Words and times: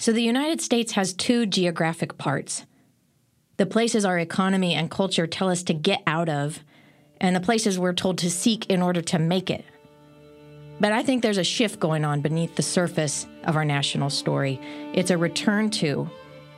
So 0.00 0.12
the 0.12 0.22
United 0.22 0.62
States 0.62 0.92
has 0.92 1.12
two 1.12 1.44
geographic 1.44 2.16
parts 2.16 2.64
the 3.58 3.66
places 3.66 4.06
our 4.06 4.18
economy 4.18 4.72
and 4.72 4.90
culture 4.90 5.26
tell 5.26 5.50
us 5.50 5.62
to 5.64 5.74
get 5.74 6.02
out 6.06 6.30
of, 6.30 6.60
and 7.20 7.36
the 7.36 7.40
places 7.40 7.78
we're 7.78 7.92
told 7.92 8.16
to 8.16 8.30
seek 8.30 8.64
in 8.70 8.80
order 8.80 9.02
to 9.02 9.18
make 9.18 9.50
it. 9.50 9.62
But 10.80 10.92
I 10.92 11.02
think 11.02 11.22
there's 11.22 11.36
a 11.36 11.44
shift 11.44 11.78
going 11.78 12.06
on 12.06 12.22
beneath 12.22 12.56
the 12.56 12.62
surface 12.62 13.26
of 13.44 13.56
our 13.56 13.66
national 13.66 14.08
story. 14.08 14.58
It's 14.94 15.10
a 15.10 15.18
return 15.18 15.68
to, 15.72 16.08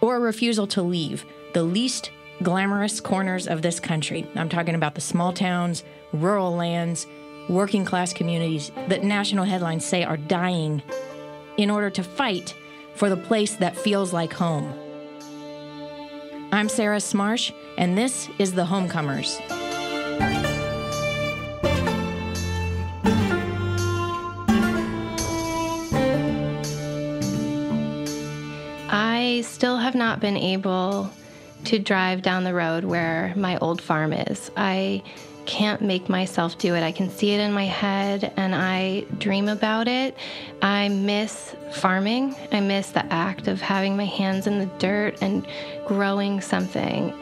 or 0.00 0.14
a 0.14 0.20
refusal 0.20 0.68
to 0.68 0.82
leave, 0.82 1.24
the 1.52 1.64
least 1.64 2.12
glamorous 2.44 3.00
corners 3.00 3.48
of 3.48 3.62
this 3.62 3.80
country. 3.80 4.24
I'm 4.36 4.48
talking 4.48 4.76
about 4.76 4.94
the 4.94 5.00
small 5.00 5.32
towns, 5.32 5.82
rural 6.12 6.54
lands, 6.54 7.08
working 7.48 7.84
class 7.84 8.12
communities 8.12 8.70
that 8.86 9.02
national 9.02 9.46
headlines 9.46 9.84
say 9.84 10.04
are 10.04 10.16
dying 10.16 10.80
in 11.56 11.68
order 11.68 11.90
to 11.90 12.04
fight 12.04 12.54
for 12.94 13.08
the 13.08 13.16
place 13.16 13.56
that 13.56 13.76
feels 13.76 14.12
like 14.12 14.32
home. 14.32 14.72
I'm 16.52 16.68
Sarah 16.68 16.98
Smarsh, 16.98 17.52
and 17.78 17.96
this 17.96 18.28
is 18.38 18.52
The 18.52 18.64
Homecomers. 18.64 19.40
I 28.90 29.40
still 29.46 29.78
have 29.78 29.94
not 29.94 30.20
been 30.20 30.36
able 30.36 31.10
to 31.64 31.78
drive 31.78 32.22
down 32.22 32.44
the 32.44 32.52
road 32.52 32.84
where 32.84 33.32
my 33.36 33.56
old 33.58 33.80
farm 33.80 34.12
is. 34.12 34.50
I 34.56 35.02
can't 35.46 35.82
make 35.82 36.08
myself 36.08 36.58
do 36.58 36.74
it. 36.74 36.82
I 36.82 36.92
can 36.92 37.10
see 37.10 37.32
it 37.32 37.40
in 37.40 37.52
my 37.52 37.66
head 37.66 38.32
and 38.36 38.54
I 38.54 39.04
dream 39.18 39.48
about 39.48 39.88
it. 39.88 40.16
I 40.60 40.88
miss 40.88 41.54
farming. 41.72 42.34
I 42.52 42.60
miss 42.60 42.90
the 42.90 43.04
act 43.12 43.48
of 43.48 43.60
having 43.60 43.96
my 43.96 44.04
hands 44.04 44.46
in 44.46 44.58
the 44.58 44.66
dirt 44.78 45.20
and 45.20 45.46
growing 45.86 46.40
something. 46.40 47.12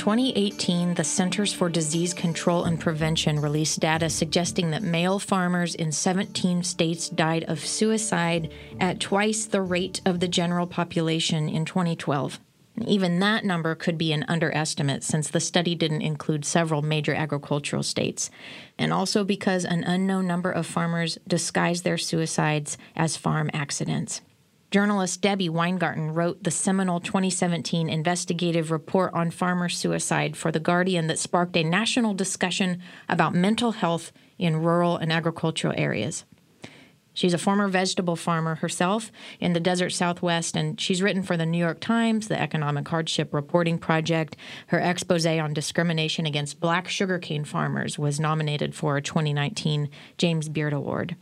2018, 0.00 0.94
the 0.94 1.04
Centers 1.04 1.52
for 1.52 1.68
Disease 1.68 2.14
Control 2.14 2.64
and 2.64 2.80
Prevention 2.80 3.38
released 3.38 3.80
data 3.80 4.08
suggesting 4.08 4.70
that 4.70 4.82
male 4.82 5.18
farmers 5.18 5.74
in 5.74 5.92
17 5.92 6.62
states 6.62 7.10
died 7.10 7.44
of 7.44 7.60
suicide 7.60 8.50
at 8.80 8.98
twice 8.98 9.44
the 9.44 9.60
rate 9.60 10.00
of 10.06 10.20
the 10.20 10.26
general 10.26 10.66
population 10.66 11.50
in 11.50 11.66
2012. 11.66 12.40
Even 12.86 13.18
that 13.18 13.44
number 13.44 13.74
could 13.74 13.98
be 13.98 14.14
an 14.14 14.24
underestimate 14.26 15.04
since 15.04 15.28
the 15.28 15.38
study 15.38 15.74
didn't 15.74 16.00
include 16.00 16.46
several 16.46 16.80
major 16.80 17.12
agricultural 17.12 17.82
states, 17.82 18.30
and 18.78 18.94
also 18.94 19.22
because 19.22 19.66
an 19.66 19.84
unknown 19.84 20.26
number 20.26 20.50
of 20.50 20.66
farmers 20.66 21.18
disguise 21.28 21.82
their 21.82 21.98
suicides 21.98 22.78
as 22.96 23.18
farm 23.18 23.50
accidents. 23.52 24.22
Journalist 24.70 25.20
Debbie 25.20 25.48
Weingarten 25.48 26.14
wrote 26.14 26.44
the 26.44 26.52
seminal 26.52 27.00
2017 27.00 27.88
investigative 27.88 28.70
report 28.70 29.12
on 29.12 29.32
farmer 29.32 29.68
suicide 29.68 30.36
for 30.36 30.52
The 30.52 30.60
Guardian 30.60 31.08
that 31.08 31.18
sparked 31.18 31.56
a 31.56 31.64
national 31.64 32.14
discussion 32.14 32.80
about 33.08 33.34
mental 33.34 33.72
health 33.72 34.12
in 34.38 34.62
rural 34.62 34.96
and 34.96 35.12
agricultural 35.12 35.74
areas. 35.76 36.24
She's 37.12 37.34
a 37.34 37.38
former 37.38 37.66
vegetable 37.66 38.14
farmer 38.14 38.54
herself 38.54 39.10
in 39.40 39.54
the 39.54 39.60
desert 39.60 39.90
southwest, 39.90 40.54
and 40.54 40.80
she's 40.80 41.02
written 41.02 41.24
for 41.24 41.36
the 41.36 41.44
New 41.44 41.58
York 41.58 41.80
Times, 41.80 42.28
the 42.28 42.40
Economic 42.40 42.86
Hardship 42.86 43.34
Reporting 43.34 43.76
Project. 43.76 44.36
Her 44.68 44.78
expose 44.78 45.26
on 45.26 45.52
discrimination 45.52 46.26
against 46.26 46.60
black 46.60 46.86
sugarcane 46.86 47.44
farmers 47.44 47.98
was 47.98 48.20
nominated 48.20 48.76
for 48.76 48.96
a 48.96 49.02
2019 49.02 49.90
James 50.16 50.48
Beard 50.48 50.72
Award. 50.72 51.16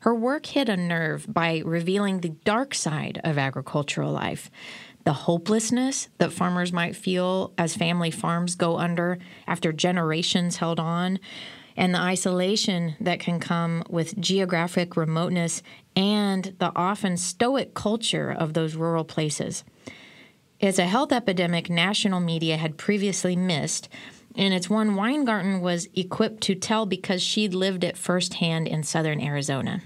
Her 0.00 0.14
work 0.14 0.46
hit 0.46 0.68
a 0.68 0.76
nerve 0.76 1.26
by 1.28 1.62
revealing 1.64 2.20
the 2.20 2.30
dark 2.30 2.74
side 2.74 3.20
of 3.22 3.38
agricultural 3.38 4.12
life 4.12 4.50
the 5.04 5.12
hopelessness 5.12 6.08
that 6.18 6.32
farmers 6.32 6.72
might 6.72 6.96
feel 6.96 7.52
as 7.56 7.74
family 7.74 8.10
farms 8.10 8.54
go 8.54 8.78
under 8.78 9.18
after 9.46 9.72
generations 9.72 10.58
held 10.58 10.78
on, 10.78 11.18
and 11.76 11.94
the 11.94 11.98
isolation 11.98 12.96
that 13.00 13.20
can 13.20 13.40
come 13.40 13.82
with 13.88 14.18
geographic 14.20 14.96
remoteness 14.96 15.62
and 15.96 16.54
the 16.58 16.72
often 16.76 17.16
stoic 17.16 17.74
culture 17.74 18.30
of 18.30 18.52
those 18.52 18.74
rural 18.74 19.04
places. 19.04 19.64
It's 20.58 20.78
a 20.78 20.84
health 20.84 21.12
epidemic 21.12 21.70
national 21.70 22.20
media 22.20 22.58
had 22.58 22.76
previously 22.76 23.34
missed, 23.34 23.88
and 24.36 24.52
it's 24.52 24.68
one 24.68 24.94
Weingarten 24.94 25.62
was 25.62 25.88
equipped 25.94 26.42
to 26.42 26.54
tell 26.54 26.84
because 26.84 27.22
she'd 27.22 27.54
lived 27.54 27.82
it 27.82 27.96
firsthand 27.96 28.68
in 28.68 28.82
southern 28.82 29.20
Arizona. 29.20 29.80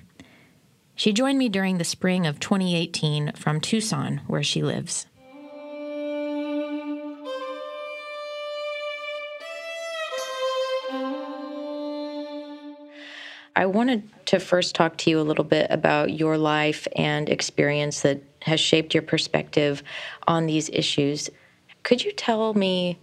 She 0.96 1.12
joined 1.12 1.38
me 1.38 1.48
during 1.48 1.78
the 1.78 1.84
spring 1.84 2.26
of 2.26 2.38
2018 2.38 3.32
from 3.32 3.60
Tucson, 3.60 4.20
where 4.26 4.44
she 4.44 4.62
lives. 4.62 5.06
I 13.56 13.66
wanted 13.66 14.08
to 14.26 14.40
first 14.40 14.74
talk 14.74 14.96
to 14.98 15.10
you 15.10 15.20
a 15.20 15.22
little 15.22 15.44
bit 15.44 15.68
about 15.70 16.12
your 16.12 16.36
life 16.36 16.88
and 16.96 17.28
experience 17.28 18.02
that 18.02 18.22
has 18.42 18.60
shaped 18.60 18.94
your 18.94 19.02
perspective 19.02 19.82
on 20.26 20.46
these 20.46 20.68
issues. 20.70 21.30
Could 21.82 22.04
you 22.04 22.12
tell 22.12 22.54
me 22.54 22.98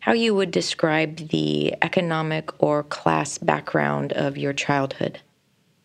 how 0.00 0.12
you 0.12 0.34
would 0.34 0.50
describe 0.50 1.28
the 1.28 1.74
economic 1.80 2.50
or 2.62 2.82
class 2.82 3.38
background 3.38 4.12
of 4.12 4.36
your 4.36 4.52
childhood? 4.52 5.20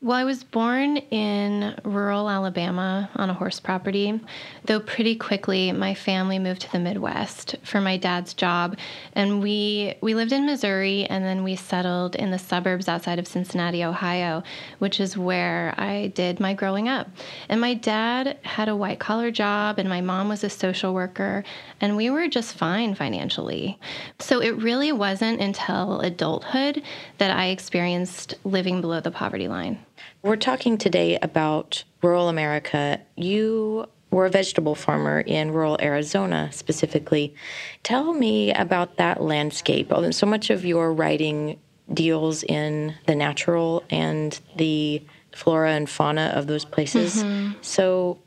Well, 0.02 0.16
I 0.16 0.24
was 0.24 0.46
born 0.46 0.96
in 0.96 1.76
rural 1.84 2.30
Alabama 2.30 3.10
on 3.16 3.30
a 3.30 3.34
horse 3.34 3.60
property, 3.60 4.18
though 4.64 4.80
pretty 4.80 5.18
quickly 5.18 5.74
my 5.74 5.94
family 5.94 6.40
moved 6.40 6.62
to 6.62 6.72
the 6.72 6.80
Midwest 6.80 7.58
for 7.64 7.82
my 7.82 7.98
dad's 7.98 8.34
job, 8.34 8.78
and 9.12 9.44
we 9.44 9.96
we 10.00 10.16
lived 10.16 10.32
in 10.32 10.46
Missouri 10.46 11.04
and 11.04 11.26
then 11.26 11.44
we 11.44 11.58
settled 11.58 12.16
in 12.16 12.32
the 12.32 12.40
suburbs 12.40 12.88
outside 12.88 13.20
of 13.20 13.28
Cincinnati, 13.28 13.84
Ohio, 13.84 14.42
which 14.78 15.02
is 15.02 15.18
where 15.18 15.76
I 15.78 16.14
did 16.16 16.40
my 16.40 16.54
growing 16.54 16.88
up. 16.88 17.10
And 17.50 17.60
my 17.60 17.74
dad 17.74 18.38
had 18.44 18.70
a 18.70 18.78
white-collar 18.78 19.32
job 19.32 19.80
and 19.80 19.90
my 19.90 20.00
mom 20.00 20.30
was 20.30 20.46
a 20.46 20.50
social 20.50 20.94
worker, 20.94 21.44
and 21.82 21.98
we 21.98 22.10
were 22.10 22.30
just 22.30 22.54
fine 22.54 22.96
financially. 22.96 23.78
So 24.18 24.42
it 24.42 24.56
really 24.56 24.94
wasn't 24.94 25.42
until 25.42 26.00
adulthood 26.00 26.84
that 27.18 27.32
I 27.32 27.48
experienced 27.48 28.36
living 28.46 28.80
below 28.80 29.02
the 29.02 29.12
poverty 29.12 29.50
line. 29.50 29.86
We're 30.22 30.36
talking 30.36 30.78
today 30.78 31.18
about 31.22 31.84
rural 32.02 32.30
America. 32.30 33.00
You 33.16 33.88
were 34.12 34.26
a 34.26 34.30
vegetable 34.30 34.76
farmer 34.76 35.22
in 35.22 35.52
rural 35.52 35.78
Arizona 35.82 36.50
specifically. 36.52 37.36
Tell 37.84 38.14
me 38.14 38.54
about 38.54 38.98
that 38.98 39.22
landscape. 39.22 39.92
So 40.12 40.26
much 40.26 40.50
of 40.50 40.66
your 40.66 40.94
writing 40.94 41.60
deals 41.94 42.44
in 42.44 42.96
the 43.06 43.16
natural 43.16 43.84
and 43.90 44.40
the 44.56 45.02
flora 45.34 45.72
and 45.72 45.90
fauna 45.90 46.34
of 46.36 46.48
those 46.48 46.66
places. 46.66 47.24
Mm-hmm. 47.24 47.54
So, 47.62 48.20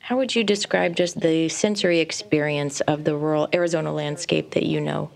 how 0.00 0.16
would 0.16 0.34
you 0.34 0.42
describe 0.42 0.96
just 0.96 1.20
the 1.20 1.48
sensory 1.50 2.00
experience 2.00 2.80
of 2.82 3.04
the 3.04 3.14
rural 3.14 3.48
Arizona 3.52 3.92
landscape 3.92 4.52
that 4.52 4.64
you 4.64 4.80
know? 4.80 5.10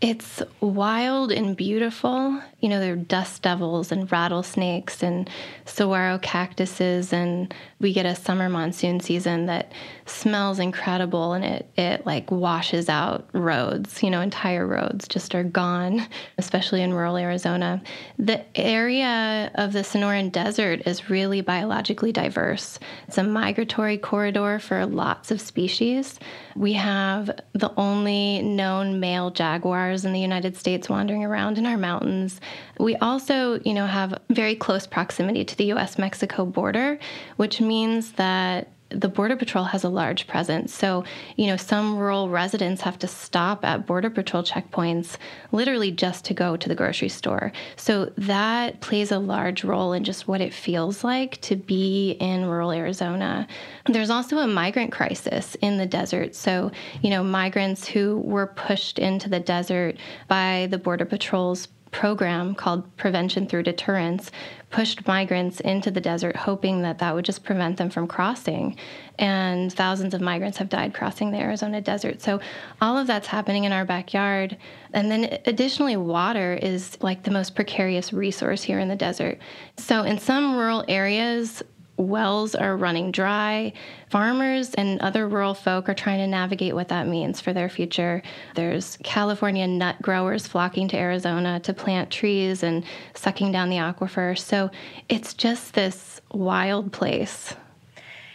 It's 0.00 0.42
wild 0.60 1.32
and 1.32 1.56
beautiful. 1.56 2.40
You 2.60 2.68
know, 2.68 2.80
there 2.80 2.94
are 2.94 2.96
dust 2.96 3.42
devils 3.42 3.92
and 3.92 4.10
rattlesnakes 4.10 5.02
and 5.02 5.30
saguaro 5.64 6.18
cactuses, 6.18 7.12
and 7.12 7.54
we 7.78 7.92
get 7.92 8.04
a 8.04 8.16
summer 8.16 8.48
monsoon 8.48 8.98
season 8.98 9.46
that 9.46 9.70
smells 10.06 10.58
incredible 10.58 11.34
and 11.34 11.44
it, 11.44 11.70
it 11.76 12.04
like 12.04 12.30
washes 12.32 12.88
out 12.88 13.28
roads. 13.32 14.02
You 14.02 14.10
know, 14.10 14.20
entire 14.20 14.66
roads 14.66 15.06
just 15.06 15.36
are 15.36 15.44
gone, 15.44 16.04
especially 16.38 16.82
in 16.82 16.92
rural 16.92 17.16
Arizona. 17.16 17.80
The 18.18 18.44
area 18.58 19.52
of 19.54 19.72
the 19.72 19.80
Sonoran 19.80 20.32
Desert 20.32 20.82
is 20.86 21.08
really 21.08 21.40
biologically 21.40 22.10
diverse. 22.10 22.80
It's 23.06 23.18
a 23.18 23.22
migratory 23.22 23.98
corridor 23.98 24.58
for 24.58 24.84
lots 24.84 25.30
of 25.30 25.40
species. 25.40 26.18
We 26.56 26.72
have 26.72 27.30
the 27.52 27.72
only 27.76 28.42
known 28.42 28.98
male 28.98 29.30
jaguars 29.30 30.04
in 30.04 30.12
the 30.12 30.20
United 30.20 30.56
States 30.56 30.88
wandering 30.88 31.24
around 31.24 31.56
in 31.56 31.66
our 31.66 31.76
mountains. 31.76 32.40
We 32.78 32.96
also, 32.96 33.60
you 33.60 33.74
know, 33.74 33.86
have 33.86 34.18
very 34.30 34.54
close 34.54 34.86
proximity 34.86 35.44
to 35.44 35.56
the 35.56 35.72
US 35.72 35.98
Mexico 35.98 36.44
border, 36.44 36.98
which 37.36 37.60
means 37.60 38.12
that 38.12 38.68
the 38.90 39.08
Border 39.08 39.36
Patrol 39.36 39.64
has 39.64 39.84
a 39.84 39.88
large 39.88 40.26
presence. 40.26 40.72
So, 40.72 41.04
you 41.36 41.46
know, 41.46 41.56
some 41.56 41.98
rural 41.98 42.28
residents 42.28 42.82
have 42.82 42.98
to 43.00 43.06
stop 43.06 43.64
at 43.64 43.86
Border 43.86 44.10
Patrol 44.10 44.42
checkpoints 44.42 45.18
literally 45.52 45.90
just 45.90 46.24
to 46.26 46.34
go 46.34 46.56
to 46.56 46.68
the 46.68 46.74
grocery 46.74 47.10
store. 47.10 47.52
So, 47.76 48.12
that 48.16 48.80
plays 48.80 49.12
a 49.12 49.18
large 49.18 49.62
role 49.62 49.92
in 49.92 50.04
just 50.04 50.26
what 50.26 50.40
it 50.40 50.54
feels 50.54 51.04
like 51.04 51.40
to 51.42 51.56
be 51.56 52.12
in 52.12 52.46
rural 52.46 52.72
Arizona. 52.72 53.46
There's 53.86 54.10
also 54.10 54.38
a 54.38 54.46
migrant 54.46 54.92
crisis 54.92 55.54
in 55.56 55.76
the 55.76 55.86
desert. 55.86 56.34
So, 56.34 56.70
you 57.02 57.10
know, 57.10 57.22
migrants 57.22 57.86
who 57.86 58.18
were 58.18 58.46
pushed 58.46 58.98
into 58.98 59.28
the 59.28 59.40
desert 59.40 59.96
by 60.28 60.68
the 60.70 60.78
Border 60.78 61.04
Patrol's 61.04 61.68
program 61.90 62.54
called 62.54 62.96
Prevention 62.96 63.46
Through 63.46 63.64
Deterrence 63.64 64.30
pushed 64.70 65.06
migrants 65.06 65.60
into 65.60 65.90
the 65.90 66.00
desert, 66.00 66.36
hoping 66.36 66.82
that 66.82 66.98
that 66.98 67.14
would 67.14 67.24
just 67.24 67.42
prevent 67.42 67.78
them 67.78 67.88
from 67.88 68.06
crossing. 68.06 68.76
And 69.18 69.72
thousands 69.72 70.14
of 70.14 70.20
migrants 70.20 70.58
have 70.58 70.68
died 70.68 70.94
crossing 70.94 71.30
the 71.30 71.38
Arizona 71.38 71.80
desert. 71.80 72.20
So, 72.20 72.40
all 72.80 72.98
of 72.98 73.06
that's 73.06 73.26
happening 73.26 73.64
in 73.64 73.72
our 73.72 73.84
backyard. 73.84 74.56
And 74.92 75.10
then, 75.10 75.38
additionally, 75.46 75.96
water 75.96 76.58
is 76.60 76.98
like 77.00 77.22
the 77.22 77.30
most 77.30 77.54
precarious 77.54 78.12
resource 78.12 78.62
here 78.62 78.78
in 78.78 78.88
the 78.88 78.96
desert. 78.96 79.38
So, 79.76 80.02
in 80.02 80.18
some 80.18 80.56
rural 80.56 80.84
areas, 80.86 81.62
wells 81.98 82.54
are 82.54 82.76
running 82.76 83.10
dry. 83.10 83.72
Farmers 84.08 84.72
and 84.74 85.00
other 85.00 85.28
rural 85.28 85.54
folk 85.54 85.88
are 85.88 85.94
trying 85.94 86.18
to 86.18 86.26
navigate 86.26 86.74
what 86.74 86.88
that 86.88 87.06
means 87.06 87.40
for 87.40 87.52
their 87.52 87.68
future. 87.68 88.22
There's 88.54 88.96
California 89.02 89.66
nut 89.66 90.00
growers 90.00 90.46
flocking 90.46 90.88
to 90.88 90.96
Arizona 90.96 91.60
to 91.60 91.74
plant 91.74 92.10
trees 92.10 92.62
and 92.62 92.84
sucking 93.14 93.52
down 93.52 93.68
the 93.68 93.76
aquifer. 93.76 94.38
So 94.38 94.70
it's 95.08 95.34
just 95.34 95.74
this 95.74 96.20
wild 96.32 96.92
place. 96.92 97.54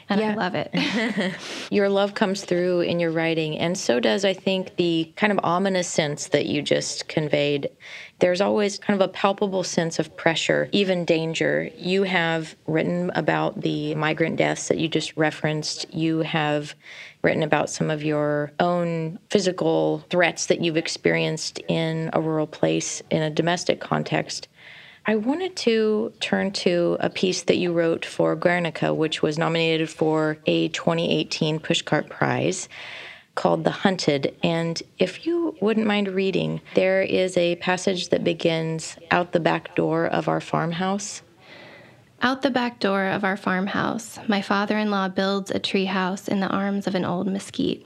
And 0.10 0.20
yeah. 0.20 0.32
I 0.32 0.34
love 0.36 0.56
it. 0.56 1.36
your 1.72 1.90
love 1.90 2.14
comes 2.14 2.44
through 2.44 2.82
in 2.82 3.00
your 3.00 3.12
writing, 3.12 3.58
and 3.58 3.78
so 3.78 4.00
does, 4.00 4.26
I 4.26 4.34
think, 4.34 4.76
the 4.76 5.12
kind 5.16 5.32
of 5.32 5.40
ominous 5.44 5.88
sense 5.88 6.28
that 6.28 6.46
you 6.46 6.62
just 6.62 7.08
conveyed 7.08 7.70
there's 8.24 8.40
always 8.40 8.80
kind 8.80 9.02
of 9.02 9.10
a 9.10 9.12
palpable 9.12 9.66
sense 9.66 10.00
of 10.00 10.16
pressure, 10.16 10.70
even 10.72 11.04
danger. 11.04 11.70
You 11.76 12.04
have 12.04 12.56
written 12.68 13.12
about 13.16 13.60
the 13.60 13.96
migrant 13.96 14.38
deaths 14.38 14.70
that 14.70 14.78
you 14.78 14.88
just 14.88 15.18
referenced. 15.18 15.94
You 15.94 16.20
have 16.20 16.74
written 17.22 17.44
about 17.44 17.70
some 17.70 17.90
of 17.90 18.02
your 18.02 18.54
own 18.62 19.20
physical 19.30 20.06
threats 20.10 20.46
that 20.46 20.62
you've 20.62 20.78
experienced 20.78 21.60
in 21.68 22.12
a 22.14 22.22
rural 22.22 22.48
place 22.48 23.02
in 23.10 23.22
a 23.22 23.30
domestic 23.30 23.82
context. 23.82 24.48
I 25.06 25.18
wanted 25.18 25.58
to 25.58 26.14
turn 26.22 26.52
to 26.52 26.96
a 27.02 27.10
piece 27.10 27.44
that 27.44 27.58
you 27.58 27.74
wrote 27.74 28.06
for 28.06 28.38
Guernica, 28.38 28.94
which 28.94 29.22
was 29.22 29.38
nominated 29.38 29.90
for 29.90 30.38
a 30.46 30.70
2018 30.70 31.60
Pushcart 31.60 32.10
Prize 32.10 32.70
called 33.36 33.66
The 33.66 33.72
Hunted. 33.72 34.34
And 34.44 34.82
if 35.00 35.26
you 35.26 35.58
wouldn't 35.60 35.88
mind 35.88 36.08
reading, 36.08 36.62
there 36.76 37.02
is 37.02 37.36
a 37.36 37.58
passage 37.58 38.10
that 38.10 38.24
begins 38.24 38.96
out 39.12 39.34
the 39.34 39.42
back 39.42 39.76
door 39.76 40.06
of 40.06 40.30
our 40.30 40.40
farmhouse. 40.40 41.22
Out 42.22 42.42
the 42.42 42.50
back 42.50 42.80
door 42.80 43.08
of 43.08 43.26
our 43.26 43.36
farmhouse, 43.36 44.20
my 44.30 44.42
father 44.42 44.78
in 44.78 44.90
law 44.90 45.10
builds 45.10 45.52
a 45.52 45.60
tree 45.60 45.86
house 45.86 46.30
in 46.30 46.40
the 46.40 46.48
arms 46.48 46.88
of 46.88 46.96
an 46.96 47.04
old 47.04 47.28
mesquite. 47.28 47.86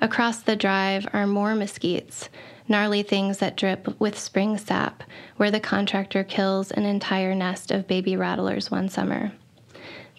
Across 0.00 0.42
the 0.42 0.56
drive 0.56 1.06
are 1.12 1.28
more 1.28 1.54
mesquites, 1.54 2.28
gnarly 2.70 3.02
things 3.02 3.38
that 3.38 3.56
drip 3.56 4.00
with 4.00 4.18
spring 4.18 4.56
sap, 4.56 5.02
where 5.36 5.50
the 5.50 5.60
contractor 5.60 6.24
kills 6.24 6.70
an 6.70 6.86
entire 6.86 7.34
nest 7.34 7.70
of 7.70 7.86
baby 7.86 8.16
rattlers 8.16 8.70
one 8.70 8.88
summer. 8.88 9.32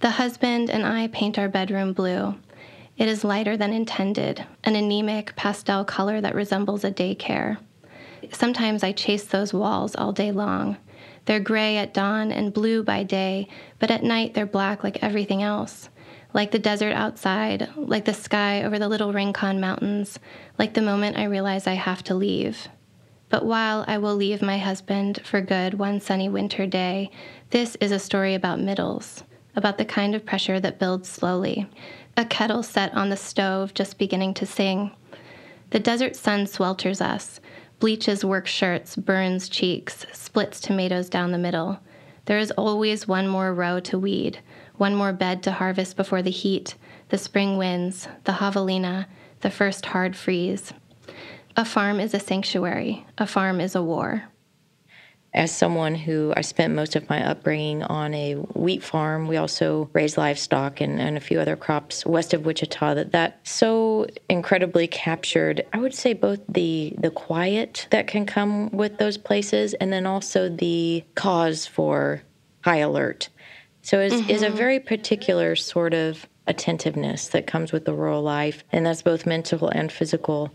The 0.02 0.12
husband 0.12 0.70
and 0.70 0.86
I 0.86 1.08
paint 1.08 1.40
our 1.40 1.50
bedroom 1.50 1.94
blue, 1.94 2.36
it 3.02 3.08
is 3.08 3.24
lighter 3.24 3.58
than 3.58 3.74
intended, 3.74 4.46
an 4.64 4.76
anemic 4.76 5.36
pastel 5.36 5.84
color 5.84 6.22
that 6.22 6.36
resembles 6.36 6.84
a 6.84 6.92
daycare. 6.92 7.58
Sometimes 8.32 8.84
I 8.84 8.92
chase 8.92 9.24
those 9.24 9.56
walls 9.56 9.96
all 9.96 10.12
day 10.12 10.32
long. 10.32 10.78
They're 11.26 11.40
gray 11.40 11.78
at 11.78 11.96
dawn 11.96 12.32
and 12.32 12.54
blue 12.54 12.84
by 12.84 13.02
day, 13.02 13.48
but 13.80 13.90
at 13.90 14.04
night 14.04 14.34
they're 14.34 14.46
black 14.46 14.84
like 14.84 15.02
everything 15.02 15.42
else. 15.42 15.90
Like 16.34 16.52
the 16.52 16.60
desert 16.60 16.94
outside, 16.94 17.70
like 17.76 18.06
the 18.06 18.14
sky 18.14 18.64
over 18.64 18.80
the 18.80 18.88
little 18.88 19.12
Rincon 19.12 19.60
Mountains, 19.60 20.20
like 20.58 20.74
the 20.74 20.82
moment 20.82 21.18
I 21.18 21.26
realize 21.26 21.68
I 21.68 21.74
have 21.74 22.04
to 22.04 22.16
leave. 22.16 22.70
But 23.30 23.46
while 23.46 23.86
I 23.88 23.98
will 23.98 24.16
leave 24.16 24.42
my 24.42 24.58
husband 24.58 25.22
for 25.24 25.42
good 25.42 25.76
one 25.76 26.00
sunny 26.00 26.30
winter 26.30 26.68
day, 26.68 27.12
this 27.50 27.76
is 27.78 27.92
a 27.92 28.00
story 28.00 28.34
about 28.34 28.60
middles, 28.60 29.24
about 29.56 29.78
the 29.78 29.86
kind 29.86 30.16
of 30.16 30.26
pressure 30.26 30.60
that 30.60 30.80
builds 30.80 31.10
slowly, 31.10 31.70
a 32.18 32.26
kettle 32.26 32.64
set 32.64 32.94
on 32.94 33.10
the 33.10 33.18
stove 33.18 33.74
just 33.74 33.98
beginning 33.98 34.34
to 34.36 34.46
sing. 34.46 34.92
The 35.72 35.80
desert 35.80 36.18
sun 36.18 36.46
swelters 36.46 37.02
us, 37.02 37.40
bleaches 37.80 38.24
work 38.24 38.48
shirts, 38.48 38.96
burns 38.96 39.48
cheeks, 39.48 40.06
splits 40.12 40.60
tomatoes 40.60 41.10
down 41.10 41.32
the 41.32 41.38
middle. 41.38 41.80
There 42.26 42.38
is 42.38 42.52
always 42.52 43.08
one 43.08 43.28
more 43.28 43.54
row 43.54 43.80
to 43.82 43.98
weed, 43.98 44.40
one 44.82 44.96
more 44.96 45.14
bed 45.14 45.44
to 45.44 45.52
harvest 45.52 45.96
before 45.96 46.24
the 46.24 46.32
heat, 46.32 46.74
the 47.10 47.18
spring 47.18 47.56
winds, 47.56 48.08
the 48.24 48.32
javelina, 48.32 49.06
the 49.42 49.52
first 49.52 49.86
hard 49.86 50.16
freeze. 50.16 50.74
A 51.56 51.64
farm 51.64 52.00
is 52.00 52.16
a 52.16 52.20
sanctuary, 52.20 53.06
a 53.20 53.28
farm 53.28 53.62
is 53.62 53.76
a 53.76 53.84
war 53.84 54.24
as 55.34 55.56
someone 55.56 55.96
who 55.96 56.34
I 56.36 56.42
spent 56.42 56.74
most 56.74 56.96
of 56.96 57.10
my 57.10 57.26
upbringing 57.26 57.84
on 57.84 58.14
a 58.14 58.34
wheat 58.34 58.84
farm, 58.84 59.28
we 59.28 59.38
also 59.38 59.90
raised 59.94 60.18
livestock 60.18 60.82
and, 60.82 61.00
and, 61.00 61.16
a 61.16 61.22
few 61.22 61.40
other 61.40 61.56
crops 61.56 62.06
west 62.06 62.34
of 62.34 62.46
Wichita. 62.46 62.96
That 62.96 63.12
that 63.14 63.40
so 63.48 64.08
incredibly 64.30 64.88
captured. 64.88 65.66
I 65.72 65.78
would 65.78 65.94
say 65.94 66.12
both 66.14 66.42
the 66.50 66.94
the 66.98 67.12
quiet 67.12 67.88
that 67.92 68.08
can 68.08 68.26
come 68.26 68.72
with 68.72 68.98
those 68.98 69.18
places, 69.18 69.74
and 69.76 69.94
then 69.94 70.06
also 70.06 70.50
the 70.50 71.06
cause 71.16 71.66
for 71.66 72.24
high 72.66 72.80
alert. 72.80 73.30
So 73.82 74.00
is 74.00 74.14
mm-hmm. 74.14 74.30
is 74.30 74.44
a 74.44 74.50
very 74.50 74.80
particular 74.80 75.56
sort 75.56 75.94
of 75.94 76.28
attentiveness 76.48 77.30
that 77.30 77.48
comes 77.48 77.72
with 77.72 77.86
the 77.86 77.94
rural 77.94 78.22
life, 78.22 78.64
and 78.72 78.86
that's 78.86 79.02
both 79.02 79.26
mental 79.26 79.70
and 79.70 79.92
physical. 79.92 80.52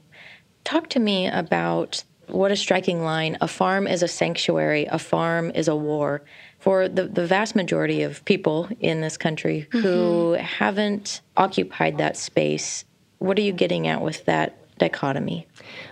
Talk 0.64 0.88
to 0.90 1.00
me 1.00 1.28
about 1.28 2.02
what 2.28 2.50
a 2.50 2.56
striking 2.56 3.02
line. 3.02 3.36
A 3.40 3.48
farm 3.48 3.86
is 3.86 4.02
a 4.02 4.08
sanctuary, 4.08 4.86
a 4.86 4.98
farm 4.98 5.52
is 5.54 5.68
a 5.68 5.76
war. 5.76 6.22
For 6.58 6.88
the, 6.88 7.04
the 7.04 7.26
vast 7.26 7.54
majority 7.54 8.02
of 8.02 8.24
people 8.24 8.68
in 8.80 9.00
this 9.00 9.16
country 9.16 9.68
who 9.70 9.78
mm-hmm. 9.78 10.42
haven't 10.42 11.20
occupied 11.36 11.98
that 11.98 12.16
space, 12.16 12.84
what 13.18 13.38
are 13.38 13.42
you 13.42 13.52
getting 13.52 13.86
at 13.86 14.02
with 14.02 14.24
that 14.24 14.58
dichotomy? 14.78 15.46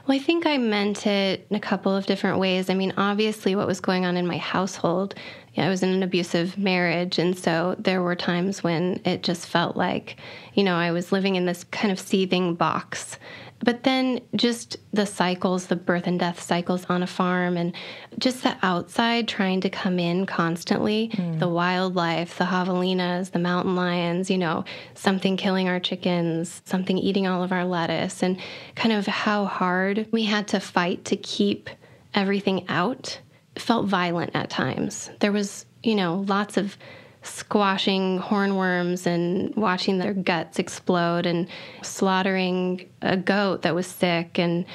Well, 0.06 0.16
I 0.16 0.20
think 0.20 0.46
I 0.46 0.58
meant 0.58 1.06
it 1.06 1.46
in 1.48 1.56
a 1.56 1.60
couple 1.60 1.94
of 1.94 2.06
different 2.06 2.38
ways. 2.38 2.68
I 2.68 2.74
mean, 2.74 2.92
obviously, 2.96 3.54
what 3.54 3.66
was 3.66 3.80
going 3.80 4.04
on 4.04 4.16
in 4.16 4.26
my 4.26 4.38
household, 4.38 5.14
yeah, 5.54 5.66
I 5.66 5.68
was 5.68 5.82
in 5.82 5.90
an 5.90 6.02
abusive 6.02 6.58
marriage. 6.58 7.18
And 7.18 7.38
so 7.38 7.76
there 7.78 8.02
were 8.02 8.16
times 8.16 8.62
when 8.62 9.00
it 9.04 9.22
just 9.22 9.46
felt 9.46 9.76
like, 9.76 10.16
you 10.54 10.64
know, 10.64 10.76
I 10.76 10.90
was 10.90 11.12
living 11.12 11.36
in 11.36 11.46
this 11.46 11.64
kind 11.64 11.92
of 11.92 11.98
seething 11.98 12.54
box 12.54 13.18
but 13.64 13.82
then 13.82 14.20
just 14.36 14.76
the 14.92 15.06
cycles, 15.06 15.66
the 15.66 15.76
birth 15.76 16.06
and 16.06 16.20
death 16.20 16.40
cycles 16.40 16.84
on 16.86 17.02
a 17.02 17.06
farm, 17.06 17.56
and 17.56 17.74
just 18.18 18.42
the 18.42 18.56
outside 18.62 19.26
trying 19.26 19.62
to 19.62 19.70
come 19.70 19.98
in 19.98 20.26
constantly 20.26 21.10
mm. 21.14 21.38
the 21.38 21.48
wildlife, 21.48 22.36
the 22.36 22.44
javelinas, 22.44 23.30
the 23.30 23.38
mountain 23.38 23.74
lions, 23.74 24.30
you 24.30 24.36
know, 24.36 24.64
something 24.94 25.36
killing 25.36 25.68
our 25.68 25.80
chickens, 25.80 26.60
something 26.66 26.98
eating 26.98 27.26
all 27.26 27.42
of 27.42 27.52
our 27.52 27.64
lettuce, 27.64 28.22
and 28.22 28.38
kind 28.74 28.92
of 28.92 29.06
how 29.06 29.46
hard 29.46 30.06
we 30.10 30.24
had 30.24 30.46
to 30.48 30.60
fight 30.60 31.04
to 31.06 31.16
keep 31.16 31.70
everything 32.12 32.68
out 32.68 33.18
felt 33.56 33.86
violent 33.86 34.32
at 34.34 34.50
times. 34.50 35.10
There 35.20 35.32
was, 35.32 35.66
you 35.82 35.94
know, 35.94 36.24
lots 36.28 36.56
of 36.56 36.76
squashing 37.22 38.18
hornworms 38.18 39.06
and 39.06 39.54
watching 39.56 39.98
their 39.98 40.12
guts 40.12 40.58
explode 40.58 41.26
and 41.26 41.48
slaughtering 41.82 42.88
a 43.02 43.16
goat 43.16 43.62
that 43.62 43.74
was 43.74 43.86
sick. 43.86 44.38
And 44.38 44.66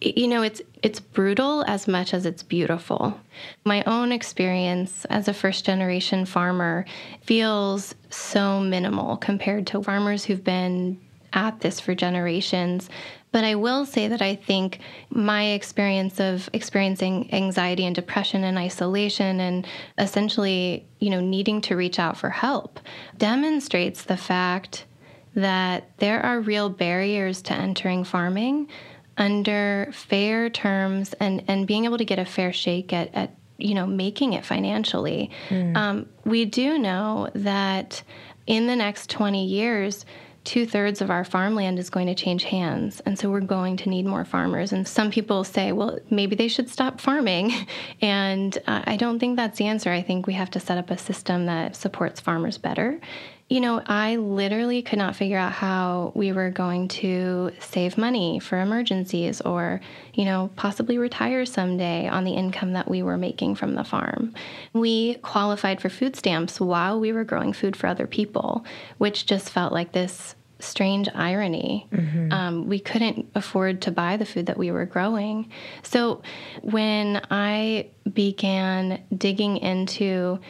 you 0.00 0.28
know 0.28 0.42
it's 0.42 0.62
it's 0.82 1.00
brutal 1.00 1.64
as 1.66 1.88
much 1.88 2.14
as 2.14 2.24
it's 2.24 2.42
beautiful. 2.42 3.18
My 3.64 3.82
own 3.84 4.12
experience 4.12 5.04
as 5.06 5.26
a 5.26 5.34
first 5.34 5.64
generation 5.64 6.24
farmer 6.24 6.84
feels 7.22 7.94
so 8.10 8.60
minimal 8.60 9.16
compared 9.16 9.66
to 9.68 9.82
farmers 9.82 10.24
who've 10.24 10.44
been 10.44 11.00
at 11.32 11.60
this 11.60 11.80
for 11.80 11.94
generations 11.94 12.88
but 13.30 13.44
I 13.44 13.54
will 13.54 13.84
say 13.84 14.08
that 14.08 14.22
I 14.22 14.34
think 14.34 14.80
my 15.10 15.48
experience 15.50 16.20
of 16.20 16.48
experiencing 16.52 17.32
anxiety 17.32 17.84
and 17.84 17.94
depression 17.94 18.44
and 18.44 18.58
isolation 18.58 19.40
and 19.40 19.66
essentially, 19.98 20.86
you 20.98 21.10
know, 21.10 21.20
needing 21.20 21.60
to 21.62 21.76
reach 21.76 21.98
out 21.98 22.16
for 22.16 22.30
help 22.30 22.80
demonstrates 23.16 24.04
the 24.04 24.16
fact 24.16 24.86
that 25.34 25.90
there 25.98 26.24
are 26.24 26.40
real 26.40 26.68
barriers 26.68 27.42
to 27.42 27.52
entering 27.52 28.04
farming 28.04 28.68
under 29.16 29.90
fair 29.92 30.48
terms 30.48 31.12
and, 31.14 31.44
and 31.48 31.66
being 31.66 31.84
able 31.84 31.98
to 31.98 32.04
get 32.04 32.18
a 32.18 32.24
fair 32.24 32.52
shake 32.52 32.92
at, 32.92 33.14
at 33.14 33.34
you 33.58 33.74
know 33.74 33.86
making 33.86 34.32
it 34.32 34.44
financially. 34.44 35.30
Mm. 35.48 35.76
Um, 35.76 36.08
we 36.24 36.44
do 36.44 36.78
know 36.78 37.28
that 37.34 38.02
in 38.46 38.66
the 38.66 38.76
next 38.76 39.10
20 39.10 39.44
years, 39.44 40.06
two 40.48 40.64
thirds 40.64 41.02
of 41.02 41.10
our 41.10 41.24
farmland 41.24 41.78
is 41.78 41.90
going 41.90 42.06
to 42.06 42.14
change 42.14 42.44
hands. 42.44 43.00
And 43.04 43.18
so 43.18 43.30
we're 43.30 43.40
going 43.40 43.76
to 43.76 43.90
need 43.90 44.06
more 44.06 44.24
farmers. 44.24 44.72
And 44.72 44.88
some 44.88 45.10
people 45.10 45.44
say, 45.44 45.72
well, 45.72 45.98
maybe 46.08 46.36
they 46.36 46.48
should 46.48 46.70
stop 46.70 47.00
farming. 47.00 47.52
And 48.00 48.56
uh, 48.66 48.82
I 48.86 48.96
don't 48.96 49.18
think 49.18 49.36
that's 49.36 49.58
the 49.58 49.66
answer. 49.66 49.90
I 49.90 50.02
think 50.02 50.26
we 50.26 50.34
have 50.34 50.50
to 50.50 50.60
set 50.60 50.78
up 50.78 50.90
a 50.90 50.96
system 50.96 51.46
that 51.46 51.74
supports 51.74 52.20
farmers 52.20 52.56
better. 52.56 53.00
You 53.48 53.60
know, 53.60 53.82
I 53.84 54.16
literally 54.16 54.82
could 54.82 54.98
not 54.98 55.16
figure 55.16 55.38
out 55.38 55.52
how 55.52 56.12
we 56.14 56.32
were 56.32 56.50
going 56.50 56.88
to 56.88 57.50
save 57.58 57.98
money 57.98 58.38
for 58.38 58.60
emergencies 58.60 59.40
or, 59.40 59.80
you 60.14 60.24
know, 60.24 60.50
possibly 60.54 60.98
retire 60.98 61.44
someday 61.44 62.06
on 62.06 62.24
the 62.24 62.34
income 62.34 62.74
that 62.74 62.88
we 62.88 63.02
were 63.02 63.16
making 63.16 63.56
from 63.56 63.74
the 63.74 63.84
farm. 63.84 64.34
We 64.72 65.14
qualified 65.16 65.80
for 65.80 65.88
food 65.88 66.14
stamps 66.14 66.60
while 66.60 67.00
we 67.00 67.12
were 67.12 67.24
growing 67.24 67.52
food 67.52 67.74
for 67.74 67.86
other 67.86 68.06
people, 68.06 68.64
which 68.98 69.26
just 69.26 69.50
felt 69.50 69.72
like 69.72 69.92
this 69.92 70.34
strange 70.60 71.08
irony. 71.14 71.86
Mm-hmm. 71.92 72.32
Um, 72.32 72.66
we 72.68 72.80
couldn't 72.80 73.30
afford 73.34 73.82
to 73.82 73.90
buy 73.90 74.16
the 74.16 74.26
food 74.26 74.46
that 74.46 74.58
we 74.58 74.70
were 74.70 74.86
growing. 74.86 75.50
So 75.82 76.22
when 76.62 77.22
I 77.30 77.88
began 78.12 79.02
digging 79.16 79.58
into 79.58 80.40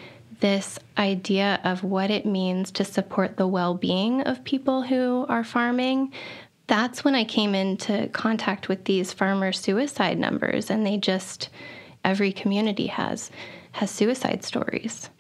this 0.41 0.79
idea 0.97 1.61
of 1.65 1.83
what 1.83 2.11
it 2.11 2.25
means 2.25 2.71
to 2.73 2.85
support 2.85 3.37
the 3.37 3.47
well 3.47 3.75
being 3.75 4.23
of 4.23 4.45
people 4.45 4.83
who 4.83 5.27
are 5.29 5.45
farming, 5.45 6.13
that's 6.67 7.03
when 7.03 7.15
I 7.15 7.25
came 7.25 7.55
into 7.55 8.09
contact 8.09 8.69
with 8.69 8.85
these 8.85 9.13
farmer 9.13 9.53
suicide 9.53 10.19
numbers, 10.19 10.71
and 10.71 10.87
they 10.87 10.97
just 10.97 11.49
every 12.05 12.33
community 12.33 12.87
has 12.87 13.31
has 13.73 13.91
suicide 13.91 14.45
stories. 14.45 15.11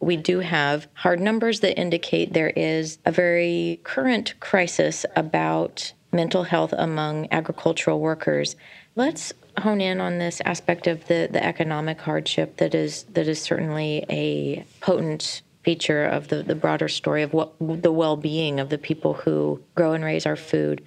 We 0.00 0.16
do 0.16 0.40
have 0.40 0.86
hard 0.94 1.20
numbers 1.20 1.60
that 1.60 1.78
indicate 1.78 2.32
there 2.32 2.50
is 2.50 2.98
a 3.04 3.12
very 3.12 3.80
current 3.84 4.38
crisis 4.40 5.06
about 5.16 5.92
mental 6.12 6.44
health 6.44 6.72
among 6.76 7.28
agricultural 7.32 8.00
workers. 8.00 8.56
Let's 8.96 9.32
hone 9.58 9.80
in 9.80 10.00
on 10.00 10.18
this 10.18 10.40
aspect 10.44 10.86
of 10.86 11.06
the, 11.06 11.28
the 11.30 11.44
economic 11.44 12.00
hardship 12.00 12.56
that 12.56 12.74
is 12.74 13.04
that 13.12 13.28
is 13.28 13.40
certainly 13.40 14.04
a 14.08 14.64
potent 14.80 15.42
feature 15.62 16.04
of 16.04 16.28
the, 16.28 16.42
the 16.42 16.54
broader 16.54 16.88
story 16.88 17.22
of 17.22 17.32
what 17.32 17.54
the 17.60 17.92
well-being 17.92 18.60
of 18.60 18.68
the 18.68 18.78
people 18.78 19.14
who 19.14 19.62
grow 19.74 19.92
and 19.92 20.04
raise 20.04 20.26
our 20.26 20.36
food. 20.36 20.84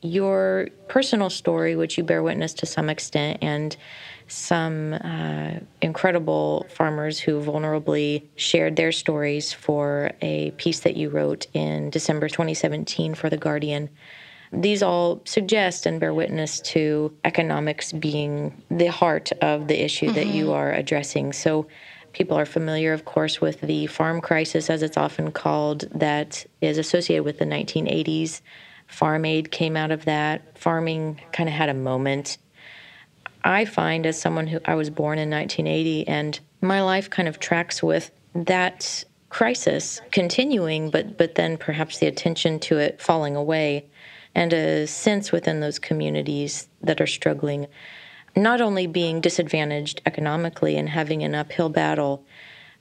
Your 0.00 0.68
personal 0.88 1.30
story, 1.30 1.74
which 1.76 1.98
you 1.98 2.04
bear 2.04 2.22
witness 2.22 2.54
to 2.54 2.66
some 2.66 2.88
extent, 2.88 3.38
and 3.42 3.76
some 4.32 4.94
uh, 4.94 5.52
incredible 5.80 6.66
farmers 6.70 7.20
who 7.20 7.40
vulnerably 7.40 8.22
shared 8.36 8.76
their 8.76 8.92
stories 8.92 9.52
for 9.52 10.10
a 10.22 10.50
piece 10.52 10.80
that 10.80 10.96
you 10.96 11.10
wrote 11.10 11.46
in 11.52 11.90
December 11.90 12.28
2017 12.28 13.14
for 13.14 13.28
The 13.28 13.36
Guardian. 13.36 13.90
These 14.52 14.82
all 14.82 15.22
suggest 15.24 15.86
and 15.86 16.00
bear 16.00 16.12
witness 16.12 16.60
to 16.60 17.14
economics 17.24 17.92
being 17.92 18.62
the 18.70 18.86
heart 18.86 19.32
of 19.40 19.68
the 19.68 19.82
issue 19.82 20.06
mm-hmm. 20.06 20.14
that 20.14 20.26
you 20.26 20.52
are 20.52 20.72
addressing. 20.72 21.32
So, 21.32 21.66
people 22.12 22.38
are 22.38 22.44
familiar, 22.44 22.92
of 22.92 23.06
course, 23.06 23.40
with 23.40 23.62
the 23.62 23.86
farm 23.86 24.20
crisis, 24.20 24.68
as 24.68 24.82
it's 24.82 24.98
often 24.98 25.32
called, 25.32 25.86
that 25.94 26.44
is 26.60 26.76
associated 26.76 27.24
with 27.24 27.38
the 27.38 27.46
1980s. 27.46 28.42
Farm 28.86 29.24
aid 29.24 29.50
came 29.50 29.76
out 29.76 29.90
of 29.90 30.04
that. 30.04 30.58
Farming 30.58 31.20
kind 31.32 31.48
of 31.48 31.54
had 31.54 31.70
a 31.70 31.74
moment. 31.74 32.36
I 33.44 33.64
find, 33.64 34.06
as 34.06 34.20
someone 34.20 34.46
who 34.46 34.60
I 34.64 34.74
was 34.74 34.90
born 34.90 35.18
in 35.18 35.30
1980, 35.30 36.06
and 36.08 36.38
my 36.60 36.82
life 36.82 37.10
kind 37.10 37.28
of 37.28 37.40
tracks 37.40 37.82
with 37.82 38.10
that 38.34 39.04
crisis 39.28 40.00
continuing, 40.10 40.90
but 40.90 41.16
but 41.16 41.34
then 41.34 41.56
perhaps 41.56 41.98
the 41.98 42.06
attention 42.06 42.60
to 42.60 42.78
it 42.78 43.00
falling 43.00 43.34
away 43.34 43.86
and 44.34 44.52
a 44.52 44.86
sense 44.86 45.32
within 45.32 45.60
those 45.60 45.78
communities 45.78 46.68
that 46.82 47.00
are 47.00 47.06
struggling, 47.06 47.66
not 48.36 48.60
only 48.60 48.86
being 48.86 49.20
disadvantaged 49.20 50.00
economically 50.06 50.76
and 50.76 50.88
having 50.88 51.22
an 51.22 51.34
uphill 51.34 51.68
battle, 51.68 52.24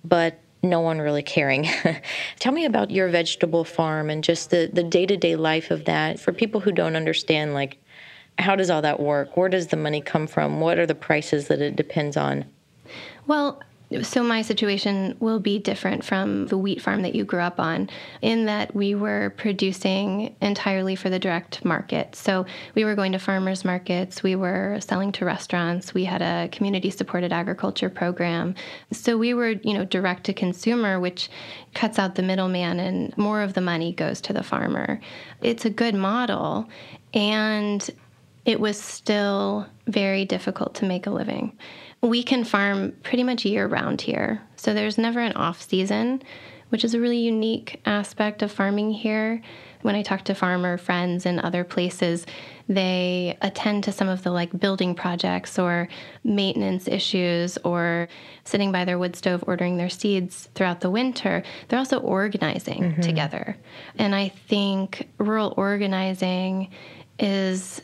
but 0.04 0.40
no 0.64 0.80
one 0.80 1.00
really 1.00 1.24
caring. 1.24 1.68
Tell 2.40 2.54
me 2.54 2.66
about 2.66 2.92
your 2.92 3.10
vegetable 3.10 3.64
farm 3.64 4.10
and 4.10 4.24
just 4.24 4.52
the, 4.52 4.70
the 4.72 4.84
day-to-day 4.84 5.36
life 5.36 5.72
of 5.72 5.86
that 5.86 6.20
for 6.20 6.32
people 6.32 6.62
who 6.62 6.72
don't 6.72 6.96
understand 6.96 7.54
like 7.54 7.81
how 8.42 8.56
does 8.56 8.70
all 8.70 8.82
that 8.82 9.00
work? 9.00 9.38
Where 9.38 9.50
does 9.50 9.68
the 9.68 9.78
money 9.78 10.02
come 10.02 10.28
from? 10.28 10.60
What 10.60 10.78
are 10.78 10.86
the 10.86 10.96
prices 10.96 11.48
that 11.48 11.62
it 11.62 11.76
depends 11.76 12.18
on? 12.18 12.46
Well, 13.28 13.62
so, 14.04 14.24
my 14.24 14.42
situation 14.42 15.18
will 15.20 15.42
be 15.42 15.60
different 15.60 16.06
from 16.06 16.48
the 16.48 16.58
wheat 16.58 16.82
farm 16.82 17.02
that 17.02 17.14
you 17.14 17.26
grew 17.26 17.42
up 17.42 17.60
on 17.60 17.90
in 18.22 18.46
that 18.46 18.74
we 18.74 18.96
were 18.96 19.34
producing 19.36 20.34
entirely 20.40 20.96
for 20.96 21.10
the 21.10 21.20
direct 21.20 21.66
market. 21.66 22.16
So, 22.16 22.46
we 22.74 22.86
were 22.86 22.96
going 22.96 23.12
to 23.12 23.20
farmers 23.20 23.66
markets, 23.66 24.24
we 24.24 24.38
were 24.38 24.80
selling 24.80 25.12
to 25.14 25.26
restaurants, 25.26 25.94
we 25.94 26.06
had 26.06 26.22
a 26.22 26.48
community 26.54 26.90
supported 26.90 27.34
agriculture 27.34 27.90
program. 27.90 28.56
So, 28.94 29.18
we 29.18 29.34
were, 29.34 29.50
you 29.50 29.74
know, 29.74 29.84
direct 29.84 30.24
to 30.26 30.34
consumer, 30.34 30.98
which 30.98 31.30
cuts 31.74 32.00
out 32.00 32.16
the 32.16 32.24
middleman 32.24 32.80
and 32.80 33.16
more 33.18 33.42
of 33.42 33.56
the 33.56 33.62
money 33.62 33.92
goes 33.92 34.22
to 34.22 34.34
the 34.34 34.44
farmer. 34.44 35.02
It's 35.42 35.66
a 35.66 35.70
good 35.70 35.96
model. 35.96 36.70
And 37.14 37.90
it 38.46 38.60
was 38.60 38.80
still 38.80 39.68
very 39.88 40.26
difficult 40.26 40.76
to 40.76 40.86
make 40.86 41.06
a 41.06 41.12
living. 41.12 41.58
We 42.02 42.24
can 42.24 42.44
farm 42.44 42.94
pretty 43.04 43.24
much 43.24 43.46
year 43.46 43.68
round 43.68 44.02
here. 44.02 44.42
So 44.56 44.74
there's 44.74 44.98
never 44.98 45.20
an 45.20 45.34
off 45.34 45.62
season, 45.62 46.24
which 46.70 46.84
is 46.84 46.94
a 46.94 47.00
really 47.00 47.20
unique 47.20 47.82
aspect 47.86 48.42
of 48.42 48.52
farming 48.52 48.92
here. 48.92 49.42
When 49.82 49.96
I 49.96 50.04
talk 50.04 50.24
to 50.26 50.36
farmer 50.36 50.78
friends 50.78 51.26
in 51.26 51.40
other 51.40 51.64
places, 51.64 52.26
they 52.70 53.38
attend 53.42 53.84
to 53.84 53.92
some 53.92 54.08
of 54.08 54.24
the 54.24 54.32
like 54.32 54.58
building 54.58 54.96
projects 54.96 55.60
or 55.60 55.88
maintenance 56.24 56.88
issues 56.88 57.58
or 57.64 58.08
sitting 58.44 58.72
by 58.72 58.86
their 58.86 58.98
wood 58.98 59.16
stove 59.16 59.44
ordering 59.48 59.78
their 59.78 59.90
seeds 59.90 60.50
throughout 60.56 60.82
the 60.82 60.90
winter. 60.90 61.44
They're 61.68 61.80
also 61.80 62.00
organizing 62.00 62.84
mm-hmm. 62.84 63.02
together. 63.02 63.58
And 63.98 64.16
I 64.16 64.30
think 64.30 65.10
rural 65.18 65.54
organizing 65.58 66.70
is 67.20 67.82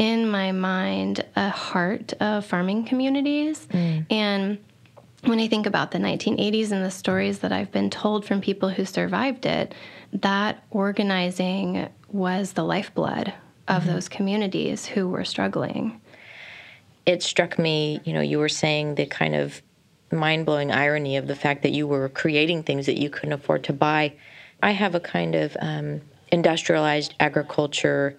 in 0.00 0.30
my 0.30 0.50
mind 0.50 1.22
a 1.36 1.50
heart 1.50 2.14
of 2.14 2.44
farming 2.46 2.86
communities. 2.86 3.68
Mm. 3.70 4.06
And 4.10 4.58
when 5.24 5.38
I 5.38 5.46
think 5.46 5.66
about 5.66 5.90
the 5.90 5.98
1980s 5.98 6.72
and 6.72 6.82
the 6.82 6.90
stories 6.90 7.40
that 7.40 7.52
I've 7.52 7.70
been 7.70 7.90
told 7.90 8.24
from 8.24 8.40
people 8.40 8.70
who 8.70 8.86
survived 8.86 9.44
it, 9.44 9.74
that 10.14 10.64
organizing 10.70 11.86
was 12.08 12.54
the 12.54 12.64
lifeblood 12.64 13.34
of 13.68 13.82
mm-hmm. 13.82 13.92
those 13.92 14.08
communities 14.08 14.86
who 14.86 15.06
were 15.06 15.24
struggling. 15.24 16.00
It 17.04 17.22
struck 17.22 17.58
me, 17.58 18.00
you 18.04 18.14
know, 18.14 18.22
you 18.22 18.38
were 18.38 18.48
saying 18.48 18.94
the 18.94 19.04
kind 19.04 19.34
of 19.34 19.60
mind 20.10 20.46
blowing 20.46 20.72
irony 20.72 21.18
of 21.18 21.26
the 21.26 21.36
fact 21.36 21.62
that 21.62 21.72
you 21.72 21.86
were 21.86 22.08
creating 22.08 22.62
things 22.62 22.86
that 22.86 22.98
you 22.98 23.10
couldn't 23.10 23.34
afford 23.34 23.64
to 23.64 23.74
buy. 23.74 24.14
I 24.62 24.70
have 24.70 24.94
a 24.94 25.00
kind 25.00 25.34
of 25.34 25.58
um, 25.60 26.00
industrialized 26.32 27.14
agriculture 27.20 28.16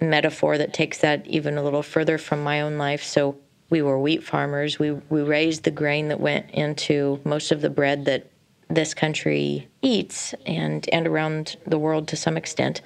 metaphor 0.00 0.58
that 0.58 0.72
takes 0.72 0.98
that 0.98 1.26
even 1.26 1.58
a 1.58 1.62
little 1.62 1.82
further 1.82 2.18
from 2.18 2.42
my 2.42 2.60
own 2.60 2.78
life. 2.78 3.02
So 3.02 3.36
we 3.70 3.82
were 3.82 3.98
wheat 3.98 4.22
farmers. 4.22 4.78
We 4.78 4.92
we 4.92 5.22
raised 5.22 5.64
the 5.64 5.70
grain 5.70 6.08
that 6.08 6.20
went 6.20 6.50
into 6.50 7.20
most 7.24 7.52
of 7.52 7.60
the 7.60 7.70
bread 7.70 8.04
that 8.06 8.30
this 8.68 8.94
country 8.94 9.68
eats 9.82 10.34
and 10.46 10.88
and 10.92 11.06
around 11.06 11.56
the 11.66 11.78
world 11.78 12.08
to 12.08 12.16
some 12.16 12.36
extent. 12.36 12.82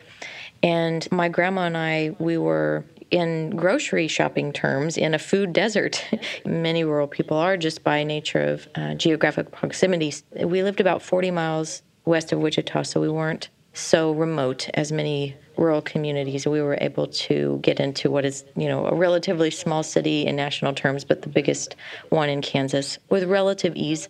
And 0.62 1.11
my 1.11 1.28
grandma 1.28 1.62
and 1.62 1.76
I, 1.76 2.14
we 2.19 2.38
were 2.38 2.85
in 3.11 3.50
grocery 3.50 4.09
shopping 4.09 4.52
terms 4.52 4.97
in 4.97 5.12
a 5.12 5.19
food 5.19 5.52
desert. 5.52 6.04
Many 6.47 6.83
rural 6.83 7.07
people 7.07 7.37
are 7.37 7.57
just 7.57 7.85
by 7.85 8.04
nature 8.04 8.40
of 8.40 8.69
uh, 8.75 8.95
geographic 8.95 9.50
proximity. 9.52 10.14
We 10.42 10.62
lived 10.62 10.81
about 10.81 11.02
40 11.02 11.31
miles 11.31 11.83
west 12.04 12.33
of 12.33 12.38
Wichita, 12.38 12.83
so 12.83 13.00
we 13.00 13.09
weren't 13.09 13.49
so 13.75 14.12
remote 14.12 14.69
as 14.75 14.92
many 14.92 15.37
rural 15.56 15.82
communities. 15.82 16.47
We 16.47 16.61
were 16.61 16.78
able 16.80 17.06
to 17.06 17.59
get 17.62 17.80
into 17.80 18.11
what 18.11 18.25
is, 18.25 18.44
you 18.56 18.68
know, 18.68 18.87
a 18.87 18.94
relatively 18.94 19.50
small 19.50 19.82
city 19.82 20.26
in 20.26 20.37
national 20.37 20.75
terms, 20.75 21.04
but 21.04 21.23
the 21.23 21.28
biggest 21.28 21.76
one 22.09 22.28
in 22.28 22.42
Kansas 22.42 22.99
with 23.09 23.25
relative 23.25 23.75
ease. 23.76 24.09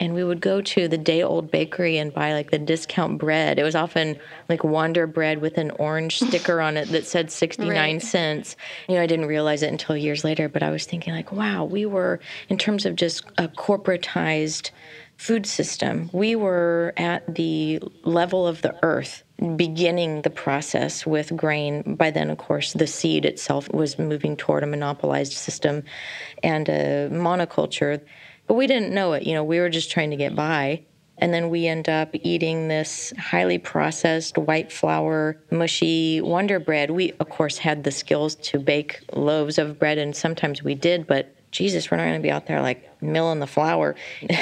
And 0.00 0.12
we 0.12 0.24
would 0.24 0.40
go 0.40 0.60
to 0.60 0.88
the 0.88 0.98
day 0.98 1.22
old 1.22 1.52
bakery 1.52 1.98
and 1.98 2.12
buy 2.12 2.32
like 2.32 2.50
the 2.50 2.58
discount 2.58 3.18
bread. 3.18 3.60
It 3.60 3.62
was 3.62 3.76
often 3.76 4.18
like 4.48 4.64
Wonder 4.64 5.06
bread 5.06 5.40
with 5.40 5.56
an 5.56 5.70
orange 5.72 6.16
sticker 6.16 6.60
on 6.60 6.76
it 6.76 6.88
that 6.88 7.06
said 7.06 7.30
69 7.30 7.70
right. 7.70 8.02
cents. 8.02 8.56
You 8.88 8.96
know, 8.96 9.02
I 9.02 9.06
didn't 9.06 9.26
realize 9.26 9.62
it 9.62 9.70
until 9.70 9.96
years 9.96 10.24
later, 10.24 10.48
but 10.48 10.64
I 10.64 10.70
was 10.70 10.84
thinking, 10.84 11.14
like, 11.14 11.30
wow, 11.30 11.64
we 11.64 11.86
were, 11.86 12.18
in 12.48 12.58
terms 12.58 12.86
of 12.86 12.96
just 12.96 13.24
a 13.38 13.46
corporatized 13.46 14.70
food 15.16 15.46
system, 15.46 16.10
we 16.12 16.36
were 16.36 16.92
at 16.96 17.34
the 17.34 17.80
level 18.04 18.46
of 18.46 18.62
the 18.62 18.76
earth 18.82 19.22
beginning 19.56 20.22
the 20.22 20.30
process 20.30 21.06
with 21.06 21.36
grain. 21.36 21.94
By 21.96 22.10
then, 22.10 22.30
of 22.30 22.38
course, 22.38 22.72
the 22.72 22.86
seed 22.86 23.24
itself 23.24 23.70
was 23.72 23.98
moving 23.98 24.36
toward 24.36 24.62
a 24.62 24.66
monopolized 24.66 25.32
system 25.32 25.84
and 26.42 26.68
a 26.68 27.08
monoculture. 27.10 28.00
But 28.46 28.54
we 28.54 28.66
didn't 28.66 28.94
know 28.94 29.14
it. 29.14 29.24
You 29.24 29.34
know, 29.34 29.44
we 29.44 29.58
were 29.58 29.70
just 29.70 29.90
trying 29.90 30.10
to 30.10 30.16
get 30.16 30.34
by. 30.34 30.84
And 31.18 31.32
then 31.32 31.48
we 31.48 31.66
end 31.66 31.88
up 31.88 32.10
eating 32.12 32.68
this 32.68 33.12
highly 33.18 33.58
processed 33.58 34.36
white 34.36 34.72
flour, 34.72 35.40
mushy 35.50 36.20
Wonder 36.20 36.58
Bread. 36.58 36.90
We, 36.90 37.12
of 37.20 37.28
course, 37.28 37.56
had 37.56 37.84
the 37.84 37.92
skills 37.92 38.34
to 38.36 38.58
bake 38.58 39.00
loaves 39.12 39.58
of 39.58 39.78
bread, 39.78 39.98
and 39.98 40.14
sometimes 40.14 40.64
we 40.64 40.74
did, 40.74 41.06
but 41.06 41.33
Jesus, 41.54 41.88
we're 41.88 41.98
not 41.98 42.02
going 42.02 42.20
to 42.20 42.22
be 42.22 42.32
out 42.32 42.46
there 42.46 42.60
like 42.60 43.00
milling 43.00 43.38
the 43.38 43.46
flour. 43.46 43.94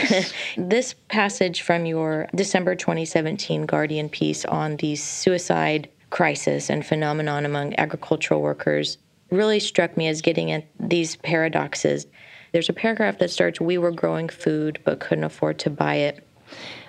this 0.56 0.94
passage 1.08 1.60
from 1.60 1.84
your 1.84 2.26
December 2.34 2.74
2017 2.74 3.66
Guardian 3.66 4.08
piece 4.08 4.46
on 4.46 4.76
the 4.76 4.96
suicide 4.96 5.90
crisis 6.08 6.70
and 6.70 6.86
phenomenon 6.86 7.44
among 7.44 7.74
agricultural 7.76 8.40
workers 8.40 8.96
really 9.30 9.60
struck 9.60 9.94
me 9.94 10.08
as 10.08 10.22
getting 10.22 10.52
at 10.52 10.64
these 10.80 11.16
paradoxes. 11.16 12.06
There's 12.52 12.70
a 12.70 12.74
paragraph 12.74 13.18
that 13.18 13.30
starts 13.30 13.60
We 13.60 13.76
were 13.76 13.92
growing 13.92 14.30
food 14.30 14.80
but 14.82 15.00
couldn't 15.00 15.24
afford 15.24 15.58
to 15.60 15.70
buy 15.70 15.96
it. 15.96 16.26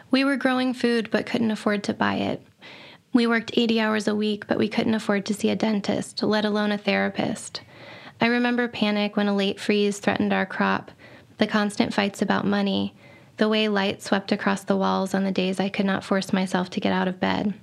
We 0.10 0.24
were 0.24 0.38
growing 0.38 0.74
food 0.74 1.12
but 1.12 1.26
couldn't 1.26 1.52
afford 1.52 1.84
to 1.84 1.94
buy 1.94 2.16
it. 2.16 2.42
We 3.12 3.28
worked 3.28 3.52
80 3.56 3.82
hours 3.82 4.08
a 4.08 4.16
week, 4.16 4.48
but 4.48 4.58
we 4.58 4.70
couldn't 4.70 4.96
afford 4.96 5.26
to 5.26 5.34
see 5.34 5.50
a 5.50 5.56
dentist, 5.56 6.24
let 6.24 6.46
alone 6.46 6.72
a 6.72 6.78
therapist. 6.78 7.60
I 8.22 8.28
remember 8.28 8.68
panic 8.68 9.16
when 9.16 9.28
a 9.28 9.36
late 9.36 9.60
freeze 9.60 10.00
threatened 10.00 10.34
our 10.34 10.46
crop, 10.46 10.92
the 11.38 11.48
constant 11.48 11.94
fights 11.94 12.22
about 12.22 12.46
money, 12.46 12.96
the 13.38 13.50
way 13.50 13.68
light 13.68 14.02
swept 14.02 14.32
across 14.32 14.64
the 14.64 14.78
walls 14.78 15.14
on 15.14 15.24
the 15.24 15.32
days 15.32 15.60
I 15.60 15.70
could 15.70 15.86
not 15.86 16.04
force 16.04 16.32
myself 16.32 16.70
to 16.72 16.80
get 16.80 16.94
out 16.94 17.08
of 17.08 17.20
bed. 17.20 17.54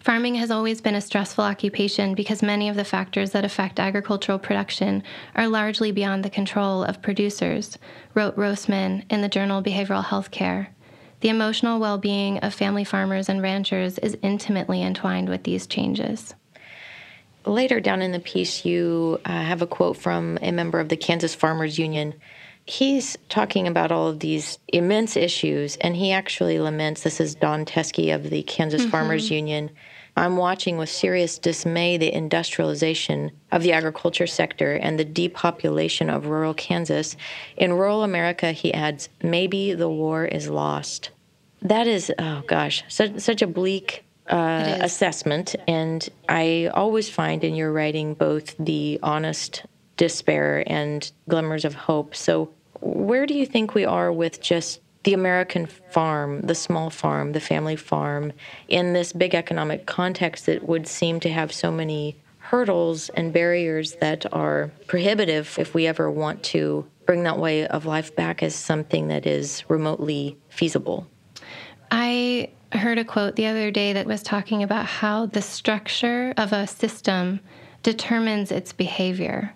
Farming 0.00 0.34
has 0.34 0.50
always 0.50 0.80
been 0.80 0.96
a 0.96 1.00
stressful 1.00 1.44
occupation 1.44 2.14
because 2.14 2.42
many 2.42 2.68
of 2.68 2.76
the 2.76 2.84
factors 2.84 3.30
that 3.30 3.44
affect 3.44 3.78
agricultural 3.78 4.38
production 4.38 5.02
are 5.34 5.46
largely 5.46 5.92
beyond 5.92 6.24
the 6.24 6.30
control 6.30 6.82
of 6.82 7.00
producers, 7.00 7.78
wrote 8.12 8.36
Rosmann 8.36 9.04
in 9.08 9.22
the 9.22 9.28
journal 9.28 9.62
Behavioral 9.62 10.04
Health 10.04 10.30
Care. 10.30 10.74
The 11.20 11.28
emotional 11.28 11.78
well 11.78 11.98
being 11.98 12.38
of 12.38 12.52
family 12.52 12.82
farmers 12.82 13.28
and 13.28 13.40
ranchers 13.40 13.98
is 13.98 14.18
intimately 14.22 14.82
entwined 14.82 15.28
with 15.28 15.44
these 15.44 15.68
changes. 15.68 16.34
Later 17.44 17.80
down 17.80 18.02
in 18.02 18.12
the 18.12 18.20
piece, 18.20 18.64
you 18.64 19.20
uh, 19.24 19.30
have 19.30 19.62
a 19.62 19.66
quote 19.66 19.96
from 19.96 20.38
a 20.42 20.52
member 20.52 20.78
of 20.78 20.88
the 20.88 20.96
Kansas 20.96 21.34
Farmers 21.34 21.78
Union. 21.78 22.14
He's 22.64 23.18
talking 23.28 23.66
about 23.66 23.90
all 23.90 24.06
of 24.06 24.20
these 24.20 24.58
immense 24.68 25.16
issues, 25.16 25.76
and 25.76 25.96
he 25.96 26.12
actually 26.12 26.60
laments 26.60 27.02
this 27.02 27.20
is 27.20 27.34
Don 27.34 27.64
Teske 27.64 28.14
of 28.14 28.30
the 28.30 28.42
Kansas 28.44 28.82
mm-hmm. 28.82 28.90
Farmers 28.90 29.30
Union. 29.30 29.70
I'm 30.16 30.36
watching 30.36 30.76
with 30.76 30.90
serious 30.90 31.38
dismay 31.38 31.96
the 31.96 32.12
industrialization 32.12 33.32
of 33.50 33.62
the 33.62 33.72
agriculture 33.72 34.26
sector 34.26 34.74
and 34.74 34.98
the 34.98 35.04
depopulation 35.04 36.10
of 36.10 36.26
rural 36.26 36.54
Kansas. 36.54 37.16
In 37.56 37.72
rural 37.72 38.02
America, 38.02 38.52
he 38.52 38.72
adds, 38.74 39.08
maybe 39.22 39.72
the 39.72 39.88
war 39.88 40.24
is 40.24 40.48
lost. 40.48 41.10
That 41.62 41.86
is, 41.86 42.12
oh 42.18 42.42
gosh, 42.46 42.84
such, 42.88 43.20
such 43.20 43.40
a 43.40 43.46
bleak 43.46 44.04
uh, 44.32 44.78
assessment. 44.80 45.54
And 45.68 46.08
I 46.28 46.70
always 46.72 47.08
find 47.08 47.44
in 47.44 47.54
your 47.54 47.70
writing 47.70 48.14
both 48.14 48.56
the 48.58 48.98
honest 49.02 49.64
despair 49.96 50.64
and 50.66 51.10
glimmers 51.28 51.64
of 51.64 51.74
hope. 51.74 52.16
So, 52.16 52.50
where 52.80 53.26
do 53.26 53.34
you 53.34 53.46
think 53.46 53.74
we 53.74 53.84
are 53.84 54.10
with 54.10 54.40
just 54.40 54.80
the 55.04 55.14
American 55.14 55.66
farm, 55.66 56.40
the 56.40 56.54
small 56.54 56.90
farm, 56.90 57.32
the 57.32 57.40
family 57.40 57.76
farm, 57.76 58.32
in 58.68 58.92
this 58.92 59.12
big 59.12 59.34
economic 59.34 59.86
context 59.86 60.46
that 60.46 60.66
would 60.66 60.86
seem 60.86 61.20
to 61.20 61.28
have 61.28 61.52
so 61.52 61.70
many 61.70 62.16
hurdles 62.38 63.08
and 63.10 63.32
barriers 63.32 63.94
that 64.00 64.24
are 64.32 64.70
prohibitive 64.86 65.58
if 65.58 65.74
we 65.74 65.86
ever 65.86 66.10
want 66.10 66.42
to 66.42 66.84
bring 67.06 67.22
that 67.24 67.38
way 67.38 67.66
of 67.66 67.84
life 67.84 68.14
back 68.16 68.42
as 68.42 68.54
something 68.54 69.08
that 69.08 69.26
is 69.26 69.62
remotely 69.68 70.36
feasible? 70.48 71.06
I 71.94 72.48
heard 72.72 72.96
a 72.96 73.04
quote 73.04 73.36
the 73.36 73.46
other 73.46 73.70
day 73.70 73.92
that 73.92 74.06
was 74.06 74.22
talking 74.22 74.62
about 74.62 74.86
how 74.86 75.26
the 75.26 75.42
structure 75.42 76.32
of 76.38 76.54
a 76.54 76.66
system 76.66 77.40
determines 77.82 78.50
its 78.50 78.72
behavior. 78.72 79.52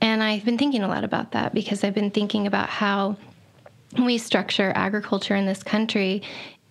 And 0.00 0.22
I've 0.22 0.46
been 0.46 0.56
thinking 0.56 0.82
a 0.82 0.88
lot 0.88 1.04
about 1.04 1.32
that 1.32 1.52
because 1.52 1.84
I've 1.84 1.92
been 1.94 2.10
thinking 2.10 2.46
about 2.46 2.70
how 2.70 3.18
we 3.98 4.16
structure 4.16 4.72
agriculture 4.74 5.36
in 5.36 5.44
this 5.44 5.62
country 5.62 6.22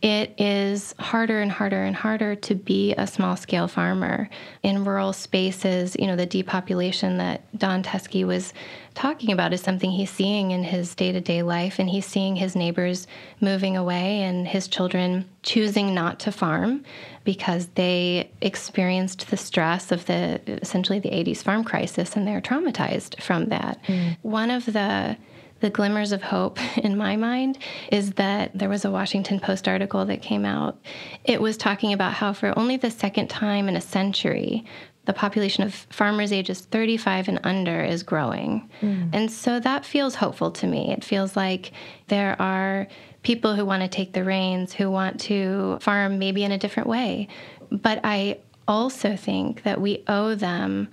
it 0.01 0.39
is 0.39 0.93
harder 0.99 1.41
and 1.41 1.51
harder 1.51 1.83
and 1.83 1.95
harder 1.95 2.35
to 2.35 2.53
be 2.53 2.93
a 2.93 3.07
small 3.07 3.35
scale 3.35 3.67
farmer 3.67 4.29
in 4.61 4.85
rural 4.85 5.13
spaces. 5.13 5.95
You 5.97 6.07
know, 6.07 6.15
the 6.15 6.25
depopulation 6.25 7.17
that 7.17 7.41
Don 7.57 7.81
Teske 7.81 8.25
was 8.25 8.53
talking 8.93 9.31
about 9.31 9.53
is 9.53 9.61
something 9.61 9.89
he's 9.89 10.11
seeing 10.11 10.51
in 10.51 10.63
his 10.63 10.93
day 10.95 11.11
to 11.11 11.21
day 11.21 11.41
life, 11.41 11.79
and 11.79 11.89
he's 11.89 12.05
seeing 12.05 12.35
his 12.35 12.55
neighbors 12.55 13.07
moving 13.41 13.77
away 13.77 14.21
and 14.21 14.47
his 14.47 14.67
children 14.67 15.27
choosing 15.43 15.93
not 15.93 16.19
to 16.19 16.31
farm 16.31 16.83
because 17.23 17.67
they 17.75 18.29
experienced 18.41 19.29
the 19.29 19.37
stress 19.37 19.91
of 19.91 20.05
the 20.05 20.39
essentially 20.61 20.99
the 20.99 21.09
80s 21.09 21.41
farm 21.43 21.63
crisis 21.63 22.15
and 22.15 22.27
they're 22.27 22.41
traumatized 22.41 23.21
from 23.21 23.45
that. 23.47 23.81
Mm. 23.87 24.17
One 24.21 24.51
of 24.51 24.65
the 24.65 25.17
the 25.59 25.69
glimmers 25.69 26.11
of 26.11 26.21
hope 26.21 26.59
in 26.77 26.97
my 26.97 27.15
mind 27.15 27.57
is 27.91 28.11
that 28.13 28.57
there 28.57 28.69
was 28.69 28.85
a 28.85 28.91
Washington 28.91 29.39
Post 29.39 29.67
article 29.67 30.05
that 30.05 30.21
came 30.21 30.45
out. 30.45 30.77
It 31.23 31.41
was 31.41 31.57
talking 31.57 31.93
about 31.93 32.13
how, 32.13 32.33
for 32.33 32.57
only 32.57 32.77
the 32.77 32.91
second 32.91 33.29
time 33.29 33.67
in 33.67 33.75
a 33.75 33.81
century, 33.81 34.65
the 35.05 35.13
population 35.13 35.63
of 35.63 35.73
farmers 35.73 36.33
ages 36.33 36.61
35 36.61 37.27
and 37.27 37.39
under 37.43 37.83
is 37.83 38.03
growing. 38.03 38.69
Mm. 38.81 39.09
And 39.13 39.31
so 39.31 39.59
that 39.59 39.85
feels 39.85 40.15
hopeful 40.15 40.51
to 40.51 40.67
me. 40.67 40.91
It 40.91 41.03
feels 41.03 41.35
like 41.35 41.71
there 42.07 42.39
are 42.41 42.87
people 43.21 43.55
who 43.55 43.65
want 43.65 43.81
to 43.83 43.87
take 43.87 44.13
the 44.13 44.23
reins, 44.23 44.73
who 44.73 44.89
want 44.89 45.19
to 45.19 45.77
farm 45.79 46.19
maybe 46.19 46.43
in 46.43 46.51
a 46.51 46.57
different 46.57 46.89
way. 46.89 47.27
But 47.71 48.01
I 48.03 48.39
also 48.67 49.15
think 49.15 49.63
that 49.63 49.79
we 49.79 50.03
owe 50.07 50.35
them 50.35 50.89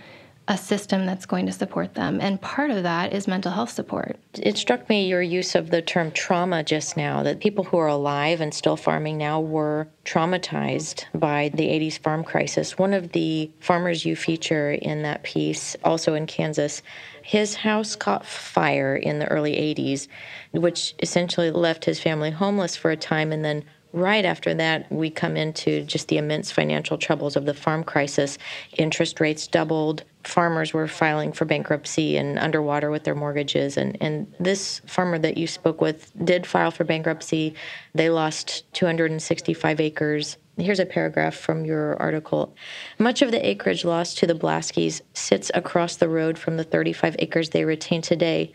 a 0.48 0.56
system 0.56 1.06
that's 1.06 1.24
going 1.24 1.46
to 1.46 1.52
support 1.52 1.94
them. 1.94 2.20
And 2.20 2.40
part 2.40 2.70
of 2.70 2.82
that 2.82 3.12
is 3.12 3.28
mental 3.28 3.52
health 3.52 3.70
support. 3.70 4.18
It 4.34 4.58
struck 4.58 4.88
me 4.88 5.06
your 5.06 5.22
use 5.22 5.54
of 5.54 5.70
the 5.70 5.82
term 5.82 6.10
trauma 6.10 6.64
just 6.64 6.96
now, 6.96 7.22
that 7.22 7.40
people 7.40 7.64
who 7.64 7.78
are 7.78 7.88
alive 7.88 8.40
and 8.40 8.52
still 8.52 8.76
farming 8.76 9.18
now 9.18 9.40
were 9.40 9.88
traumatized 10.04 11.04
by 11.14 11.50
the 11.54 11.68
80s 11.68 11.98
farm 11.98 12.24
crisis. 12.24 12.76
One 12.76 12.92
of 12.92 13.12
the 13.12 13.50
farmers 13.60 14.04
you 14.04 14.16
feature 14.16 14.72
in 14.72 15.02
that 15.02 15.22
piece, 15.22 15.76
also 15.84 16.14
in 16.14 16.26
Kansas, 16.26 16.82
his 17.22 17.54
house 17.54 17.94
caught 17.94 18.26
fire 18.26 18.96
in 18.96 19.20
the 19.20 19.28
early 19.28 19.54
80s, 19.54 20.08
which 20.50 20.94
essentially 21.00 21.52
left 21.52 21.84
his 21.84 22.00
family 22.00 22.32
homeless 22.32 22.74
for 22.74 22.90
a 22.90 22.96
time 22.96 23.30
and 23.30 23.44
then 23.44 23.64
Right 23.92 24.24
after 24.24 24.54
that, 24.54 24.90
we 24.90 25.10
come 25.10 25.36
into 25.36 25.82
just 25.84 26.08
the 26.08 26.16
immense 26.16 26.50
financial 26.50 26.96
troubles 26.96 27.36
of 27.36 27.44
the 27.44 27.52
farm 27.52 27.84
crisis. 27.84 28.38
Interest 28.78 29.20
rates 29.20 29.46
doubled. 29.46 30.04
Farmers 30.24 30.72
were 30.72 30.88
filing 30.88 31.32
for 31.32 31.44
bankruptcy 31.44 32.16
and 32.16 32.38
underwater 32.38 32.90
with 32.90 33.04
their 33.04 33.14
mortgages. 33.14 33.76
And, 33.76 33.98
and 34.00 34.32
this 34.40 34.80
farmer 34.86 35.18
that 35.18 35.36
you 35.36 35.46
spoke 35.46 35.82
with 35.82 36.10
did 36.24 36.46
file 36.46 36.70
for 36.70 36.84
bankruptcy. 36.84 37.54
They 37.94 38.08
lost 38.08 38.64
265 38.72 39.78
acres. 39.78 40.38
Here's 40.56 40.80
a 40.80 40.86
paragraph 40.86 41.34
from 41.34 41.66
your 41.66 42.00
article. 42.00 42.54
Much 42.98 43.20
of 43.20 43.30
the 43.30 43.46
acreage 43.46 43.84
lost 43.84 44.16
to 44.18 44.26
the 44.26 44.34
Blaskys 44.34 45.02
sits 45.12 45.50
across 45.52 45.96
the 45.96 46.08
road 46.08 46.38
from 46.38 46.56
the 46.56 46.64
35 46.64 47.16
acres 47.18 47.50
they 47.50 47.66
retain 47.66 48.00
today. 48.00 48.54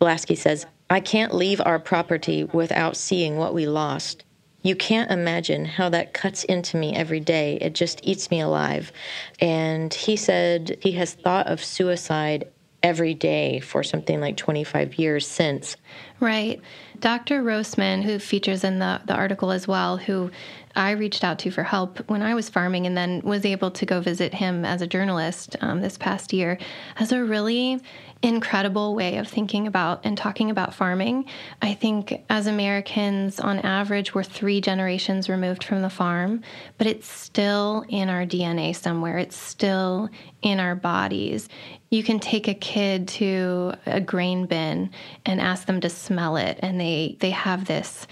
Blasky 0.00 0.36
says, 0.36 0.66
I 0.88 1.00
can't 1.00 1.34
leave 1.34 1.60
our 1.64 1.80
property 1.80 2.44
without 2.44 2.96
seeing 2.96 3.36
what 3.36 3.54
we 3.54 3.66
lost. 3.66 4.24
You 4.62 4.74
can't 4.74 5.10
imagine 5.10 5.64
how 5.64 5.88
that 5.90 6.12
cuts 6.12 6.44
into 6.44 6.76
me 6.76 6.94
every 6.94 7.20
day. 7.20 7.58
It 7.60 7.74
just 7.74 8.00
eats 8.02 8.30
me 8.30 8.40
alive. 8.40 8.92
And 9.40 9.92
he 9.94 10.16
said 10.16 10.78
he 10.82 10.92
has 10.92 11.14
thought 11.14 11.46
of 11.46 11.62
suicide 11.62 12.48
every 12.82 13.14
day 13.14 13.60
for 13.60 13.82
something 13.82 14.20
like 14.20 14.36
25 14.36 14.98
years 14.98 15.26
since. 15.26 15.76
Right. 16.20 16.60
Dr. 17.00 17.42
Rosmann, 17.42 18.02
who 18.02 18.18
features 18.18 18.64
in 18.64 18.78
the, 18.78 19.00
the 19.06 19.14
article 19.14 19.50
as 19.50 19.68
well, 19.68 19.96
who 19.96 20.30
I 20.76 20.92
reached 20.92 21.24
out 21.24 21.40
to 21.40 21.50
for 21.50 21.64
help 21.64 21.98
when 22.08 22.22
I 22.22 22.34
was 22.34 22.48
farming 22.48 22.86
and 22.86 22.96
then 22.96 23.20
was 23.22 23.44
able 23.44 23.70
to 23.72 23.86
go 23.86 24.00
visit 24.00 24.34
him 24.34 24.64
as 24.64 24.80
a 24.80 24.86
journalist 24.86 25.56
um, 25.60 25.80
this 25.80 25.98
past 25.98 26.32
year, 26.32 26.58
has 26.96 27.10
a 27.10 27.24
really 27.24 27.80
incredible 28.22 28.94
way 28.96 29.16
of 29.16 29.28
thinking 29.28 29.66
about 29.66 30.00
and 30.04 30.18
talking 30.18 30.50
about 30.50 30.74
farming. 30.74 31.24
I 31.62 31.74
think 31.74 32.24
as 32.28 32.48
Americans, 32.48 33.38
on 33.38 33.60
average, 33.60 34.12
we're 34.14 34.24
three 34.24 34.60
generations 34.60 35.28
removed 35.28 35.62
from 35.62 35.82
the 35.82 35.90
farm, 35.90 36.42
but 36.78 36.88
it's 36.88 37.08
still 37.08 37.84
in 37.88 38.08
our 38.08 38.24
DNA 38.26 38.74
somewhere. 38.74 39.18
It's 39.18 39.36
still 39.36 40.08
in 40.42 40.58
our 40.58 40.74
bodies. 40.74 41.48
You 41.90 42.02
can 42.02 42.18
take 42.18 42.48
a 42.48 42.54
kid 42.54 43.06
to 43.08 43.74
a 43.86 44.00
grain 44.00 44.46
bin 44.46 44.90
and 45.24 45.40
ask 45.40 45.66
them 45.66 45.80
to 45.80 45.88
smell 45.88 46.36
it, 46.36 46.58
and 46.60 46.80
they, 46.80 47.16
they 47.20 47.30
have 47.30 47.66
this 47.66 48.06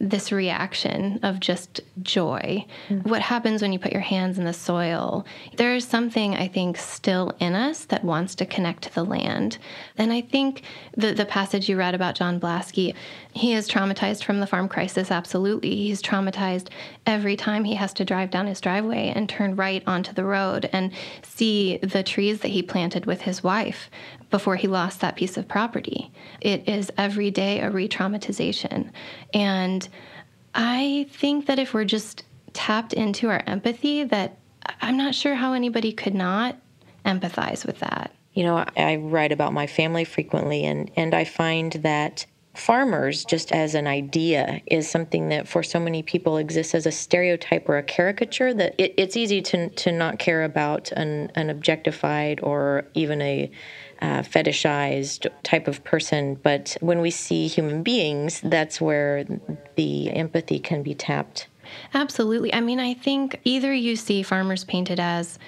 this 0.00 0.32
reaction 0.32 1.20
of 1.22 1.40
just 1.40 1.82
joy. 2.02 2.64
Mm. 2.88 3.06
What 3.06 3.20
happens 3.20 3.60
when 3.60 3.72
you 3.72 3.78
put 3.78 3.92
your 3.92 4.00
hands 4.00 4.38
in 4.38 4.46
the 4.46 4.52
soil? 4.54 5.26
There 5.56 5.74
is 5.74 5.86
something 5.86 6.34
I 6.34 6.48
think 6.48 6.78
still 6.78 7.34
in 7.38 7.54
us 7.54 7.84
that 7.86 8.02
wants 8.02 8.34
to 8.36 8.46
connect 8.46 8.82
to 8.84 8.94
the 8.94 9.04
land. 9.04 9.58
And 9.98 10.10
I 10.10 10.22
think 10.22 10.62
the, 10.96 11.12
the 11.12 11.26
passage 11.26 11.68
you 11.68 11.76
read 11.76 11.94
about 11.94 12.14
John 12.14 12.40
Blasky, 12.40 12.94
he 13.32 13.52
is 13.52 13.68
traumatized 13.68 14.24
from 14.24 14.40
the 14.40 14.46
farm 14.46 14.68
crisis, 14.68 15.10
absolutely. 15.10 15.76
He's 15.76 16.02
traumatized 16.02 16.68
every 17.06 17.36
time 17.36 17.64
he 17.64 17.74
has 17.74 17.92
to 17.94 18.04
drive 18.04 18.30
down 18.30 18.46
his 18.46 18.60
driveway 18.60 19.12
and 19.14 19.28
turn 19.28 19.54
right 19.54 19.82
onto 19.86 20.14
the 20.14 20.24
road 20.24 20.70
and 20.72 20.92
see 21.22 21.76
the 21.78 22.02
trees 22.02 22.40
that 22.40 22.48
he 22.48 22.62
planted 22.62 23.04
with 23.04 23.22
his 23.22 23.44
wife 23.44 23.90
before 24.30 24.56
he 24.56 24.68
lost 24.68 25.00
that 25.00 25.16
piece 25.16 25.36
of 25.36 25.48
property. 25.48 26.12
It 26.40 26.68
is 26.68 26.90
every 26.96 27.30
day 27.30 27.60
a 27.60 27.70
re 27.70 27.88
traumatization. 27.88 28.90
And 29.34 29.88
I 30.54 31.06
think 31.10 31.46
that 31.46 31.58
if 31.58 31.74
we're 31.74 31.84
just 31.84 32.24
tapped 32.52 32.92
into 32.92 33.28
our 33.28 33.42
empathy, 33.46 34.04
that 34.04 34.38
I'm 34.80 34.96
not 34.96 35.14
sure 35.14 35.34
how 35.34 35.52
anybody 35.52 35.92
could 35.92 36.14
not 36.14 36.56
empathize 37.04 37.66
with 37.66 37.78
that. 37.80 38.12
You 38.34 38.44
know, 38.44 38.64
I 38.76 38.96
write 38.96 39.32
about 39.32 39.52
my 39.52 39.66
family 39.66 40.04
frequently, 40.04 40.64
and, 40.64 40.90
and 40.96 41.14
I 41.14 41.24
find 41.24 41.72
that 41.72 42.26
farmers, 42.54 43.24
just 43.24 43.52
as 43.52 43.74
an 43.74 43.86
idea, 43.86 44.60
is 44.66 44.88
something 44.88 45.28
that 45.30 45.48
for 45.48 45.62
so 45.62 45.80
many 45.80 46.02
people 46.02 46.36
exists 46.36 46.74
as 46.74 46.86
a 46.86 46.92
stereotype 46.92 47.68
or 47.68 47.78
a 47.78 47.82
caricature 47.82 48.52
that 48.54 48.74
it, 48.78 48.94
it's 48.96 49.16
easy 49.16 49.40
to, 49.40 49.68
to 49.70 49.92
not 49.92 50.18
care 50.18 50.44
about 50.44 50.92
an, 50.92 51.30
an 51.34 51.50
objectified 51.50 52.40
or 52.42 52.84
even 52.94 53.20
a 53.22 53.50
uh, 54.00 54.22
fetishized 54.22 55.26
type 55.42 55.68
of 55.68 55.82
person. 55.84 56.34
But 56.36 56.76
when 56.80 57.00
we 57.00 57.10
see 57.10 57.46
human 57.46 57.82
beings, 57.82 58.40
that's 58.42 58.80
where 58.80 59.24
the 59.76 60.10
empathy 60.10 60.58
can 60.58 60.82
be 60.82 60.94
tapped. 60.94 61.48
Absolutely. 61.94 62.52
I 62.52 62.60
mean, 62.60 62.80
I 62.80 62.94
think 62.94 63.40
either 63.44 63.72
you 63.72 63.96
see 63.96 64.22
farmers 64.22 64.64
painted 64.64 64.98
as 64.98 65.38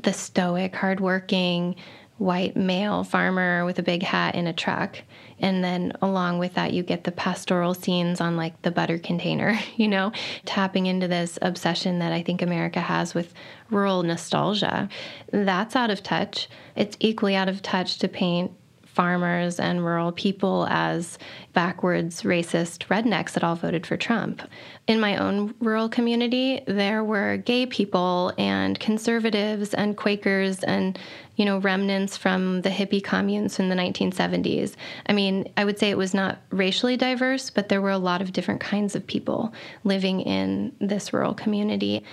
the 0.00 0.12
stoic, 0.12 0.74
hardworking, 0.74 1.76
white 2.18 2.56
male 2.56 3.02
farmer 3.02 3.64
with 3.64 3.78
a 3.78 3.82
big 3.82 4.02
hat 4.02 4.34
in 4.34 4.46
a 4.46 4.52
truck. 4.52 4.98
And 5.40 5.64
then 5.64 5.92
along 6.00 6.38
with 6.38 6.54
that, 6.54 6.72
you 6.72 6.84
get 6.84 7.02
the 7.02 7.10
pastoral 7.10 7.74
scenes 7.74 8.20
on 8.20 8.36
like 8.36 8.60
the 8.62 8.70
butter 8.70 8.98
container, 8.98 9.58
you 9.76 9.88
know, 9.88 10.12
tapping 10.44 10.86
into 10.86 11.08
this 11.08 11.38
obsession 11.42 11.98
that 11.98 12.12
I 12.12 12.22
think 12.22 12.40
America 12.40 12.80
has 12.80 13.14
with 13.14 13.34
rural 13.72 14.02
nostalgia. 14.02 14.88
That's 15.32 15.76
out 15.76 15.90
of 15.90 16.02
touch. 16.02 16.48
It's 16.76 16.96
equally 17.00 17.34
out 17.36 17.48
of 17.48 17.62
touch 17.62 17.98
to 17.98 18.08
paint 18.08 18.52
farmers 18.92 19.58
and 19.58 19.84
rural 19.84 20.12
people 20.12 20.66
as 20.68 21.18
backwards 21.54 22.22
racist 22.22 22.86
rednecks 22.88 23.32
that 23.32 23.42
all 23.42 23.54
voted 23.54 23.86
for 23.86 23.96
Trump. 23.96 24.42
In 24.86 25.00
my 25.00 25.16
own 25.16 25.54
rural 25.60 25.88
community, 25.88 26.62
there 26.66 27.02
were 27.02 27.38
gay 27.38 27.64
people 27.64 28.32
and 28.36 28.78
conservatives 28.78 29.72
and 29.72 29.96
Quakers 29.96 30.62
and 30.62 30.98
you 31.36 31.46
know 31.46 31.58
remnants 31.58 32.18
from 32.18 32.60
the 32.60 32.68
hippie 32.68 33.02
communes 33.02 33.56
from 33.56 33.70
the 33.70 33.74
1970s. 33.74 34.74
I 35.06 35.14
mean, 35.14 35.50
I 35.56 35.64
would 35.64 35.78
say 35.78 35.88
it 35.88 35.96
was 35.96 36.12
not 36.12 36.38
racially 36.50 36.98
diverse, 36.98 37.48
but 37.48 37.70
there 37.70 37.80
were 37.80 37.90
a 37.90 37.98
lot 37.98 38.20
of 38.20 38.32
different 38.32 38.60
kinds 38.60 38.94
of 38.94 39.06
people 39.06 39.54
living 39.84 40.20
in 40.20 40.76
this 40.80 41.12
rural 41.14 41.32
community. 41.32 42.04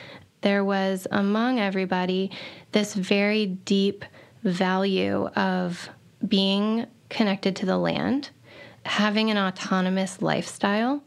There 0.42 0.64
was 0.64 1.08
among 1.12 1.60
everybody 1.60 2.32
this 2.72 2.94
very 2.94 3.46
deep 3.46 4.06
value 4.44 5.28
of 5.36 5.90
being 6.28 6.88
connected 7.10 7.56
to 7.58 7.66
the 7.66 7.78
land, 7.78 8.30
having 8.86 9.30
an 9.30 9.38
autonomous 9.38 10.22
lifestyle, 10.22 11.04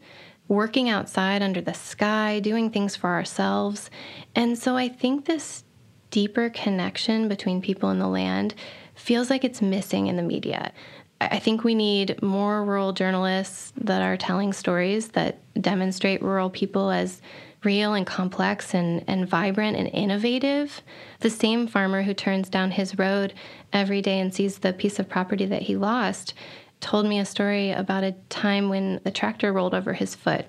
working 0.47 0.89
outside 0.89 1.41
under 1.41 1.61
the 1.61 1.73
sky, 1.73 2.39
doing 2.39 2.69
things 2.69 2.95
for 2.95 3.09
ourselves. 3.09 3.89
And 4.35 4.57
so 4.57 4.75
I 4.75 4.89
think 4.89 5.25
this 5.25 5.63
deeper 6.11 6.49
connection 6.49 7.27
between 7.27 7.61
people 7.61 7.89
and 7.89 7.99
the 7.99 8.07
land 8.07 8.53
feels 8.93 9.29
like 9.29 9.43
it's 9.43 9.61
missing 9.61 10.07
in 10.07 10.15
the 10.15 10.21
media. 10.21 10.71
I 11.19 11.39
think 11.39 11.63
we 11.63 11.73
need 11.73 12.21
more 12.21 12.63
rural 12.63 12.93
journalists 12.93 13.73
that 13.77 14.01
are 14.01 14.17
telling 14.17 14.53
stories 14.53 15.09
that 15.09 15.39
demonstrate 15.59 16.21
rural 16.21 16.49
people 16.49 16.91
as 16.91 17.21
real 17.63 17.93
and 17.93 18.05
complex 18.05 18.73
and, 18.73 19.03
and 19.07 19.27
vibrant 19.27 19.77
and 19.77 19.87
innovative. 19.89 20.81
The 21.19 21.29
same 21.29 21.67
farmer 21.67 22.03
who 22.03 22.13
turns 22.13 22.49
down 22.49 22.71
his 22.71 22.97
road 22.97 23.33
every 23.71 24.01
day 24.01 24.19
and 24.19 24.33
sees 24.33 24.59
the 24.59 24.73
piece 24.73 24.99
of 24.99 25.09
property 25.09 25.45
that 25.45 25.63
he 25.63 25.75
lost 25.75 26.33
told 26.79 27.05
me 27.05 27.19
a 27.19 27.25
story 27.25 27.71
about 27.71 28.03
a 28.03 28.15
time 28.29 28.69
when 28.69 28.99
the 29.03 29.11
tractor 29.11 29.53
rolled 29.53 29.73
over 29.73 29.93
his 29.93 30.15
foot 30.15 30.45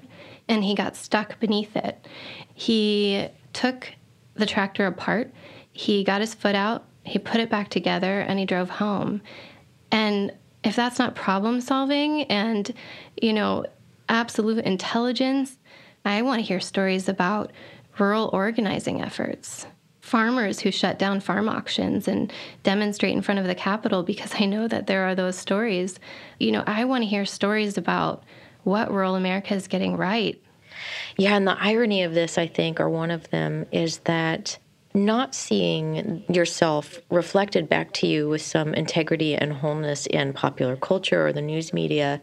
and 0.49 0.65
he 0.65 0.75
got 0.75 0.97
stuck 0.97 1.39
beneath 1.41 1.77
it. 1.77 2.07
He 2.53 3.29
took 3.53 3.93
the 4.35 4.47
tractor 4.47 4.87
apart, 4.87 5.33
he 5.73 6.05
got 6.05 6.21
his 6.21 6.35
foot 6.35 6.55
out, 6.55 6.85
he 7.05 7.19
put 7.19 7.41
it 7.41 7.51
back 7.51 7.69
together, 7.69 8.21
and 8.21 8.39
he 8.39 8.47
drove 8.47 8.69
home. 8.69 9.23
And 9.91 10.33
if 10.65 10.75
that's 10.75 10.99
not 10.99 11.15
problem 11.15 11.61
solving 11.61 12.25
and, 12.25 12.73
you 13.21 13.33
know, 13.33 13.65
absolute 14.09 14.65
intelligence, 14.65 15.57
I 16.05 16.23
want 16.23 16.41
to 16.41 16.47
hear 16.47 16.61
stories 16.61 17.09
about 17.09 17.53
rural 17.99 18.31
organizing 18.33 19.01
efforts, 19.01 19.67
farmers 20.01 20.61
who 20.61 20.71
shut 20.71 20.99
down 20.99 21.21
farm 21.21 21.49
auctions 21.49 22.09
and 22.09 22.33
demonstrate 22.63 23.15
in 23.15 23.23
front 23.23 23.41
of 23.41 23.47
the 23.47 23.55
Capitol 23.55 24.03
because 24.03 24.35
I 24.39 24.45
know 24.45 24.69
that 24.69 24.87
there 24.87 25.05
are 25.05 25.15
those 25.15 25.37
stories. 25.37 25.99
You 26.39 26.53
know, 26.53 26.65
I 26.67 26.85
want 26.85 27.03
to 27.03 27.09
hear 27.09 27.25
stories 27.25 27.79
about 27.79 28.23
what 28.65 28.93
rural 28.93 29.15
America 29.15 29.55
is 29.55 29.69
getting 29.69 29.97
right. 29.97 30.41
Yeah, 31.17 31.37
and 31.37 31.47
the 31.47 31.57
irony 31.59 32.03
of 32.03 32.15
this, 32.15 32.37
I 32.37 32.49
think, 32.49 32.81
or 32.81 32.91
one 32.91 33.11
of 33.11 33.31
them, 33.31 33.67
is 33.73 33.99
that 33.99 34.59
not 34.95 35.35
seeing 35.35 36.25
yourself 36.33 37.01
reflected 37.11 37.69
back 37.69 37.93
to 37.93 38.07
you 38.07 38.29
with 38.29 38.43
some 38.43 38.73
integrity 38.75 39.35
and 39.35 39.53
wholeness 39.53 40.07
in 40.07 40.33
popular 40.33 40.77
culture 40.77 41.27
or 41.27 41.33
the 41.33 41.43
news 41.43 41.73
media, 41.73 42.23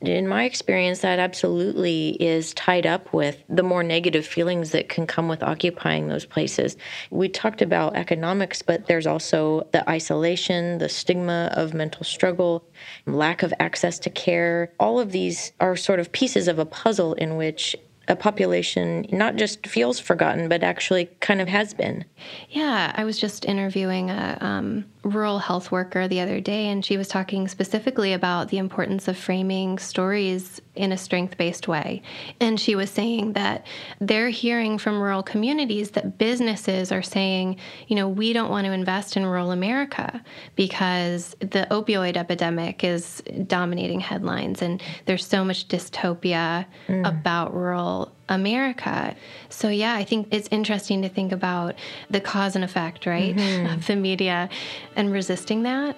in 0.00 0.28
my 0.28 0.44
experience, 0.44 1.00
that 1.00 1.18
absolutely 1.18 2.10
is 2.20 2.54
tied 2.54 2.86
up 2.86 3.12
with 3.12 3.42
the 3.48 3.64
more 3.64 3.82
negative 3.82 4.24
feelings 4.24 4.70
that 4.70 4.88
can 4.88 5.04
come 5.04 5.28
with 5.28 5.42
occupying 5.42 6.06
those 6.06 6.24
places. 6.24 6.76
We 7.10 7.28
talked 7.28 7.60
about 7.60 7.96
economics, 7.96 8.62
but 8.62 8.86
there's 8.86 9.06
also 9.06 9.66
the 9.72 9.88
isolation, 9.90 10.78
the 10.78 10.88
stigma 10.88 11.50
of 11.54 11.74
mental 11.74 12.04
struggle, 12.04 12.64
lack 13.04 13.42
of 13.42 13.52
access 13.58 13.98
to 14.00 14.10
care. 14.10 14.72
All 14.78 15.00
of 15.00 15.10
these 15.10 15.52
are 15.58 15.74
sort 15.74 15.98
of 15.98 16.12
pieces 16.12 16.46
of 16.46 16.60
a 16.60 16.66
puzzle 16.66 17.14
in 17.14 17.36
which 17.36 17.74
a 18.08 18.16
population 18.16 19.06
not 19.12 19.36
just 19.36 19.66
feels 19.66 19.98
forgotten, 20.00 20.48
but 20.48 20.62
actually 20.62 21.06
kind 21.20 21.40
of 21.40 21.48
has 21.48 21.72
been. 21.72 22.04
Yeah, 22.50 22.92
I 22.94 23.04
was 23.04 23.18
just 23.18 23.44
interviewing 23.44 24.10
a 24.10 24.38
um, 24.40 24.84
rural 25.02 25.40
health 25.40 25.72
worker 25.72 26.06
the 26.06 26.20
other 26.20 26.40
day, 26.40 26.68
and 26.68 26.84
she 26.84 26.96
was 26.96 27.08
talking 27.08 27.48
specifically 27.48 28.12
about 28.12 28.48
the 28.48 28.58
importance 28.58 29.08
of 29.08 29.16
framing 29.16 29.78
stories 29.78 30.60
in 30.74 30.92
a 30.92 30.96
strength 30.96 31.36
based 31.36 31.66
way. 31.68 32.02
And 32.40 32.58
she 32.58 32.74
was 32.74 32.90
saying 32.90 33.32
that 33.32 33.66
they're 34.00 34.30
hearing 34.30 34.78
from 34.78 35.00
rural 35.00 35.22
communities 35.22 35.90
that 35.92 36.18
businesses 36.18 36.92
are 36.92 37.02
saying, 37.02 37.56
you 37.88 37.96
know, 37.96 38.08
we 38.08 38.32
don't 38.32 38.50
want 38.50 38.66
to 38.66 38.72
invest 38.72 39.16
in 39.16 39.26
rural 39.26 39.50
America 39.50 40.22
because 40.56 41.36
the 41.40 41.66
opioid 41.70 42.16
epidemic 42.16 42.84
is 42.84 43.22
dominating 43.46 44.00
headlines 44.00 44.62
and 44.62 44.82
there's 45.06 45.26
so 45.26 45.44
much 45.44 45.68
dystopia 45.68 46.64
mm. 46.86 47.08
about 47.08 47.54
rural 47.54 48.12
America. 48.32 49.14
So, 49.50 49.68
yeah, 49.68 49.94
I 49.94 50.04
think 50.04 50.28
it's 50.30 50.48
interesting 50.50 51.02
to 51.02 51.08
think 51.08 51.32
about 51.32 51.74
the 52.10 52.20
cause 52.20 52.56
and 52.56 52.64
effect, 52.64 53.06
right, 53.06 53.36
mm-hmm. 53.36 53.74
of 53.74 53.86
the 53.86 53.96
media 53.96 54.48
and 54.96 55.12
resisting 55.12 55.62
that. 55.64 55.96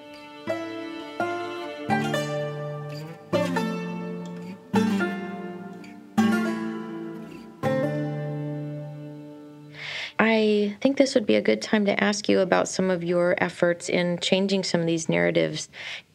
I 10.18 10.76
think 10.80 10.96
this 10.96 11.14
would 11.14 11.26
be 11.26 11.36
a 11.36 11.42
good 11.42 11.62
time 11.62 11.86
to 11.86 12.02
ask 12.02 12.28
you 12.28 12.40
about 12.40 12.68
some 12.68 12.90
of 12.90 13.04
your 13.04 13.36
efforts 13.38 13.88
in 13.88 14.18
changing 14.18 14.64
some 14.64 14.80
of 14.80 14.86
these 14.86 15.08
narratives. 15.08 15.68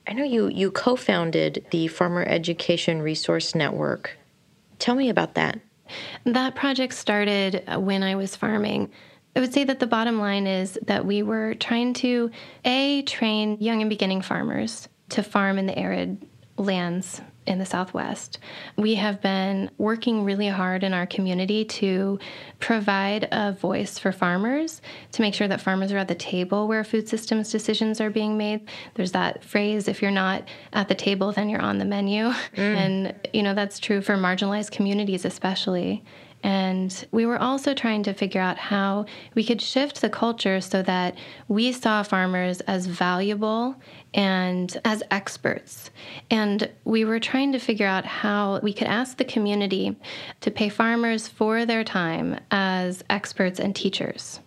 I 0.07 0.13
know 0.13 0.23
you, 0.23 0.47
you 0.47 0.71
co 0.71 0.95
founded 0.95 1.65
the 1.71 1.87
Farmer 1.87 2.23
Education 2.23 3.01
Resource 3.01 3.55
Network. 3.55 4.17
Tell 4.79 4.95
me 4.95 5.09
about 5.09 5.35
that. 5.35 5.59
That 6.25 6.55
project 6.55 6.93
started 6.93 7.63
when 7.77 8.03
I 8.03 8.15
was 8.15 8.35
farming. 8.35 8.91
I 9.35 9.39
would 9.39 9.53
say 9.53 9.63
that 9.63 9.79
the 9.79 9.87
bottom 9.87 10.19
line 10.19 10.47
is 10.47 10.77
that 10.87 11.05
we 11.05 11.23
were 11.23 11.53
trying 11.55 11.93
to 11.95 12.31
A, 12.65 13.03
train 13.03 13.57
young 13.59 13.81
and 13.81 13.89
beginning 13.89 14.21
farmers 14.21 14.89
to 15.09 15.23
farm 15.23 15.57
in 15.57 15.65
the 15.65 15.77
arid 15.77 16.25
lands 16.57 17.21
in 17.49 17.59
the 17.59 17.65
Southwest. 17.65 18.39
We 18.77 18.95
have 18.95 19.21
been 19.21 19.71
working 19.77 20.23
really 20.23 20.47
hard 20.47 20.83
in 20.83 20.93
our 20.93 21.07
community 21.07 21.65
to 21.65 22.19
provide 22.59 23.27
a 23.31 23.53
voice 23.53 23.97
for 23.97 24.11
farmers, 24.11 24.81
to 25.13 25.21
make 25.21 25.33
sure 25.33 25.47
that 25.47 25.59
farmers 25.59 25.91
are 25.91 25.97
at 25.97 26.07
the 26.07 26.15
table 26.15 26.67
where 26.67 26.83
food 26.83 27.09
systems 27.09 27.51
decisions 27.51 27.99
are 27.99 28.09
being 28.09 28.37
made. 28.37 28.67
There's 28.93 29.11
that 29.13 29.43
phrase 29.43 29.87
if 29.87 30.01
you're 30.01 30.11
not 30.11 30.47
at 30.73 30.87
the 30.87 30.95
table, 30.95 31.31
then 31.31 31.49
you're 31.49 31.61
on 31.61 31.79
the 31.79 31.85
menu. 31.85 32.29
Mm. 32.55 32.57
And, 32.57 33.29
you 33.33 33.43
know, 33.43 33.53
that's 33.53 33.79
true 33.79 34.01
for 34.01 34.15
marginalized 34.15 34.71
communities, 34.71 35.25
especially. 35.25 36.03
And 36.43 37.05
we 37.11 37.25
were 37.25 37.37
also 37.37 37.73
trying 37.73 38.03
to 38.03 38.13
figure 38.13 38.41
out 38.41 38.57
how 38.57 39.05
we 39.35 39.43
could 39.43 39.61
shift 39.61 40.01
the 40.01 40.09
culture 40.09 40.61
so 40.61 40.81
that 40.83 41.17
we 41.47 41.71
saw 41.71 42.03
farmers 42.03 42.61
as 42.61 42.85
valuable 42.85 43.75
and 44.13 44.75
as 44.85 45.03
experts. 45.11 45.91
And 46.31 46.69
we 46.85 47.05
were 47.05 47.19
trying 47.19 47.51
to 47.51 47.59
figure 47.59 47.87
out 47.87 48.05
how 48.05 48.59
we 48.63 48.73
could 48.73 48.87
ask 48.87 49.17
the 49.17 49.25
community 49.25 49.97
to 50.41 50.51
pay 50.51 50.69
farmers 50.69 51.27
for 51.27 51.65
their 51.65 51.83
time 51.83 52.39
as 52.51 53.03
experts 53.09 53.59
and 53.59 53.75
teachers. 53.75 54.39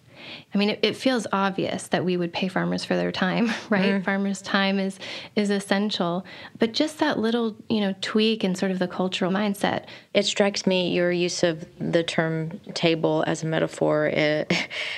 I 0.55 0.59
mean, 0.59 0.71
it, 0.71 0.81
it, 0.83 0.97
feels 0.97 1.27
obvious 1.33 1.89
that 1.89 2.05
we 2.05 2.19
would 2.19 2.33
pay 2.33 2.47
farmers 2.49 2.85
for 2.85 2.95
their 2.95 3.11
time, 3.11 3.51
right? 3.71 3.95
Mm. 3.95 4.05
Farmers' 4.05 4.43
time 4.43 4.79
is 4.79 4.99
is 5.35 5.49
essential, 5.49 6.27
but 6.59 6.73
just 6.73 6.99
that 6.99 7.19
little, 7.19 7.57
you 7.71 7.81
know, 7.81 7.95
tweak 8.03 8.45
in 8.45 8.55
sort 8.55 8.71
of 8.71 8.79
the 8.79 8.89
cultural 8.89 9.33
mindset. 9.33 9.87
It 10.13 10.27
strikes 10.27 10.67
me 10.67 10.93
your 10.93 11.11
use 11.11 11.43
of 11.43 11.65
the 11.79 12.03
term 12.03 12.61
table 12.75 13.25
as 13.27 13.43
a 13.43 13.47
metaphor. 13.47 14.09
It, 14.09 14.53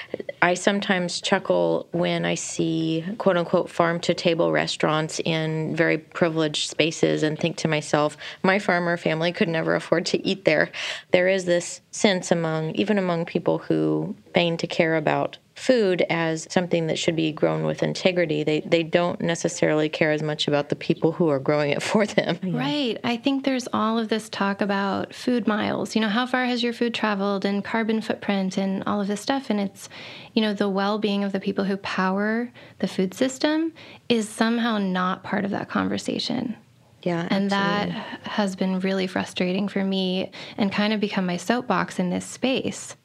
I 0.42 0.54
sometimes 0.54 1.20
chuckle 1.20 1.88
when 1.92 2.24
I 2.24 2.34
see 2.34 3.04
quote 3.18 3.36
unquote 3.36 3.70
farm 3.70 4.00
to 4.00 4.14
table 4.14 4.50
restaurants 4.50 5.20
in 5.24 5.76
very 5.76 5.98
privileged 5.98 6.68
spaces 6.68 7.22
and 7.22 7.38
think 7.38 7.56
to 7.58 7.68
myself, 7.68 8.16
my 8.42 8.58
farmer 8.58 8.96
family 8.96 9.32
could 9.32 9.48
never 9.48 9.76
afford 9.76 10.04
to 10.06 10.26
eat 10.26 10.44
there. 10.44 10.70
There 11.12 11.28
is 11.28 11.44
this 11.44 11.80
sense 11.92 12.32
among 12.32 12.72
even 12.74 12.98
among 12.98 13.24
people 13.24 13.58
who 13.58 14.16
feign 14.34 14.56
to 14.56 14.66
care 14.66 14.96
about 14.96 15.38
food 15.54 16.04
as 16.10 16.48
something 16.50 16.88
that 16.88 16.98
should 16.98 17.14
be 17.14 17.32
grown 17.32 17.64
with 17.64 17.82
integrity. 17.82 18.42
They 18.42 18.60
they 18.60 18.82
don't 18.82 19.20
necessarily 19.20 19.88
care 19.88 20.10
as 20.10 20.22
much 20.22 20.48
about 20.48 20.68
the 20.68 20.76
people 20.76 21.12
who 21.12 21.28
are 21.28 21.38
growing 21.38 21.70
it 21.70 21.82
for 21.90 22.06
them. 22.06 22.38
Right. 22.42 22.98
I 23.04 23.16
think 23.16 23.44
there's 23.44 23.68
all 23.72 23.98
of 23.98 24.08
this 24.08 24.28
talk 24.28 24.60
about 24.60 25.14
food 25.14 25.46
miles. 25.46 25.94
You 25.94 26.00
know, 26.00 26.08
how 26.08 26.26
far 26.26 26.44
has 26.44 26.62
your 26.62 26.72
food 26.72 26.94
traveled 26.94 27.44
and 27.44 27.64
carbon 27.64 28.00
footprint 28.00 28.58
and 28.58 28.82
all 28.86 29.00
of 29.00 29.06
this 29.06 29.20
stuff 29.20 29.50
and 29.50 29.60
it's 29.60 29.88
you 30.32 30.42
know, 30.42 30.52
the 30.52 30.68
well-being 30.68 31.22
of 31.22 31.30
the 31.30 31.38
people 31.38 31.64
who 31.64 31.76
power 31.78 32.52
the 32.80 32.88
food 32.88 33.14
system 33.14 33.72
is 34.08 34.28
somehow 34.28 34.78
not 34.78 35.22
part 35.22 35.44
of 35.44 35.52
that 35.52 35.68
conversation. 35.68 36.56
Yeah. 37.04 37.28
And 37.30 37.52
absolutely. 37.52 38.00
that 38.00 38.28
has 38.28 38.56
been 38.56 38.80
really 38.80 39.06
frustrating 39.06 39.68
for 39.68 39.84
me 39.84 40.32
and 40.58 40.72
kind 40.72 40.92
of 40.92 41.00
become 41.00 41.26
my 41.26 41.36
soapbox 41.36 41.98
in 41.98 42.10
this 42.10 42.24
space 42.24 42.96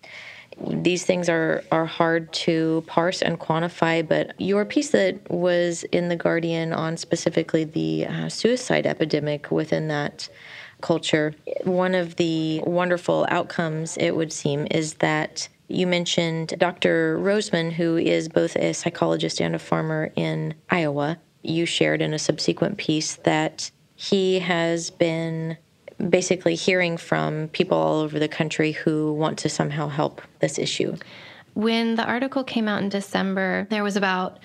these 0.67 1.05
things 1.05 1.29
are 1.29 1.63
are 1.71 1.85
hard 1.85 2.31
to 2.33 2.83
parse 2.87 3.21
and 3.21 3.39
quantify. 3.39 4.07
But 4.07 4.39
your 4.39 4.65
piece 4.65 4.89
that 4.91 5.29
was 5.29 5.83
in 5.91 6.09
the 6.09 6.15
Guardian 6.15 6.73
on 6.73 6.97
specifically 6.97 7.63
the 7.63 8.05
uh, 8.05 8.29
suicide 8.29 8.85
epidemic 8.85 9.51
within 9.51 9.87
that 9.87 10.29
culture, 10.81 11.35
one 11.63 11.95
of 11.95 12.15
the 12.15 12.61
wonderful 12.65 13.25
outcomes 13.29 13.97
it 13.97 14.15
would 14.15 14.31
seem 14.31 14.67
is 14.71 14.95
that 14.95 15.49
you 15.67 15.85
mentioned 15.85 16.55
Dr. 16.57 17.17
Rosmann, 17.19 17.73
who 17.73 17.97
is 17.97 18.27
both 18.27 18.55
a 18.55 18.73
psychologist 18.73 19.39
and 19.39 19.55
a 19.55 19.59
farmer 19.59 20.11
in 20.15 20.55
Iowa. 20.69 21.19
You 21.43 21.65
shared 21.65 22.01
in 22.01 22.13
a 22.13 22.19
subsequent 22.19 22.77
piece 22.77 23.15
that 23.17 23.71
he 23.95 24.39
has 24.39 24.89
been 24.89 25.57
basically 26.07 26.55
hearing 26.55 26.97
from 26.97 27.49
people 27.49 27.77
all 27.77 27.99
over 27.99 28.19
the 28.19 28.27
country 28.27 28.71
who 28.71 29.13
want 29.13 29.37
to 29.39 29.49
somehow 29.49 29.87
help 29.87 30.21
this 30.39 30.57
issue. 30.57 30.95
When 31.53 31.95
the 31.95 32.05
article 32.05 32.43
came 32.43 32.67
out 32.67 32.81
in 32.81 32.89
December, 32.89 33.67
there 33.69 33.83
was 33.83 33.97
about 33.97 34.39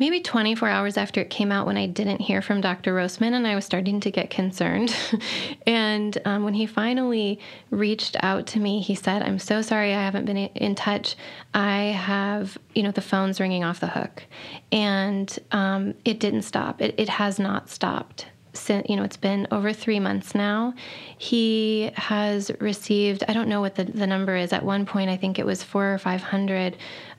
maybe 0.00 0.20
24 0.20 0.66
hours 0.66 0.96
after 0.96 1.20
it 1.20 1.28
came 1.28 1.52
out 1.52 1.66
when 1.66 1.76
I 1.76 1.86
didn't 1.86 2.22
hear 2.22 2.40
from 2.40 2.62
Dr. 2.62 2.94
Rosmann 2.94 3.34
and 3.34 3.46
I 3.46 3.54
was 3.54 3.66
starting 3.66 4.00
to 4.00 4.10
get 4.10 4.30
concerned. 4.30 4.96
and 5.66 6.16
um, 6.24 6.42
when 6.42 6.54
he 6.54 6.66
finally 6.66 7.38
reached 7.70 8.16
out 8.22 8.46
to 8.48 8.58
me, 8.58 8.80
he 8.80 8.94
said, 8.94 9.22
I'm 9.22 9.38
so 9.38 9.60
sorry 9.60 9.94
I 9.94 10.02
haven't 10.02 10.24
been 10.24 10.38
in 10.38 10.74
touch. 10.74 11.16
I 11.52 11.82
have, 11.82 12.56
you 12.74 12.82
know, 12.82 12.92
the 12.92 13.02
phone's 13.02 13.40
ringing 13.40 13.62
off 13.62 13.80
the 13.80 13.88
hook. 13.88 14.24
And 14.72 15.38
um, 15.52 15.94
it 16.04 16.18
didn't 16.18 16.42
stop, 16.42 16.80
it, 16.80 16.94
it 16.96 17.10
has 17.10 17.38
not 17.38 17.68
stopped 17.68 18.26
since 18.52 18.88
you 18.88 18.96
know 18.96 19.02
it's 19.02 19.16
been 19.16 19.46
over 19.50 19.72
three 19.72 20.00
months 20.00 20.34
now. 20.34 20.74
He 21.18 21.90
has 21.94 22.50
received 22.60 23.24
i 23.28 23.32
don't 23.32 23.48
know 23.48 23.60
what 23.60 23.74
the, 23.74 23.84
the 23.84 24.06
number 24.06 24.36
is. 24.36 24.52
At 24.52 24.64
one 24.64 24.86
point 24.86 25.10
i 25.10 25.16
think 25.16 25.38
it 25.38 25.46
was 25.46 25.62
four 25.62 25.92
or 25.92 25.98
five 25.98 26.22
hundred 26.22 26.76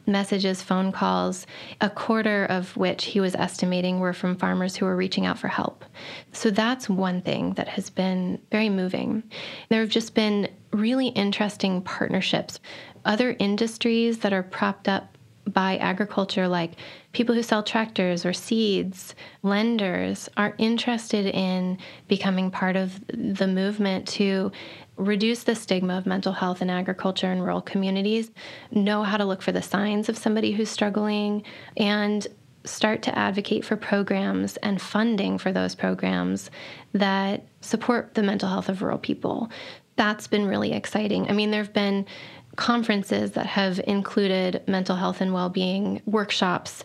messages 0.07 0.61
phone 0.61 0.91
calls 0.91 1.45
a 1.79 1.89
quarter 1.89 2.45
of 2.45 2.75
which 2.75 3.05
he 3.05 3.19
was 3.19 3.35
estimating 3.35 3.99
were 3.99 4.13
from 4.13 4.35
farmers 4.35 4.75
who 4.75 4.85
were 4.85 4.95
reaching 4.95 5.25
out 5.25 5.39
for 5.39 5.47
help. 5.47 5.85
So 6.31 6.49
that's 6.49 6.89
one 6.89 7.21
thing 7.21 7.53
that 7.53 7.67
has 7.67 7.89
been 7.89 8.41
very 8.51 8.69
moving. 8.69 9.23
There 9.69 9.81
have 9.81 9.89
just 9.89 10.13
been 10.15 10.49
really 10.71 11.07
interesting 11.09 11.81
partnerships. 11.81 12.59
Other 13.05 13.35
industries 13.39 14.19
that 14.19 14.33
are 14.33 14.43
propped 14.43 14.87
up 14.87 15.17
by 15.47 15.77
agriculture, 15.77 16.47
like 16.47 16.73
people 17.13 17.35
who 17.35 17.43
sell 17.43 17.63
tractors 17.63 18.25
or 18.25 18.33
seeds, 18.33 19.15
lenders, 19.43 20.29
are 20.37 20.55
interested 20.57 21.25
in 21.25 21.77
becoming 22.07 22.51
part 22.51 22.75
of 22.75 22.99
the 23.07 23.47
movement 23.47 24.07
to 24.07 24.51
reduce 24.97 25.43
the 25.43 25.55
stigma 25.55 25.97
of 25.97 26.05
mental 26.05 26.33
health 26.33 26.61
in 26.61 26.69
agriculture 26.69 27.31
and 27.31 27.41
rural 27.41 27.61
communities, 27.61 28.29
know 28.71 29.03
how 29.03 29.17
to 29.17 29.25
look 29.25 29.41
for 29.41 29.51
the 29.51 29.61
signs 29.61 30.09
of 30.09 30.17
somebody 30.17 30.51
who's 30.51 30.69
struggling, 30.69 31.43
and 31.75 32.27
start 32.63 33.01
to 33.01 33.17
advocate 33.17 33.65
for 33.65 33.75
programs 33.75 34.57
and 34.57 34.79
funding 34.79 35.37
for 35.37 35.51
those 35.51 35.73
programs 35.73 36.51
that 36.93 37.43
support 37.61 38.13
the 38.13 38.21
mental 38.21 38.47
health 38.47 38.69
of 38.69 38.83
rural 38.83 38.99
people. 38.99 39.49
That's 39.95 40.27
been 40.27 40.45
really 40.45 40.71
exciting. 40.71 41.27
I 41.27 41.33
mean, 41.33 41.49
there 41.51 41.63
have 41.63 41.73
been 41.73 42.05
conferences 42.55 43.31
that 43.31 43.45
have 43.45 43.79
included 43.87 44.61
mental 44.67 44.95
health 44.95 45.21
and 45.21 45.33
well 45.33 45.49
being 45.49 46.01
workshops 46.05 46.83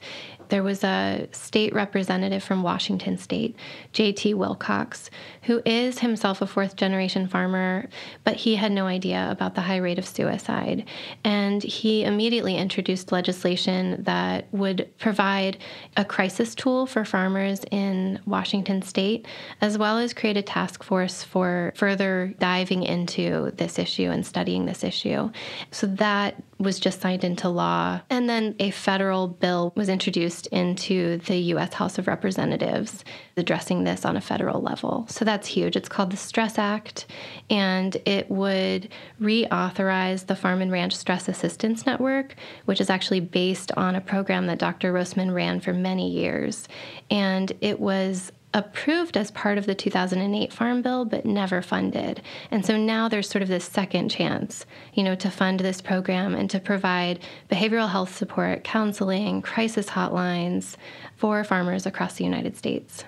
there 0.48 0.62
was 0.62 0.84
a 0.84 1.28
state 1.32 1.74
representative 1.74 2.42
from 2.42 2.62
Washington 2.62 3.18
State, 3.18 3.56
J.T. 3.92 4.34
Wilcox, 4.34 5.10
who 5.42 5.62
is 5.64 6.00
himself 6.00 6.42
a 6.42 6.46
fourth 6.46 6.76
generation 6.76 7.28
farmer, 7.28 7.88
but 8.24 8.36
he 8.36 8.56
had 8.56 8.72
no 8.72 8.86
idea 8.86 9.28
about 9.30 9.54
the 9.54 9.60
high 9.60 9.76
rate 9.76 9.98
of 9.98 10.06
suicide. 10.06 10.84
And 11.24 11.62
he 11.62 12.04
immediately 12.04 12.56
introduced 12.56 13.12
legislation 13.12 14.02
that 14.04 14.46
would 14.52 14.88
provide 14.98 15.58
a 15.96 16.04
crisis 16.04 16.54
tool 16.54 16.86
for 16.86 17.04
farmers 17.04 17.64
in 17.70 18.20
Washington 18.26 18.82
State, 18.82 19.26
as 19.60 19.78
well 19.78 19.98
as 19.98 20.14
create 20.14 20.36
a 20.36 20.42
task 20.42 20.82
force 20.82 21.22
for 21.22 21.72
further 21.76 22.34
diving 22.38 22.82
into 22.82 23.52
this 23.56 23.78
issue 23.78 24.10
and 24.10 24.24
studying 24.26 24.66
this 24.66 24.84
issue. 24.84 25.30
So 25.70 25.86
that 25.86 26.42
was 26.58 26.80
just 26.80 27.00
signed 27.00 27.24
into 27.24 27.48
law. 27.48 28.00
And 28.08 28.28
then 28.28 28.54
a 28.58 28.70
federal 28.70 29.28
bill 29.28 29.72
was 29.76 29.88
introduced 29.88 30.46
into 30.48 31.18
the 31.18 31.36
U.S. 31.36 31.74
House 31.74 31.98
of 31.98 32.06
Representatives 32.06 33.04
addressing 33.36 33.84
this 33.84 34.04
on 34.04 34.16
a 34.16 34.20
federal 34.20 34.62
level. 34.62 35.06
So 35.08 35.24
that's 35.24 35.46
huge. 35.46 35.76
It's 35.76 35.88
called 35.88 36.10
the 36.10 36.16
Stress 36.16 36.58
Act, 36.58 37.06
and 37.50 37.96
it 38.06 38.30
would 38.30 38.88
reauthorize 39.20 40.26
the 40.26 40.36
Farm 40.36 40.62
and 40.62 40.72
Ranch 40.72 40.96
Stress 40.96 41.28
Assistance 41.28 41.84
Network, 41.84 42.34
which 42.64 42.80
is 42.80 42.88
actually 42.88 43.20
based 43.20 43.72
on 43.72 43.94
a 43.94 44.00
program 44.00 44.46
that 44.46 44.58
Dr. 44.58 44.92
Rosmann 44.92 45.34
ran 45.34 45.60
for 45.60 45.74
many 45.74 46.10
years. 46.10 46.66
And 47.10 47.52
it 47.60 47.78
was 47.78 48.32
approved 48.54 49.16
as 49.16 49.30
part 49.30 49.58
of 49.58 49.66
the 49.66 49.74
2008 49.74 50.52
Farm 50.52 50.80
Bill, 50.80 51.04
but 51.04 51.26
never 51.26 51.60
funded. 51.60 52.22
And 52.50 52.64
so 52.64 52.76
now 52.76 53.08
there's 53.08 53.28
sort 53.28 53.42
of 53.42 53.48
this 53.48 53.64
second 53.64 54.08
chance, 54.08 54.64
you 54.94 55.02
know, 55.02 55.14
to 55.16 55.30
fund 55.30 55.60
this 55.60 55.80
program 55.80 56.34
and 56.34 56.48
to 56.50 56.60
provide 56.60 57.20
behavioral 57.50 57.90
health 57.90 58.16
support, 58.16 58.64
counseling, 58.64 59.42
crisis 59.42 59.90
hotlines 59.90 60.76
for 61.16 61.44
farmers 61.44 61.86
across 61.86 62.14
the 62.14 62.24
United 62.24 62.56
States. 62.56 63.04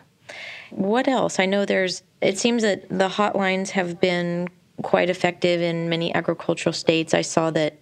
What 0.70 1.09
else? 1.09 1.38
I 1.38 1.46
know 1.46 1.64
there's, 1.64 2.03
it 2.20 2.38
seems 2.38 2.62
that 2.62 2.88
the 2.90 3.09
hotlines 3.09 3.70
have 3.70 4.01
been 4.01 4.48
quite 4.83 5.11
effective 5.11 5.61
in 5.61 5.88
many 5.88 6.14
agricultural 6.14 6.72
states. 6.72 7.14
I 7.14 7.22
saw 7.22 7.51
that 7.53 7.79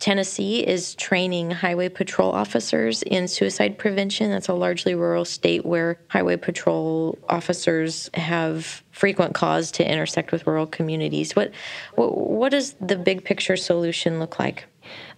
Tennessee 0.00 0.66
is 0.66 0.94
training 0.94 1.50
highway 1.50 1.90
patrol 1.90 2.32
officers 2.32 3.02
in 3.02 3.28
suicide 3.28 3.76
prevention. 3.76 4.30
That's 4.30 4.48
a 4.48 4.54
largely 4.54 4.94
rural 4.94 5.26
state 5.26 5.64
where 5.64 6.00
highway 6.08 6.38
patrol 6.38 7.18
officers 7.28 8.08
have 8.14 8.82
frequent 8.90 9.34
cause 9.34 9.70
to 9.72 9.88
intersect 9.88 10.32
with 10.32 10.46
rural 10.46 10.66
communities. 10.66 11.36
What 11.36 11.52
what, 11.94 12.16
what 12.16 12.48
does 12.48 12.72
the 12.80 12.96
big 12.96 13.24
picture 13.24 13.56
solution 13.56 14.18
look 14.18 14.38
like? 14.38 14.64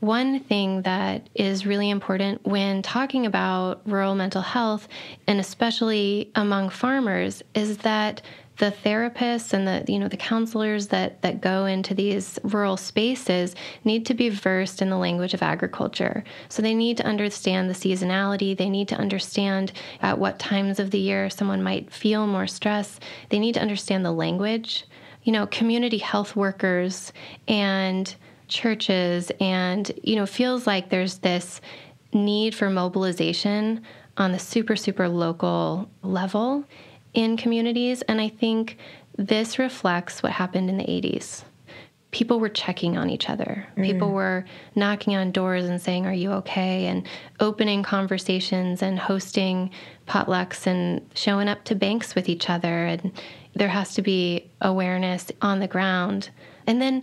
One 0.00 0.40
thing 0.40 0.82
that 0.82 1.28
is 1.34 1.64
really 1.64 1.88
important 1.88 2.44
when 2.44 2.82
talking 2.82 3.24
about 3.24 3.80
rural 3.88 4.14
mental 4.14 4.42
health, 4.42 4.88
and 5.26 5.38
especially 5.38 6.30
among 6.34 6.70
farmers, 6.70 7.42
is 7.54 7.78
that 7.78 8.20
the 8.58 8.72
therapists 8.84 9.52
and 9.52 9.66
the 9.66 9.90
you 9.90 9.98
know 9.98 10.08
the 10.08 10.16
counselors 10.16 10.88
that 10.88 11.20
that 11.22 11.40
go 11.40 11.64
into 11.64 11.94
these 11.94 12.38
rural 12.44 12.76
spaces 12.76 13.54
need 13.84 14.04
to 14.06 14.14
be 14.14 14.28
versed 14.28 14.82
in 14.82 14.90
the 14.90 14.96
language 14.96 15.34
of 15.34 15.42
agriculture. 15.42 16.22
So 16.48 16.62
they 16.62 16.74
need 16.74 16.96
to 16.98 17.06
understand 17.06 17.70
the 17.70 17.74
seasonality. 17.74 18.56
They 18.56 18.68
need 18.68 18.88
to 18.88 18.96
understand 18.96 19.72
at 20.00 20.18
what 20.18 20.38
times 20.38 20.78
of 20.78 20.90
the 20.90 20.98
year 20.98 21.30
someone 21.30 21.62
might 21.62 21.92
feel 21.92 22.26
more 22.26 22.46
stress. 22.46 23.00
They 23.30 23.38
need 23.38 23.54
to 23.54 23.62
understand 23.62 24.04
the 24.04 24.12
language. 24.12 24.84
You 25.22 25.32
know 25.32 25.46
community 25.46 25.98
health 25.98 26.36
workers 26.36 27.12
and 27.48 28.14
churches 28.48 29.32
and 29.40 29.90
you 30.02 30.16
know 30.16 30.26
feels 30.26 30.66
like 30.66 30.90
there's 30.90 31.18
this 31.18 31.60
need 32.12 32.54
for 32.54 32.68
mobilization 32.68 33.82
on 34.18 34.32
the 34.32 34.38
super 34.38 34.76
super 34.76 35.08
local 35.08 35.88
level 36.02 36.64
in 37.14 37.37
communities. 37.37 38.03
And 38.03 38.20
I 38.20 38.29
think 38.29 38.79
this 39.16 39.59
reflects 39.59 40.22
what 40.22 40.33
happened 40.33 40.70
in 40.70 40.79
the 40.79 40.85
80s. 40.85 41.44
People 42.11 42.40
were 42.40 42.48
checking 42.48 42.98
on 42.98 43.09
each 43.09 43.31
other. 43.31 43.66
Mm. 43.77 43.85
People 43.85 44.11
were 44.11 44.44
knocking 44.75 45.16
on 45.16 45.33
doors 45.33 45.64
and 45.64 45.81
saying, 45.81 46.07
Are 46.07 46.12
you 46.12 46.33
okay? 46.33 46.87
And 46.87 47.07
opening 47.40 47.83
conversations 47.83 48.83
and 48.83 48.98
hosting 48.98 49.70
potlucks 50.07 50.66
and 50.66 51.09
showing 51.14 51.48
up 51.48 51.64
to 51.64 51.75
banks 51.75 52.14
with 52.14 52.29
each 52.29 52.51
other. 52.51 52.87
And 52.87 53.12
there 53.55 53.68
has 53.68 53.94
to 53.94 54.03
be 54.03 54.51
awareness 54.61 55.31
on 55.40 55.61
the 55.61 55.68
ground. 55.68 56.31
And 56.66 56.83
then 56.83 57.03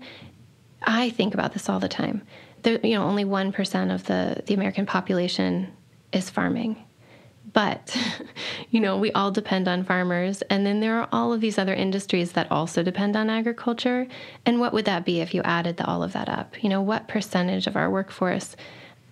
I 0.83 1.09
think 1.09 1.33
about 1.33 1.53
this 1.53 1.69
all 1.69 1.79
the 1.79 1.89
time. 1.89 2.21
There, 2.61 2.79
you 2.85 2.95
know, 2.95 3.03
only 3.03 3.25
1% 3.25 3.93
of 3.93 4.05
the, 4.05 4.43
the 4.45 4.53
American 4.53 4.85
population 4.85 5.71
is 6.11 6.29
farming. 6.29 6.83
But, 7.53 7.97
you 8.69 8.79
know, 8.79 8.97
we 8.97 9.11
all 9.13 9.31
depend 9.31 9.67
on 9.67 9.83
farmers. 9.83 10.41
And 10.43 10.65
then 10.65 10.79
there 10.79 10.99
are 10.99 11.09
all 11.11 11.33
of 11.33 11.41
these 11.41 11.57
other 11.57 11.73
industries 11.73 12.33
that 12.33 12.51
also 12.51 12.83
depend 12.83 13.15
on 13.15 13.29
agriculture. 13.29 14.07
And 14.45 14.59
what 14.59 14.73
would 14.73 14.85
that 14.85 15.05
be 15.05 15.21
if 15.21 15.33
you 15.33 15.41
added 15.43 15.77
the, 15.77 15.85
all 15.85 16.03
of 16.03 16.13
that 16.13 16.29
up? 16.29 16.61
You 16.63 16.69
know, 16.69 16.81
what 16.81 17.07
percentage 17.07 17.67
of 17.67 17.75
our 17.75 17.89
workforce 17.89 18.55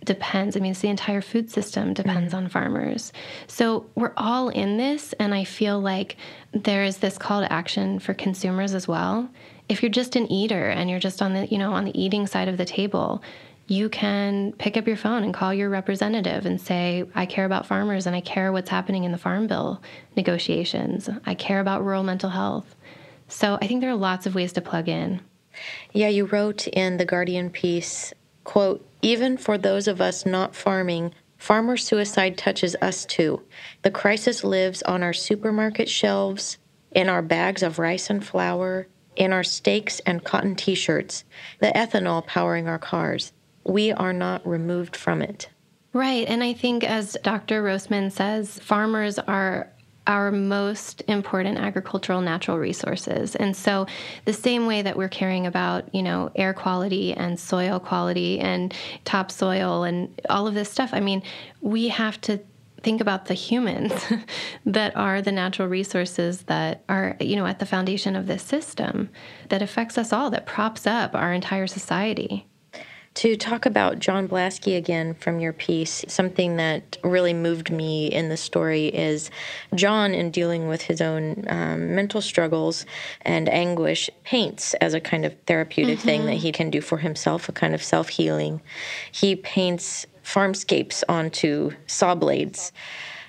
depends? 0.03 0.55
I 0.55 0.59
mean, 0.59 0.71
it's 0.71 0.81
the 0.81 0.89
entire 0.89 1.21
food 1.21 1.49
system 1.49 1.93
depends 1.93 2.33
mm-hmm. 2.33 2.45
on 2.45 2.49
farmers. 2.49 3.11
So 3.47 3.89
we're 3.95 4.13
all 4.17 4.49
in 4.49 4.77
this. 4.77 5.13
And 5.13 5.33
I 5.33 5.43
feel 5.43 5.79
like 5.79 6.17
there 6.51 6.83
is 6.83 6.97
this 6.97 7.17
call 7.17 7.41
to 7.41 7.51
action 7.51 7.99
for 7.99 8.13
consumers 8.13 8.73
as 8.73 8.87
well. 8.87 9.29
If 9.69 9.81
you're 9.81 9.89
just 9.89 10.15
an 10.15 10.31
eater 10.31 10.69
and 10.69 10.89
you're 10.89 10.99
just 10.99 11.21
on 11.21 11.33
the, 11.33 11.45
you 11.47 11.57
know, 11.57 11.73
on 11.73 11.85
the 11.85 11.99
eating 11.99 12.25
side 12.25 12.47
of 12.47 12.57
the 12.57 12.65
table, 12.65 13.21
you 13.67 13.89
can 13.89 14.53
pick 14.53 14.77
up 14.77 14.87
your 14.87 14.95
phone 14.95 15.23
and 15.23 15.33
call 15.33 15.53
your 15.53 15.69
representative 15.69 16.45
and 16.45 16.59
say, 16.59 17.03
I 17.13 17.25
care 17.25 17.43
about 17.43 17.67
farmers 17.67 18.07
and 18.07 18.15
I 18.15 18.21
care 18.21 18.51
what's 18.53 18.69
happening 18.69 19.03
in 19.03 19.11
the 19.11 19.17
Farm 19.17 19.45
Bill 19.45 19.81
negotiations. 20.15 21.09
I 21.25 21.33
care 21.35 21.59
about 21.59 21.83
rural 21.83 22.03
mental 22.03 22.29
health. 22.29 22.75
So 23.27 23.57
I 23.61 23.67
think 23.67 23.81
there 23.81 23.89
are 23.89 23.95
lots 23.95 24.25
of 24.25 24.35
ways 24.35 24.53
to 24.53 24.61
plug 24.61 24.87
in. 24.87 25.19
Yeah, 25.91 26.07
you 26.07 26.25
wrote 26.25 26.67
in 26.67 26.95
the 26.95 27.05
Guardian 27.05 27.49
piece, 27.49 28.13
quote, 28.45 28.87
even 29.01 29.37
for 29.37 29.57
those 29.57 29.89
of 29.89 29.99
us 29.99 30.25
not 30.25 30.55
farming, 30.55 31.13
farmer 31.37 31.75
suicide 31.75 32.37
touches 32.37 32.75
us 32.81 33.05
too. 33.05 33.41
The 33.81 33.91
crisis 33.91 34.45
lives 34.45 34.81
on 34.83 35.03
our 35.03 35.13
supermarket 35.13 35.89
shelves, 35.89 36.57
in 36.91 37.09
our 37.09 37.21
bags 37.21 37.63
of 37.63 37.79
rice 37.79 38.09
and 38.09 38.25
flour, 38.25 38.87
in 39.17 39.33
our 39.33 39.43
steaks 39.43 39.99
and 40.01 40.23
cotton 40.23 40.55
t 40.55 40.73
shirts, 40.73 41.25
the 41.59 41.71
ethanol 41.75 42.25
powering 42.25 42.67
our 42.67 42.79
cars 42.79 43.33
we 43.67 43.91
are 43.91 44.13
not 44.13 44.47
removed 44.47 44.95
from 44.95 45.21
it. 45.21 45.49
Right. 45.93 46.27
And 46.27 46.43
I 46.43 46.53
think, 46.53 46.83
as 46.83 47.17
Dr. 47.23 47.63
Rosmann 47.63 48.11
says, 48.11 48.59
farmers 48.59 49.19
are 49.19 49.69
our 50.05 50.31
most 50.31 51.03
important 51.07 51.57
agricultural 51.57 52.21
natural 52.21 52.57
resources. 52.57 53.35
And 53.35 53.55
so 53.55 53.87
the 54.23 54.31
same 54.31 54.65
way 54.65 54.81
that 54.81 54.95
we're 54.95 55.09
caring 55.09 55.45
about, 55.45 55.93
you 55.93 56.01
know, 56.01 56.31
air 56.35 56.53
quality 56.53 57.13
and 57.13 57.37
soil 57.37 57.79
quality 57.79 58.39
and 58.39 58.73
topsoil 59.03 59.83
and 59.83 60.21
all 60.29 60.47
of 60.47 60.53
this 60.53 60.69
stuff, 60.69 60.91
I 60.93 61.01
mean, 61.01 61.23
we 61.59 61.89
have 61.89 62.21
to 62.21 62.39
think 62.83 63.01
about 63.01 63.25
the 63.25 63.33
humans 63.33 63.91
that 64.65 64.95
are 64.95 65.21
the 65.21 65.31
natural 65.31 65.67
resources 65.67 66.43
that 66.43 66.83
are, 66.87 67.17
you 67.19 67.35
know, 67.35 67.45
at 67.45 67.59
the 67.59 67.65
foundation 67.65 68.15
of 68.15 68.27
this 68.27 68.43
system 68.43 69.09
that 69.49 69.61
affects 69.61 69.97
us 69.97 70.13
all, 70.13 70.29
that 70.29 70.45
props 70.45 70.87
up 70.87 71.15
our 71.15 71.33
entire 71.33 71.67
society. 71.67 72.47
To 73.17 73.35
talk 73.35 73.65
about 73.65 73.97
John 73.97 74.27
Blaske 74.27 74.77
again 74.77 75.15
from 75.15 75.39
your 75.39 75.51
piece, 75.51 76.05
something 76.07 76.57
that 76.57 76.99
really 77.03 77.33
moved 77.33 77.71
me 77.71 78.05
in 78.05 78.29
the 78.29 78.37
story 78.37 78.89
is 78.89 79.31
John, 79.73 80.13
in 80.13 80.29
dealing 80.29 80.67
with 80.67 80.83
his 80.83 81.01
own 81.01 81.43
um, 81.47 81.95
mental 81.95 82.21
struggles 82.21 82.85
and 83.21 83.49
anguish, 83.49 84.11
paints 84.23 84.75
as 84.75 84.93
a 84.93 85.01
kind 85.01 85.25
of 85.25 85.35
therapeutic 85.47 85.97
mm-hmm. 85.97 86.07
thing 86.07 86.25
that 86.27 86.35
he 86.35 86.51
can 86.51 86.69
do 86.69 86.79
for 86.79 86.99
himself, 86.99 87.49
a 87.49 87.53
kind 87.53 87.73
of 87.73 87.81
self 87.81 88.09
healing. 88.09 88.61
He 89.11 89.35
paints 89.35 90.05
farmscapes 90.23 91.03
onto 91.09 91.71
saw 91.87 92.13
blades 92.13 92.71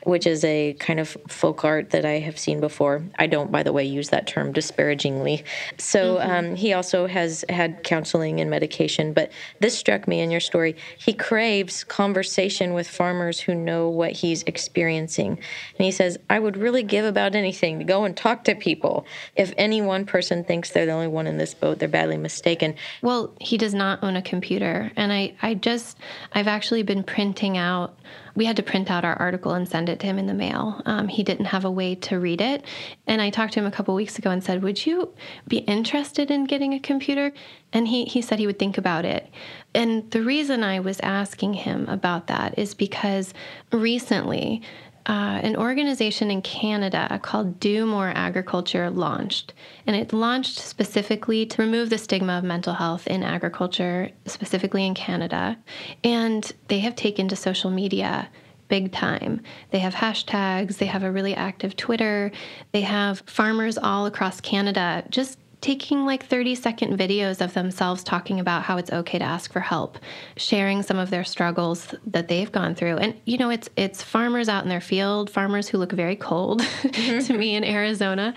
which 0.08 0.26
is 0.26 0.42
a 0.42 0.72
kind 0.78 0.98
of 0.98 1.18
folk 1.28 1.66
art 1.66 1.90
that 1.90 2.06
I 2.06 2.18
have 2.20 2.38
seen 2.38 2.60
before. 2.60 3.04
I 3.18 3.26
don't, 3.26 3.52
by 3.52 3.62
the 3.62 3.74
way, 3.74 3.84
use 3.84 4.08
that 4.08 4.26
term 4.26 4.52
disparagingly. 4.52 5.44
So 5.76 6.16
mm-hmm. 6.16 6.30
um, 6.30 6.56
he 6.56 6.72
also 6.72 7.06
has 7.06 7.44
had 7.50 7.84
counseling 7.84 8.40
and 8.40 8.48
medication, 8.48 9.12
but 9.12 9.30
this 9.60 9.76
struck 9.76 10.08
me 10.08 10.20
in 10.20 10.30
your 10.30 10.40
story. 10.40 10.76
He 10.96 11.12
craves 11.12 11.84
conversation 11.84 12.72
with 12.72 12.88
farmers 12.88 13.38
who 13.38 13.54
know 13.54 13.90
what 13.90 14.12
he's 14.12 14.42
experiencing. 14.44 15.32
And 15.32 15.84
he 15.84 15.92
says, 15.92 16.16
I 16.30 16.38
would 16.38 16.56
really 16.56 16.82
give 16.82 17.04
about 17.04 17.34
anything 17.34 17.78
to 17.78 17.84
go 17.84 18.04
and 18.04 18.16
talk 18.16 18.44
to 18.44 18.54
people. 18.54 19.04
If 19.36 19.52
any 19.58 19.82
one 19.82 20.06
person 20.06 20.42
thinks 20.42 20.70
they're 20.70 20.86
the 20.86 20.92
only 20.92 21.08
one 21.08 21.26
in 21.26 21.36
this 21.36 21.52
boat, 21.52 21.80
they're 21.80 21.86
badly 21.86 22.16
mistaken. 22.16 22.76
Well, 23.02 23.34
he 23.42 23.58
does 23.58 23.74
not 23.74 24.02
own 24.02 24.16
a 24.16 24.22
computer. 24.22 24.90
And 24.96 25.12
I, 25.12 25.34
I 25.42 25.52
just, 25.52 25.98
I've 26.32 26.48
actually 26.48 26.82
been 26.82 27.02
printing 27.02 27.58
out 27.58 27.94
we 28.34 28.44
had 28.44 28.56
to 28.56 28.62
print 28.62 28.90
out 28.90 29.04
our 29.04 29.14
article 29.14 29.52
and 29.52 29.68
send 29.68 29.88
it 29.88 30.00
to 30.00 30.06
him 30.06 30.18
in 30.18 30.26
the 30.26 30.34
mail. 30.34 30.82
Um, 30.86 31.08
he 31.08 31.22
didn't 31.22 31.46
have 31.46 31.64
a 31.64 31.70
way 31.70 31.94
to 31.96 32.18
read 32.18 32.40
it. 32.40 32.64
And 33.06 33.20
I 33.20 33.30
talked 33.30 33.54
to 33.54 33.60
him 33.60 33.66
a 33.66 33.70
couple 33.70 33.94
weeks 33.94 34.18
ago 34.18 34.30
and 34.30 34.42
said, 34.42 34.62
Would 34.62 34.86
you 34.86 35.14
be 35.46 35.58
interested 35.58 36.30
in 36.30 36.44
getting 36.44 36.74
a 36.74 36.80
computer? 36.80 37.32
And 37.72 37.88
he, 37.88 38.04
he 38.04 38.22
said 38.22 38.38
he 38.38 38.46
would 38.46 38.58
think 38.58 38.78
about 38.78 39.04
it. 39.04 39.30
And 39.74 40.10
the 40.10 40.22
reason 40.22 40.62
I 40.62 40.80
was 40.80 41.00
asking 41.00 41.54
him 41.54 41.86
about 41.88 42.26
that 42.28 42.58
is 42.58 42.74
because 42.74 43.34
recently, 43.72 44.62
uh, 45.08 45.40
an 45.42 45.56
organization 45.56 46.30
in 46.30 46.42
Canada 46.42 47.18
called 47.22 47.58
Do 47.58 47.86
More 47.86 48.12
Agriculture 48.14 48.90
launched. 48.90 49.54
And 49.86 49.96
it 49.96 50.12
launched 50.12 50.58
specifically 50.58 51.46
to 51.46 51.62
remove 51.62 51.88
the 51.88 51.96
stigma 51.96 52.36
of 52.36 52.44
mental 52.44 52.74
health 52.74 53.06
in 53.06 53.22
agriculture, 53.22 54.10
specifically 54.26 54.86
in 54.86 54.94
Canada. 54.94 55.56
And 56.04 56.52
they 56.68 56.80
have 56.80 56.94
taken 56.94 57.26
to 57.28 57.36
social 57.36 57.70
media 57.70 58.28
big 58.68 58.92
time. 58.92 59.40
They 59.70 59.78
have 59.78 59.94
hashtags, 59.94 60.76
they 60.76 60.86
have 60.86 61.02
a 61.02 61.10
really 61.10 61.34
active 61.34 61.74
Twitter, 61.74 62.30
they 62.72 62.82
have 62.82 63.20
farmers 63.20 63.78
all 63.78 64.04
across 64.04 64.42
Canada 64.42 65.04
just 65.08 65.38
taking 65.60 66.06
like 66.06 66.24
30 66.24 66.54
second 66.54 66.96
videos 66.96 67.40
of 67.40 67.52
themselves 67.52 68.04
talking 68.04 68.38
about 68.38 68.62
how 68.62 68.76
it's 68.76 68.92
okay 68.92 69.18
to 69.18 69.24
ask 69.24 69.52
for 69.52 69.60
help 69.60 69.98
sharing 70.36 70.82
some 70.82 70.98
of 70.98 71.10
their 71.10 71.24
struggles 71.24 71.94
that 72.06 72.28
they've 72.28 72.52
gone 72.52 72.76
through 72.76 72.96
and 72.96 73.20
you 73.24 73.36
know 73.36 73.50
it's 73.50 73.68
it's 73.76 74.00
farmers 74.00 74.48
out 74.48 74.62
in 74.62 74.68
their 74.68 74.80
field 74.80 75.28
farmers 75.28 75.68
who 75.68 75.78
look 75.78 75.90
very 75.90 76.14
cold 76.14 76.60
mm-hmm. 76.60 77.18
to 77.26 77.36
me 77.36 77.56
in 77.56 77.64
Arizona 77.64 78.32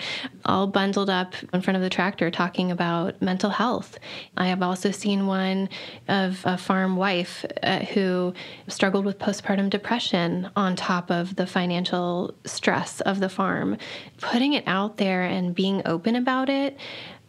all 0.46 0.66
bundled 0.66 1.12
up 1.12 1.36
in 1.54 1.62
front 1.62 1.76
of 1.76 1.84
the 1.84 1.90
tractor 1.90 2.32
talking 2.32 2.72
about 2.72 3.22
mental 3.22 3.52
health 3.52 4.00
i 4.38 4.48
have 4.48 4.64
also 4.64 4.90
seen 4.90 5.28
one 5.28 5.70
of 6.08 6.42
a 6.46 6.58
farm 6.58 6.96
wife 6.96 7.46
uh, 7.62 7.80
who 7.80 8.34
struggled 8.68 9.06
with 9.06 9.20
postpartum 9.20 9.70
depression 9.70 10.50
on 10.56 10.76
top 10.76 11.12
of 11.12 11.36
the 11.36 11.46
financial 11.46 12.34
stress 12.46 13.00
of 13.02 13.20
the 13.20 13.30
farm 13.30 13.78
putting 14.18 14.54
it 14.54 14.64
out 14.66 14.98
there 14.98 15.22
and 15.22 15.54
being 15.54 15.84
open 15.86 16.16
about 16.16 16.50
it 16.50 16.78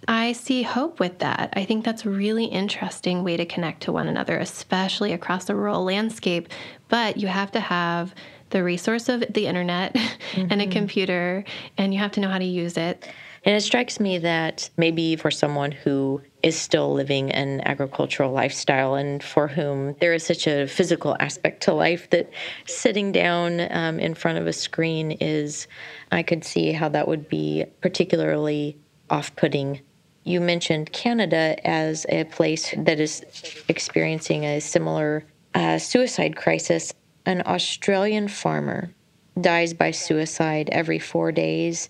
I 0.09 0.33
see 0.33 0.62
hope 0.62 0.99
with 0.99 1.21
that. 1.21 1.53
I 1.55 1.65
think 1.65 1.85
that's 1.85 2.05
a 2.05 2.11
really 2.11 2.47
interesting 2.47 3.23
way 3.23 3.37
to 3.37 3.47
connect 3.47 3.83
to 3.85 3.93
one 3.93 4.09
another, 4.09 4.37
especially 4.38 5.12
across 5.12 5.45
the 5.45 5.55
rural 5.55 5.85
landscape. 5.85 6.49
But 6.88 7.17
you 7.19 7.29
have 7.29 7.53
to 7.53 7.61
have 7.61 8.15
the 8.51 8.65
resource 8.65 9.09
of 9.09 9.25
the 9.33 9.47
internet 9.47 9.95
mm-hmm. 9.95 10.41
and 10.51 10.61
a 10.61 10.65
mm-hmm. 10.65 10.73
computer, 10.73 11.45
and 11.79 11.95
you 11.95 12.01
have 12.01 12.12
to 12.12 12.21
know 12.21 12.29
how 12.29 12.38
to 12.38 12.45
use 12.45 12.77
it. 12.77 13.09
And 13.45 13.57
it 13.57 13.61
strikes 13.62 13.99
me 13.99 14.19
that 14.19 14.71
maybe 14.77 15.17
for 15.17 15.31
someone 15.31 15.73
who 15.73 16.23
is 16.45 16.57
still 16.57 16.93
living 16.93 17.33
an 17.33 17.61
agricultural 17.62 18.31
lifestyle 18.31 18.95
and 18.95 19.23
for 19.23 19.49
whom 19.49 19.95
there 20.01 20.15
is 20.15 20.25
such 20.25 20.47
a 20.47 20.69
physical 20.69 21.17
aspect 21.19 21.62
to 21.65 21.73
life 21.73 22.09
that 22.11 22.31
sitting 22.67 23.11
down 23.11 23.61
um, 23.73 23.99
in 23.99 24.15
front 24.15 24.38
of 24.38 24.47
a 24.47 24.53
screen 24.53 25.12
is, 25.12 25.67
I 26.12 26.23
could 26.23 26.45
see 26.45 26.71
how 26.71 26.88
that 26.91 27.09
would 27.09 27.29
be 27.29 27.65
particularly 27.81 28.79
off 29.11 29.35
putting 29.35 29.81
You 30.24 30.40
mentioned 30.40 30.92
Canada 30.92 31.56
as 31.66 32.06
a 32.08 32.24
place 32.24 32.72
that 32.76 33.00
is 33.00 33.24
experiencing 33.68 34.44
a 34.44 34.61
similar 34.61 35.24
uh, 35.54 35.78
suicide 35.78 36.37
crisis. 36.37 36.92
An 37.26 37.42
Australian 37.44 38.28
farmer 38.28 38.92
dies 39.40 39.74
by 39.74 39.90
suicide 39.90 40.68
every 40.70 40.98
four 40.98 41.32
days. 41.32 41.88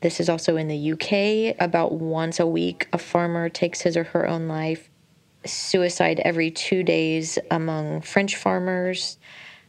This 0.00 0.20
is 0.20 0.28
also 0.28 0.56
in 0.56 0.68
the 0.68 0.92
UK. 0.92 1.56
About 1.60 1.92
once 1.92 2.38
a 2.38 2.46
week, 2.46 2.88
a 2.92 2.98
farmer 2.98 3.48
takes 3.48 3.80
his 3.80 3.96
or 3.96 4.04
her 4.04 4.28
own 4.28 4.48
life. 4.48 4.88
Suicide 5.44 6.20
every 6.24 6.50
two 6.50 6.82
days 6.84 7.38
among 7.50 8.02
French 8.02 8.36
farmers. 8.36 9.18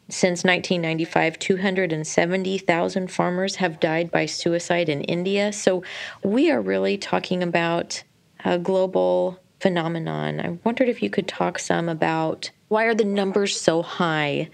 Since 0.09 0.43
1995, 0.43 1.39
270,000 1.39 3.11
farmers 3.11 3.55
have 3.55 3.79
died 3.79 4.11
by 4.11 4.25
suicide 4.25 4.89
in 4.89 5.01
India. 5.01 5.53
So 5.53 5.83
we 6.23 6.51
are 6.51 6.61
really 6.61 6.97
talking 6.97 7.41
about 7.41 8.03
a 8.43 8.59
global 8.59 9.39
phenomenon. 9.59 10.41
I 10.41 10.57
wondered 10.65 10.89
if 10.89 11.01
you 11.01 11.09
could 11.09 11.27
talk 11.27 11.57
some 11.57 11.87
about 11.87 12.51
why 12.67 12.83
are 12.83 12.95
the 12.95 13.05
numbers 13.05 13.59
so 13.59 13.81
high? 13.81 14.49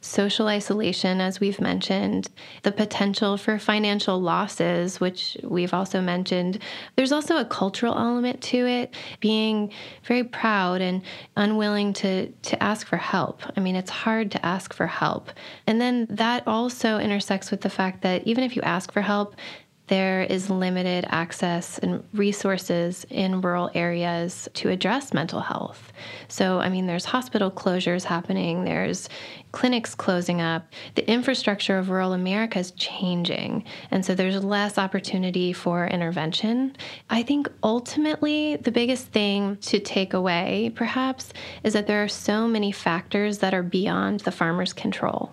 Social 0.00 0.48
isolation, 0.48 1.20
as 1.20 1.40
we've 1.40 1.60
mentioned, 1.60 2.30
the 2.62 2.72
potential 2.72 3.36
for 3.36 3.58
financial 3.58 4.20
losses, 4.20 4.98
which 4.98 5.36
we've 5.42 5.74
also 5.74 6.00
mentioned. 6.00 6.58
There's 6.96 7.12
also 7.12 7.36
a 7.36 7.44
cultural 7.44 7.94
element 7.94 8.40
to 8.44 8.66
it, 8.66 8.94
being 9.20 9.72
very 10.04 10.24
proud 10.24 10.80
and 10.80 11.02
unwilling 11.36 11.92
to, 11.94 12.28
to 12.28 12.62
ask 12.62 12.86
for 12.86 12.96
help. 12.96 13.42
I 13.56 13.60
mean, 13.60 13.76
it's 13.76 13.90
hard 13.90 14.30
to 14.32 14.44
ask 14.44 14.72
for 14.72 14.86
help. 14.86 15.30
And 15.66 15.80
then 15.80 16.06
that 16.08 16.46
also 16.46 16.98
intersects 16.98 17.50
with 17.50 17.60
the 17.60 17.70
fact 17.70 18.02
that 18.02 18.26
even 18.26 18.42
if 18.42 18.56
you 18.56 18.62
ask 18.62 18.92
for 18.92 19.02
help, 19.02 19.36
there 19.90 20.22
is 20.22 20.48
limited 20.48 21.04
access 21.08 21.78
and 21.78 22.04
resources 22.14 23.04
in 23.10 23.40
rural 23.40 23.68
areas 23.74 24.48
to 24.54 24.70
address 24.70 25.12
mental 25.12 25.40
health. 25.40 25.92
So, 26.28 26.60
I 26.60 26.68
mean, 26.68 26.86
there's 26.86 27.04
hospital 27.04 27.50
closures 27.50 28.04
happening, 28.04 28.64
there's 28.64 29.08
clinics 29.50 29.96
closing 29.96 30.40
up. 30.40 30.68
The 30.94 31.10
infrastructure 31.10 31.76
of 31.76 31.90
rural 31.90 32.12
America 32.12 32.60
is 32.60 32.70
changing. 32.70 33.64
And 33.90 34.04
so 34.04 34.14
there's 34.14 34.44
less 34.44 34.78
opportunity 34.78 35.52
for 35.52 35.88
intervention. 35.88 36.76
I 37.10 37.24
think 37.24 37.48
ultimately 37.64 38.56
the 38.56 38.70
biggest 38.70 39.08
thing 39.08 39.56
to 39.56 39.80
take 39.80 40.14
away, 40.14 40.70
perhaps, 40.76 41.32
is 41.64 41.72
that 41.72 41.88
there 41.88 42.04
are 42.04 42.08
so 42.08 42.46
many 42.46 42.70
factors 42.70 43.38
that 43.38 43.54
are 43.54 43.64
beyond 43.64 44.20
the 44.20 44.30
farmer's 44.30 44.72
control. 44.72 45.32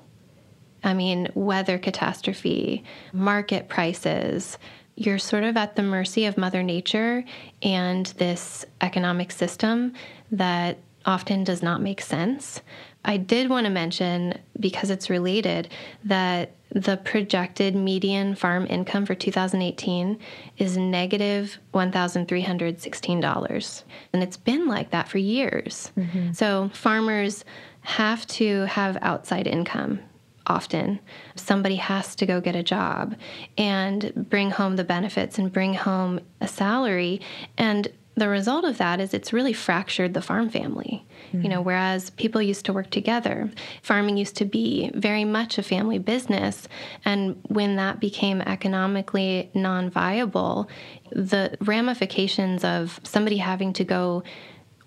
I 0.88 0.93
mean, 0.93 1.27
weather 1.35 1.77
catastrophe, 1.77 2.85
market 3.11 3.67
prices. 3.67 4.57
You're 4.95 5.19
sort 5.19 5.43
of 5.43 5.57
at 5.57 5.75
the 5.75 5.83
mercy 5.83 6.25
of 6.25 6.38
Mother 6.38 6.63
Nature 6.63 7.25
and 7.61 8.05
this 8.05 8.65
economic 8.79 9.33
system 9.33 9.91
that 10.31 10.77
often 11.05 11.43
does 11.43 11.61
not 11.61 11.81
make 11.81 11.99
sense. 11.99 12.61
I 13.03 13.17
did 13.17 13.49
want 13.49 13.65
to 13.65 13.69
mention, 13.69 14.39
because 14.61 14.89
it's 14.89 15.09
related, 15.09 15.67
that 16.05 16.53
the 16.71 16.95
projected 16.95 17.75
median 17.75 18.35
farm 18.35 18.65
income 18.69 19.05
for 19.05 19.13
2018 19.13 20.17
is 20.57 20.77
negative 20.77 21.57
$1,316. 21.73 23.83
And 24.13 24.23
it's 24.23 24.38
been 24.38 24.67
like 24.67 24.91
that 24.91 25.09
for 25.09 25.17
years. 25.17 25.91
Mm-hmm. 25.97 26.31
So 26.31 26.71
farmers 26.73 27.43
have 27.81 28.25
to 28.27 28.61
have 28.67 28.97
outside 29.01 29.47
income 29.47 29.99
often. 30.48 31.00
Somebody 31.36 31.76
has 31.76 32.16
to 32.16 32.26
go 32.26 32.41
get 32.41 32.56
a 32.56 32.64
job 32.64 33.16
and 33.58 34.28
bring 34.30 34.52
home 34.52 34.76
the 34.76 34.84
benefits 34.84 35.38
and 35.38 35.52
bring 35.52 35.74
home 35.74 36.20
a 36.41 36.48
salary. 36.48 37.22
And 37.58 37.88
the 38.18 38.28
result 38.28 38.66
of 38.66 38.80
that 38.80 39.00
is 39.00 39.14
it's 39.14 39.32
really 39.32 39.54
fractured 39.54 40.16
the 40.16 40.24
farm 40.24 40.50
family. 40.50 41.06
Mm-hmm. 41.28 41.41
You 41.43 41.50
know, 41.50 41.62
whereas 41.62 42.10
people 42.12 42.41
used 42.41 42.66
to 42.66 42.74
work 42.74 42.89
together, 42.89 43.52
farming 43.84 44.18
used 44.18 44.36
to 44.38 44.45
be 44.45 44.89
very 44.95 45.24
much 45.24 45.60
a 45.60 45.64
family 45.64 46.00
business. 46.00 46.68
And 47.06 47.39
when 47.48 47.76
that 47.76 48.00
became 48.00 48.41
economically 48.41 49.52
non 49.54 49.91
viable, 49.91 50.68
the 51.12 51.58
ramifications 51.62 52.64
of 52.64 53.00
somebody 53.04 53.38
having 53.38 53.72
to 53.74 53.84
go 53.84 54.24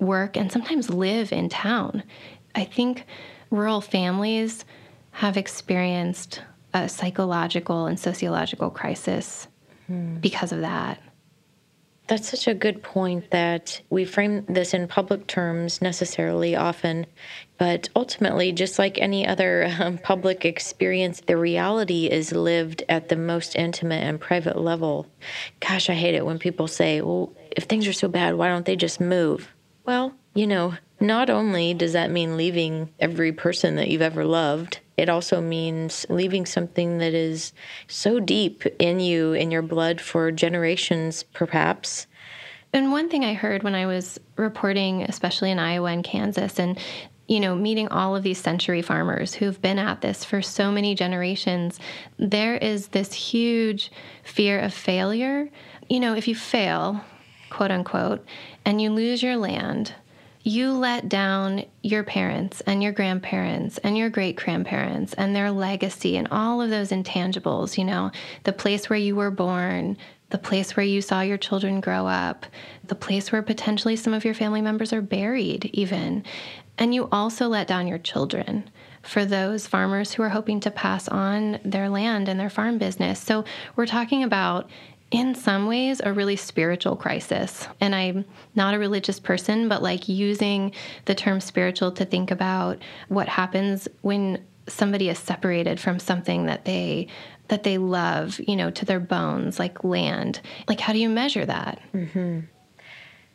work 0.00 0.36
and 0.36 0.50
sometimes 0.50 0.90
live 0.90 1.32
in 1.32 1.48
town, 1.48 2.02
I 2.56 2.64
think 2.64 3.04
rural 3.50 3.80
families 3.80 4.64
have 5.20 5.36
experienced 5.36 6.40
a 6.72 6.88
psychological 6.88 7.84
and 7.84 8.00
sociological 8.00 8.70
crisis 8.70 9.48
hmm. 9.86 10.16
because 10.16 10.50
of 10.50 10.62
that. 10.62 10.98
That's 12.08 12.30
such 12.30 12.48
a 12.48 12.54
good 12.54 12.82
point 12.82 13.30
that 13.30 13.82
we 13.90 14.06
frame 14.06 14.46
this 14.48 14.72
in 14.72 14.88
public 14.88 15.26
terms 15.26 15.82
necessarily 15.82 16.56
often, 16.56 17.04
but 17.58 17.90
ultimately, 17.94 18.50
just 18.52 18.78
like 18.78 18.96
any 18.96 19.26
other 19.26 19.70
um, 19.78 19.98
public 19.98 20.46
experience, 20.46 21.20
the 21.20 21.36
reality 21.36 22.06
is 22.06 22.32
lived 22.32 22.82
at 22.88 23.10
the 23.10 23.16
most 23.16 23.56
intimate 23.56 24.02
and 24.02 24.18
private 24.18 24.56
level. 24.56 25.06
Gosh, 25.60 25.90
I 25.90 25.94
hate 25.94 26.14
it 26.14 26.24
when 26.24 26.38
people 26.38 26.66
say, 26.66 27.02
well, 27.02 27.30
if 27.54 27.64
things 27.64 27.86
are 27.86 27.92
so 27.92 28.08
bad, 28.08 28.36
why 28.36 28.48
don't 28.48 28.64
they 28.64 28.74
just 28.74 29.02
move? 29.02 29.50
Well, 29.84 30.14
you 30.34 30.46
know, 30.46 30.76
not 31.00 31.30
only 31.30 31.74
does 31.74 31.94
that 31.94 32.10
mean 32.10 32.36
leaving 32.36 32.92
every 33.00 33.32
person 33.32 33.76
that 33.76 33.88
you've 33.88 34.02
ever 34.02 34.24
loved, 34.24 34.80
it 34.96 35.08
also 35.08 35.40
means 35.40 36.04
leaving 36.10 36.44
something 36.44 36.98
that 36.98 37.14
is 37.14 37.52
so 37.88 38.20
deep 38.20 38.66
in 38.78 39.00
you, 39.00 39.32
in 39.32 39.50
your 39.50 39.62
blood 39.62 40.00
for 40.00 40.30
generations, 40.30 41.22
perhaps. 41.22 42.06
And 42.72 42.92
one 42.92 43.08
thing 43.08 43.24
I 43.24 43.32
heard 43.32 43.62
when 43.62 43.74
I 43.74 43.86
was 43.86 44.20
reporting, 44.36 45.02
especially 45.02 45.50
in 45.50 45.58
Iowa 45.58 45.90
and 45.90 46.04
Kansas, 46.04 46.58
and 46.58 46.78
you 47.26 47.38
know, 47.38 47.54
meeting 47.54 47.86
all 47.88 48.16
of 48.16 48.24
these 48.24 48.38
century 48.38 48.82
farmers 48.82 49.34
who've 49.34 49.62
been 49.62 49.78
at 49.78 50.00
this 50.00 50.24
for 50.24 50.42
so 50.42 50.72
many 50.72 50.96
generations, 50.96 51.78
there 52.18 52.56
is 52.56 52.88
this 52.88 53.12
huge 53.12 53.92
fear 54.24 54.58
of 54.58 54.74
failure. 54.74 55.48
You 55.88 56.00
know, 56.00 56.16
if 56.16 56.26
you 56.26 56.34
fail, 56.34 57.00
quote 57.48 57.70
unquote, 57.70 58.26
and 58.64 58.82
you 58.82 58.90
lose 58.90 59.22
your 59.22 59.36
land, 59.36 59.94
you 60.42 60.72
let 60.72 61.08
down 61.08 61.64
your 61.82 62.02
parents 62.02 62.62
and 62.62 62.82
your 62.82 62.92
grandparents 62.92 63.78
and 63.78 63.96
your 63.96 64.08
great 64.08 64.36
grandparents 64.36 65.12
and 65.14 65.36
their 65.36 65.50
legacy 65.50 66.16
and 66.16 66.28
all 66.30 66.62
of 66.62 66.70
those 66.70 66.90
intangibles, 66.90 67.76
you 67.76 67.84
know, 67.84 68.10
the 68.44 68.52
place 68.52 68.88
where 68.88 68.98
you 68.98 69.14
were 69.14 69.30
born, 69.30 69.98
the 70.30 70.38
place 70.38 70.76
where 70.76 70.86
you 70.86 71.02
saw 71.02 71.20
your 71.20 71.36
children 71.36 71.80
grow 71.80 72.06
up, 72.06 72.46
the 72.86 72.94
place 72.94 73.30
where 73.30 73.42
potentially 73.42 73.96
some 73.96 74.14
of 74.14 74.24
your 74.24 74.34
family 74.34 74.62
members 74.62 74.92
are 74.92 75.02
buried, 75.02 75.68
even. 75.72 76.24
And 76.78 76.94
you 76.94 77.08
also 77.12 77.48
let 77.48 77.66
down 77.66 77.86
your 77.86 77.98
children 77.98 78.70
for 79.02 79.24
those 79.24 79.66
farmers 79.66 80.12
who 80.12 80.22
are 80.22 80.28
hoping 80.30 80.60
to 80.60 80.70
pass 80.70 81.08
on 81.08 81.58
their 81.64 81.90
land 81.90 82.28
and 82.28 82.40
their 82.40 82.50
farm 82.50 82.78
business. 82.78 83.20
So 83.20 83.44
we're 83.76 83.86
talking 83.86 84.22
about 84.22 84.70
in 85.10 85.34
some 85.34 85.66
ways 85.66 86.00
a 86.04 86.12
really 86.12 86.36
spiritual 86.36 86.96
crisis. 86.96 87.66
And 87.80 87.94
I'm 87.94 88.24
not 88.54 88.74
a 88.74 88.78
religious 88.78 89.18
person, 89.18 89.68
but 89.68 89.82
like 89.82 90.08
using 90.08 90.72
the 91.06 91.14
term 91.14 91.40
spiritual 91.40 91.92
to 91.92 92.04
think 92.04 92.30
about 92.30 92.78
what 93.08 93.28
happens 93.28 93.88
when 94.02 94.44
somebody 94.68 95.08
is 95.08 95.18
separated 95.18 95.80
from 95.80 95.98
something 95.98 96.46
that 96.46 96.64
they 96.64 97.08
that 97.48 97.64
they 97.64 97.78
love, 97.78 98.38
you 98.46 98.54
know, 98.54 98.70
to 98.70 98.84
their 98.84 99.00
bones, 99.00 99.58
like 99.58 99.82
land. 99.82 100.40
Like 100.68 100.78
how 100.78 100.92
do 100.92 101.00
you 101.00 101.08
measure 101.08 101.44
that? 101.44 101.80
hmm 101.90 102.40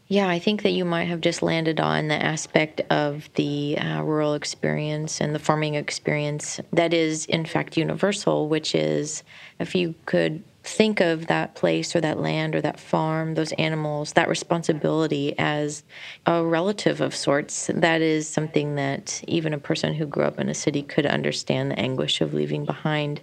Yeah, 0.08 0.30
I 0.30 0.40
think 0.40 0.62
that 0.64 0.72
you 0.72 0.86
might 0.86 1.06
have 1.10 1.20
just 1.20 1.42
landed 1.42 1.82
on 1.82 2.08
the 2.08 2.16
aspect 2.16 2.80
of 2.90 3.30
the 3.34 3.78
uh, 3.78 4.02
rural 4.04 4.36
experience 4.36 5.20
and 5.20 5.36
the 5.36 5.40
farming 5.40 5.76
experience 5.76 6.62
that 6.72 6.94
is, 6.94 7.26
in 7.26 7.44
fact, 7.44 7.76
universal, 7.76 8.48
which 8.48 8.74
is 8.74 9.24
if 9.60 9.76
you 9.76 9.96
could 10.06 10.42
think 10.66 11.00
of 11.00 11.28
that 11.28 11.56
place 11.56 11.96
or 11.96 12.02
that 12.02 12.20
land 12.20 12.56
or 12.56 12.62
that 12.62 12.80
farm, 12.80 13.36
those 13.36 13.52
animals, 13.54 14.14
that 14.14 14.28
responsibility 14.28 15.38
as 15.38 15.84
a 16.26 16.44
relative 16.44 17.02
of 17.02 17.16
sorts. 17.16 17.70
That 17.74 18.02
is 18.02 18.28
something 18.28 18.76
that 18.76 19.24
even 19.28 19.54
a 19.54 19.60
person 19.60 19.94
who 19.94 20.06
grew 20.06 20.24
up 20.24 20.40
in 20.40 20.50
a 20.50 20.54
city 20.54 20.82
could 20.82 21.06
understand 21.06 21.72
the 21.72 21.80
anguish 21.80 22.20
of 22.22 22.34
leaving 22.34 22.66
behind. 22.66 23.22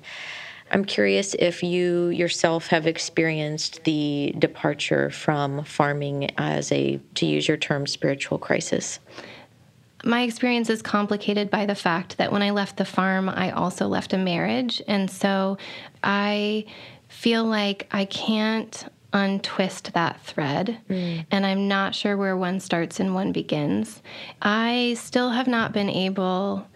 I'm 0.70 0.84
curious 0.84 1.34
if 1.38 1.62
you 1.62 2.08
yourself 2.08 2.68
have 2.68 2.86
experienced 2.86 3.84
the 3.84 4.34
departure 4.38 5.10
from 5.10 5.64
farming 5.64 6.30
as 6.38 6.72
a, 6.72 6.98
to 7.16 7.26
use 7.26 7.46
your 7.46 7.58
term, 7.58 7.86
spiritual 7.86 8.38
crisis. 8.38 8.98
My 10.04 10.22
experience 10.22 10.70
is 10.70 10.80
complicated 10.80 11.50
by 11.50 11.66
the 11.66 11.74
fact 11.74 12.16
that 12.18 12.32
when 12.32 12.42
I 12.42 12.50
left 12.50 12.76
the 12.76 12.84
farm, 12.84 13.28
I 13.28 13.50
also 13.50 13.86
left 13.86 14.12
a 14.12 14.18
marriage. 14.18 14.82
And 14.88 15.10
so 15.10 15.58
I 16.02 16.64
feel 17.12 17.44
like 17.44 17.86
I 17.92 18.04
can't 18.06 18.84
untwist 19.12 19.92
that 19.92 20.20
thread, 20.22 20.78
mm. 20.88 21.24
and 21.30 21.46
I'm 21.46 21.68
not 21.68 21.94
sure 21.94 22.16
where 22.16 22.36
one 22.36 22.58
starts 22.60 22.98
and 22.98 23.14
one 23.14 23.30
begins. 23.30 24.02
I 24.40 24.96
still 24.98 25.30
have 25.30 25.46
not 25.46 25.72
been 25.72 25.90
able 25.90 26.66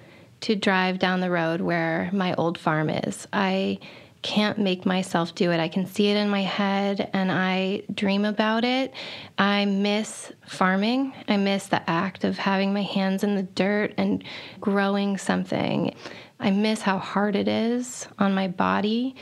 to 0.43 0.55
drive 0.55 0.99
down 0.99 1.20
the 1.20 1.30
road 1.30 1.61
where 1.62 2.11
my 2.12 2.34
old 2.34 2.59
farm 2.59 2.91
is. 2.91 3.26
I 3.32 3.78
can't 4.22 4.59
make 4.59 4.84
myself 4.84 5.34
do 5.34 5.51
it. 5.53 5.61
I 5.61 5.68
can 5.68 5.87
see 5.87 6.09
it 6.09 6.16
in 6.16 6.28
my 6.28 6.43
head 6.43 7.11
and 7.12 7.30
I 7.30 7.82
dream 7.95 8.24
about 8.24 8.64
it. 8.64 8.93
I 9.39 9.64
miss 9.64 10.32
farming. 10.47 11.14
I 11.28 11.37
miss 11.37 11.68
the 11.68 11.89
act 11.89 12.24
of 12.24 12.37
having 12.37 12.74
my 12.74 12.82
hands 12.82 13.22
in 13.22 13.37
the 13.37 13.45
dirt 13.45 13.95
and 13.97 14.24
growing 14.61 15.16
something. 15.16 15.95
I 16.41 16.51
miss 16.51 16.82
how 16.82 16.99
hard 16.99 17.37
it 17.37 17.49
is 17.49 18.09
on 18.18 18.34
my 18.34 18.49
body. 18.49 19.14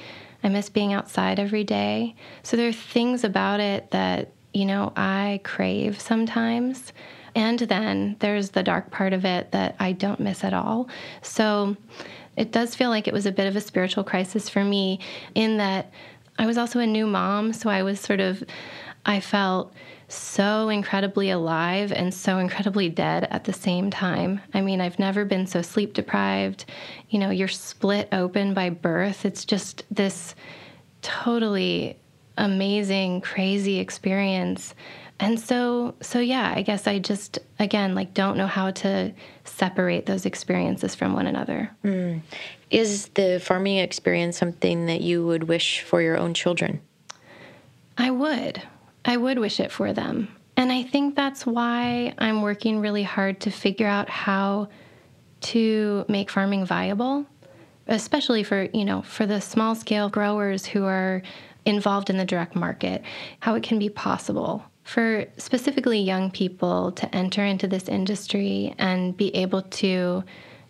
I 0.45 0.49
miss 0.51 0.69
being 0.69 0.93
outside 0.93 1.41
every 1.41 1.65
day. 1.65 2.15
So 2.43 2.57
there 2.57 2.69
are 2.69 2.73
things 2.73 3.25
about 3.25 3.61
it 3.61 3.91
that, 3.91 4.31
you 4.53 4.67
know, 4.67 4.93
I 4.95 5.41
crave 5.43 6.01
sometimes. 6.01 6.93
And 7.35 7.59
then 7.59 8.17
there's 8.21 8.51
the 8.51 8.63
dark 8.63 8.91
part 8.91 9.13
of 9.13 9.25
it 9.25 9.51
that 9.53 9.75
I 9.81 9.93
don't 9.93 10.21
miss 10.21 10.45
at 10.45 10.55
all. 10.55 10.89
So 11.23 11.77
it 12.37 12.53
does 12.53 12.75
feel 12.75 12.91
like 12.91 13.09
it 13.09 13.15
was 13.15 13.27
a 13.27 13.33
bit 13.33 13.47
of 13.47 13.57
a 13.57 13.61
spiritual 13.61 14.05
crisis 14.05 14.49
for 14.49 14.63
me 14.63 15.01
in 15.35 15.57
that 15.57 15.91
I 16.39 16.47
was 16.47 16.59
also 16.59 16.79
a 16.79 16.87
new 16.87 17.07
mom. 17.07 17.53
So 17.53 17.71
I 17.71 17.83
was 17.83 17.99
sort 17.99 18.21
of, 18.21 18.45
I 19.07 19.21
felt 19.21 19.73
so 20.09 20.69
incredibly 20.69 21.31
alive 21.31 21.93
and 21.93 22.13
so 22.13 22.39
incredibly 22.39 22.89
dead 22.89 23.27
at 23.31 23.45
the 23.45 23.53
same 23.53 23.91
time. 23.91 24.41
I 24.53 24.61
mean, 24.61 24.81
I've 24.81 24.99
never 24.99 25.25
been 25.25 25.47
so 25.47 25.63
sleep 25.63 25.95
deprived. 25.95 26.65
You 27.11 27.19
know, 27.19 27.31
you're 27.31 27.49
split 27.49 28.09
open 28.13 28.55
by 28.55 28.71
birth. 28.71 29.25
It's 29.25 29.45
just 29.45 29.85
this 29.91 30.35
totally 31.03 31.97
amazing, 32.37 33.21
crazy 33.21 33.79
experience. 33.79 34.75
And 35.21 35.39
so 35.39 35.95
so 36.01 36.19
yeah, 36.19 36.53
I 36.55 36.63
guess 36.63 36.87
I 36.87 36.99
just 36.99 37.39
again 37.59 37.95
like 37.95 38.15
don't 38.15 38.37
know 38.37 38.49
how 38.49 38.73
to 38.73 39.13
separate 39.45 40.07
those 40.07 40.27
experiences 40.27 40.95
from 40.95 41.15
one 41.15 41.27
another. 41.27 41.71
Mm. 41.85 42.21
Is 42.71 43.09
the 43.15 43.41
farming 43.41 43.79
experience 43.79 44.37
something 44.37 44.87
that 44.87 45.01
you 45.01 45.25
would 45.25 45.45
wish 45.45 45.83
for 45.83 46.03
your 46.03 46.19
own 46.19 46.35
children? 46.35 46.81
I 47.97 48.11
would. 48.11 48.63
I 49.05 49.17
would 49.17 49.39
wish 49.39 49.61
it 49.61 49.71
for 49.71 49.93
them. 49.93 50.29
And 50.57 50.71
I 50.71 50.83
think 50.83 51.17
that's 51.17 51.45
why 51.45 52.15
I'm 52.19 52.43
working 52.43 52.81
really 52.81 53.03
hard 53.03 53.41
to 53.41 53.51
figure 53.51 53.87
out 53.87 54.09
how 54.09 54.69
to 55.43 56.05
make 56.09 56.31
farming 56.31 56.65
viable, 56.65 57.27
especially 57.87 58.43
for, 58.45 58.69
you 58.73 58.85
know, 58.85 59.03
for 59.03 59.27
the 59.27 59.41
small 59.41 59.75
scale 59.75 60.09
growers 60.09 60.65
who 60.65 60.85
are 60.85 61.23
involved 61.67 62.09
in 62.09 62.17
the 62.17 62.25
direct 62.25 62.55
market, 62.55 63.03
how 63.41 63.55
it 63.55 63.63
can 63.63 63.79
be 63.79 63.89
possible 63.89 64.65
for 64.85 65.25
specifically 65.39 65.99
young 65.99 66.31
people 66.31 66.93
to 66.93 67.15
enter 67.15 67.45
into 67.45 67.67
this 67.67 67.89
industry 67.89 68.75
and 68.79 69.17
be 69.17 69.35
able 69.35 69.63
to, 69.63 70.23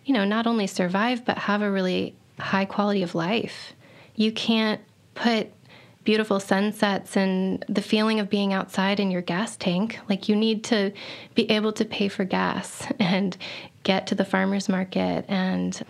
you 0.05 0.13
know, 0.13 0.25
not 0.25 0.47
only 0.47 0.67
survive 0.67 1.25
but 1.25 1.37
have 1.37 1.61
a 1.61 1.69
really 1.69 2.15
high 2.39 2.65
quality 2.65 3.03
of 3.03 3.13
life. 3.13 3.73
You 4.15 4.31
can't 4.31 4.81
put 5.13 5.51
beautiful 6.05 6.39
sunsets 6.39 7.17
and 7.17 7.65
the 7.67 7.81
feeling 7.81 8.19
of 8.19 8.29
being 8.29 8.53
outside 8.53 8.99
in 8.99 9.11
your 9.11 9.21
gas 9.21 9.57
tank. 9.57 9.99
Like 10.07 10.29
you 10.29 10.35
need 10.35 10.63
to 10.65 10.93
be 11.33 11.49
able 11.51 11.73
to 11.73 11.83
pay 11.83 12.07
for 12.07 12.23
gas 12.23 12.87
and 12.99 13.35
get 13.83 14.07
to 14.07 14.15
the 14.15 14.25
farmer's 14.25 14.69
market 14.69 15.25
and 15.27 15.83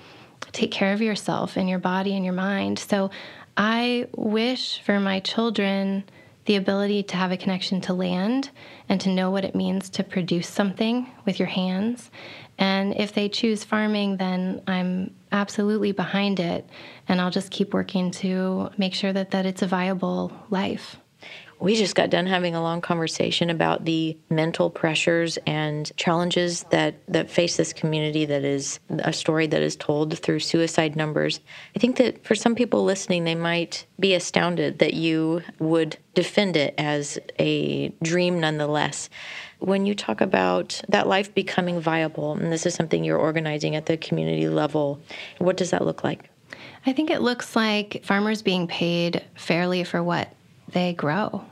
take 0.52 0.72
care 0.72 0.94
of 0.94 1.02
yourself 1.02 1.58
and 1.58 1.70
your 1.70 1.80
body 1.80 2.16
and 2.16 2.26
your 2.26 2.34
mind. 2.34 2.80
So 2.80 3.12
I 3.58 4.08
wish 4.16 4.82
for 4.82 5.00
my 5.00 5.20
children 5.20 6.06
the 6.46 6.56
ability 6.56 7.04
to 7.04 7.18
have 7.18 7.32
a 7.32 7.38
connection 7.38 7.82
to 7.82 7.94
land 7.94 8.52
and 8.88 9.02
to 9.02 9.10
know 9.10 9.32
what 9.32 9.44
it 9.44 9.56
means 9.56 9.90
to 9.90 10.04
produce 10.04 10.48
something 10.48 11.10
with 11.26 11.40
your 11.40 11.48
hands. 11.48 12.12
And 12.58 12.96
if 12.96 13.14
they 13.14 13.30
choose 13.30 13.64
farming, 13.64 14.18
then 14.18 14.62
I'm 14.68 15.14
absolutely 15.32 15.92
behind 15.92 16.40
it. 16.40 16.68
And 17.08 17.20
I'll 17.20 17.32
just 17.32 17.52
keep 17.52 17.74
working 17.74 18.12
to 18.12 18.70
make 18.78 18.94
sure 18.94 19.12
that, 19.12 19.32
that 19.32 19.46
it's 19.46 19.62
a 19.62 19.68
viable 19.68 20.32
life. 20.50 20.98
We 21.60 21.76
just 21.76 21.96
got 21.96 22.10
done 22.10 22.28
having 22.28 22.54
a 22.54 22.62
long 22.62 22.82
conversation 22.82 23.50
about 23.50 23.86
the 23.86 24.18
mental 24.30 24.70
pressures 24.70 25.38
and 25.48 25.90
challenges 25.96 26.64
that, 26.72 26.96
that 27.08 27.32
face 27.32 27.56
this 27.56 27.72
community 27.72 28.26
that 28.26 28.44
is 28.44 28.80
a 28.90 29.14
story 29.14 29.48
that 29.48 29.62
is 29.62 29.78
told 29.78 30.20
through 30.20 30.42
suicide 30.42 30.98
numbers. 30.98 31.40
I 31.76 31.80
think 31.80 31.96
that 31.96 32.26
for 32.26 32.36
some 32.36 32.56
people 32.56 32.84
listening, 32.84 33.24
they 33.24 33.36
might 33.36 33.86
be 34.00 34.14
astounded 34.14 34.80
that 34.80 34.96
you 34.96 35.44
would 35.60 35.98
defend 36.14 36.58
it 36.58 36.76
as 36.78 37.18
a 37.40 37.90
dream 38.04 38.42
nonetheless. 38.42 39.10
When 39.66 39.88
you 39.88 39.96
talk 39.96 40.22
about 40.22 40.80
that 40.90 41.08
life 41.08 41.34
becoming 41.34 41.80
viable, 41.80 42.34
and 42.34 42.52
this 42.52 42.68
is 42.68 42.76
something 42.76 43.04
you're 43.04 43.18
organizing 43.18 43.76
at 43.76 43.88
the 43.88 43.98
community 43.98 44.48
level, 44.48 45.02
what 45.40 45.58
does 45.58 45.72
that 45.72 45.84
look 45.84 46.04
like? 46.04 46.30
I 46.86 46.94
think 46.94 47.10
it 47.10 47.24
looks 47.24 47.56
like 47.56 48.02
farmers 48.04 48.44
being 48.44 48.68
paid 48.68 49.24
fairly 49.34 49.84
for 49.84 50.04
what 50.04 50.32
they 50.72 50.94
grow. 50.94 51.44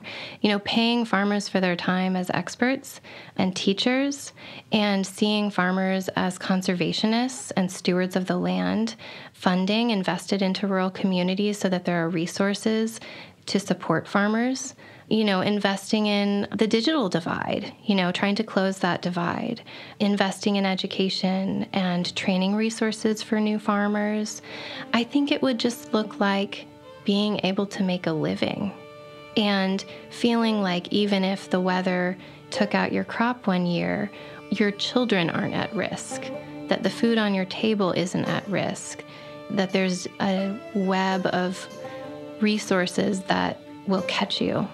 You 0.41 0.51
know, 0.51 0.59
paying 0.59 1.05
farmers 1.05 1.49
for 1.49 1.59
their 1.59 1.76
time 1.76 2.16
as 2.16 2.30
experts 2.30 3.01
and 3.36 3.55
teachers, 3.55 4.32
and 4.72 5.07
seeing 5.07 5.49
farmers 5.49 6.07
as 6.09 6.38
conservationists 6.38 7.51
and 7.57 7.72
stewards 7.72 8.16
of 8.16 8.28
the 8.28 8.38
land, 8.38 8.93
funding 9.34 9.89
invested 9.89 10.43
into 10.43 10.68
rural 10.68 10.91
communities 10.91 11.57
so 11.57 11.68
that 11.68 11.86
there 11.86 12.05
are 12.05 12.09
resources 12.09 12.99
to 13.47 13.59
support 13.59 14.07
farmers. 14.07 14.76
You 15.14 15.26
know, 15.26 15.41
investing 15.41 16.07
in 16.07 16.47
the 16.57 16.66
digital 16.66 17.07
divide, 17.07 17.72
you 17.86 17.93
know, 17.93 18.11
trying 18.11 18.34
to 18.34 18.43
close 18.43 18.80
that 18.80 19.03
divide, 19.03 19.61
investing 19.99 20.55
in 20.55 20.66
education 20.66 21.68
and 21.72 22.16
training 22.16 22.55
resources 22.55 23.22
for 23.22 23.39
new 23.39 23.59
farmers. 23.59 24.41
I 24.91 25.03
think 25.03 25.32
it 25.32 25.43
would 25.43 25.59
just 25.59 25.93
look 25.93 26.20
like 26.20 26.66
being 27.05 27.39
able 27.43 27.68
to 27.68 27.84
make 27.84 28.07
a 28.07 28.11
living 28.11 28.72
and 29.38 29.86
feeling 30.09 30.64
like 30.64 30.91
even 30.91 31.24
if 31.24 31.47
the 31.47 31.61
weather 31.61 32.18
took 32.49 32.74
out 32.74 32.91
your 32.91 33.03
crop 33.03 33.45
one 33.45 33.68
year, 33.68 34.09
your 34.49 34.72
children 34.72 35.30
aren't 35.30 35.53
at 35.53 35.76
risk, 35.76 36.24
that 36.70 36.82
the 36.82 36.89
food 36.89 37.20
on 37.20 37.36
your 37.36 37.45
table 37.45 37.91
isn't 37.91 38.26
at 38.26 38.49
risk, 38.49 39.03
that 39.51 39.74
there's 39.74 40.07
a 40.22 40.59
web 40.74 41.28
of 41.28 41.68
resources 42.41 43.22
that 43.26 43.59
will 43.86 44.01
catch 44.07 44.41
you 44.41 44.68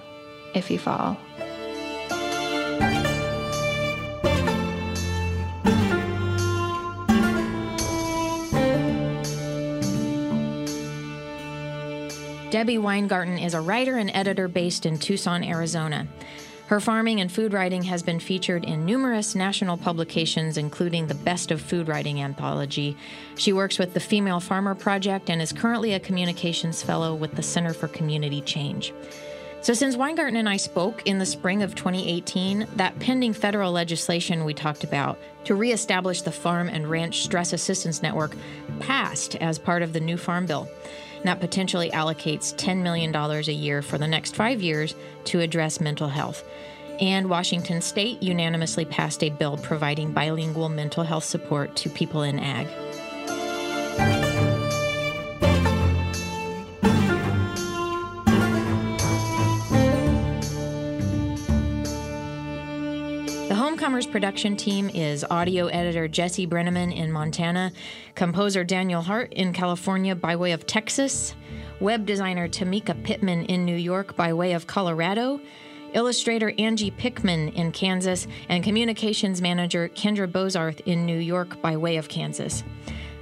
if 0.54 0.70
you 0.72 0.80
fall. 0.80 1.18
Debbie 12.50 12.80
Weingarten 12.80 13.38
is 13.38 13.54
a 13.54 13.62
writer 13.62 13.98
and 13.98 14.10
editor 14.12 14.48
based 14.48 14.88
in 14.88 14.98
Tucson, 14.98 15.44
Arizona. 15.44 16.08
Her 16.66 16.80
farming 16.80 17.22
and 17.22 17.32
food 17.32 17.54
writing 17.54 17.84
has 17.84 18.04
been 18.04 18.20
featured 18.20 18.64
in 18.64 18.86
numerous 18.86 19.34
national 19.34 19.78
publications, 19.78 20.58
including 20.58 21.08
the 21.08 21.16
Best 21.16 21.52
of 21.52 21.62
Food 21.62 21.88
Writing 21.88 22.22
anthology. 22.22 22.98
She 23.38 23.54
works 23.54 23.80
with 23.80 23.94
the 23.94 24.00
Female 24.00 24.40
Farmer 24.40 24.76
Project 24.76 25.30
and 25.30 25.42
is 25.42 25.54
currently 25.54 25.94
a 25.94 26.00
communications 26.00 26.84
fellow 26.84 27.16
with 27.16 27.36
the 27.36 27.44
Center 27.44 27.74
for 27.74 27.88
Community 27.88 28.42
Change. 28.42 28.94
So, 29.62 29.74
since 29.74 29.98
Weingarten 29.98 30.38
and 30.38 30.48
I 30.48 30.56
spoke 30.56 31.06
in 31.06 31.20
the 31.20 31.26
spring 31.26 31.64
of 31.64 31.76
2018, 31.76 32.66
that 32.78 32.98
pending 33.00 33.34
federal 33.34 33.74
legislation 33.74 34.46
we 34.46 34.54
talked 34.54 34.86
about 34.86 35.20
to 35.44 35.56
reestablish 35.56 36.22
the 36.22 36.32
Farm 36.32 36.70
and 36.70 36.90
Ranch 36.90 37.24
Stress 37.24 37.52
Assistance 37.52 38.02
Network 38.02 38.36
passed 38.80 39.36
as 39.36 39.60
part 39.60 39.82
of 39.82 39.92
the 39.92 40.00
new 40.00 40.16
Farm 40.16 40.46
Bill. 40.46 40.70
That 41.24 41.42
potentially 41.42 41.92
allocates 41.92 42.56
$10 42.56 42.82
million 42.82 43.14
a 43.14 43.42
year 43.52 43.82
for 43.82 43.98
the 43.98 44.08
next 44.08 44.36
five 44.36 44.62
years 44.62 44.96
to 45.26 45.42
address 45.42 45.82
mental 45.82 46.08
health. 46.08 46.46
And 47.02 47.30
Washington 47.30 47.82
State 47.82 48.24
unanimously 48.24 48.86
passed 48.86 49.24
a 49.24 49.30
bill 49.30 49.58
providing 49.58 50.14
bilingual 50.14 50.70
mental 50.70 51.04
health 51.04 51.26
support 51.26 51.76
to 51.78 51.90
people 51.90 52.24
in 52.24 52.40
ag. 52.40 52.68
Homecomers 63.90 64.12
production 64.12 64.56
team 64.56 64.88
is 64.94 65.26
audio 65.32 65.66
editor 65.66 66.08
Jesse 66.08 66.46
Brenneman 66.46 66.96
in 66.96 67.12
Montana, 67.12 67.72
composer 68.14 68.64
Daniel 68.64 69.02
Hart 69.02 69.34
in 69.34 69.52
California 69.52 70.14
by 70.14 70.36
way 70.36 70.52
of 70.52 70.68
Texas, 70.68 71.34
web 71.80 72.06
designer 72.06 72.48
Tamika 72.48 73.04
Pittman 73.04 73.46
in 73.46 73.66
New 73.66 73.76
York 73.76 74.16
by 74.16 74.32
way 74.32 74.54
of 74.54 74.68
Colorado, 74.68 75.42
illustrator 75.94 76.54
Angie 76.60 76.92
Pickman 76.92 77.50
in 77.54 77.72
Kansas, 77.72 78.28
and 78.48 78.64
communications 78.64 79.42
manager 79.42 79.90
Kendra 79.90 80.32
Bozarth 80.32 80.82
in 80.82 81.08
New 81.08 81.18
York 81.18 81.60
by 81.60 81.76
way 81.76 81.98
of 81.98 82.10
Kansas. 82.10 82.64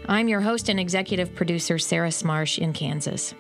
I'm 0.10 0.28
your 0.28 0.42
host 0.42 0.68
and 0.68 0.82
executive 0.82 1.34
producer, 1.34 1.80
Sarah 1.80 2.10
Smarsh 2.10 2.58
in 2.58 2.74
Kansas. 2.74 3.34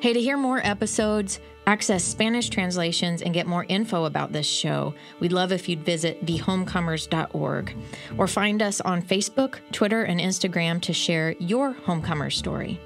Hey, 0.00 0.14
to 0.14 0.20
hear 0.20 0.38
more 0.38 0.66
episodes, 0.66 1.40
access 1.66 2.02
Spanish 2.02 2.48
translations, 2.48 3.22
and 3.22 3.34
get 3.34 3.46
more 3.46 3.64
info 3.68 4.04
about 4.04 4.32
this 4.32 4.46
show, 4.46 4.94
we'd 5.20 5.32
love 5.32 5.52
if 5.52 5.68
you'd 5.68 5.84
visit 5.84 6.24
thehomecomers.org 6.24 7.74
or 8.18 8.26
find 8.26 8.62
us 8.62 8.80
on 8.80 9.02
Facebook, 9.02 9.58
Twitter, 9.72 10.02
and 10.04 10.20
Instagram 10.20 10.80
to 10.82 10.92
share 10.92 11.32
your 11.38 11.74
homecomer 11.74 12.32
story. 12.32 12.80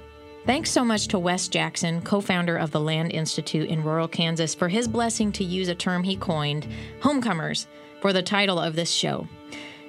Thanks 0.45 0.71
so 0.71 0.85
much 0.85 1.09
to 1.09 1.19
Wes 1.19 1.49
Jackson, 1.49 2.01
co 2.01 2.21
founder 2.21 2.55
of 2.55 2.71
the 2.71 2.79
Land 2.79 3.11
Institute 3.11 3.69
in 3.69 3.83
rural 3.83 4.07
Kansas, 4.07 4.55
for 4.55 4.69
his 4.69 4.87
blessing 4.87 5.31
to 5.33 5.43
use 5.43 5.67
a 5.67 5.75
term 5.75 6.03
he 6.03 6.15
coined, 6.15 6.67
homecomers, 7.01 7.67
for 8.01 8.13
the 8.13 8.23
title 8.23 8.57
of 8.57 8.75
this 8.75 8.89
show. 8.89 9.27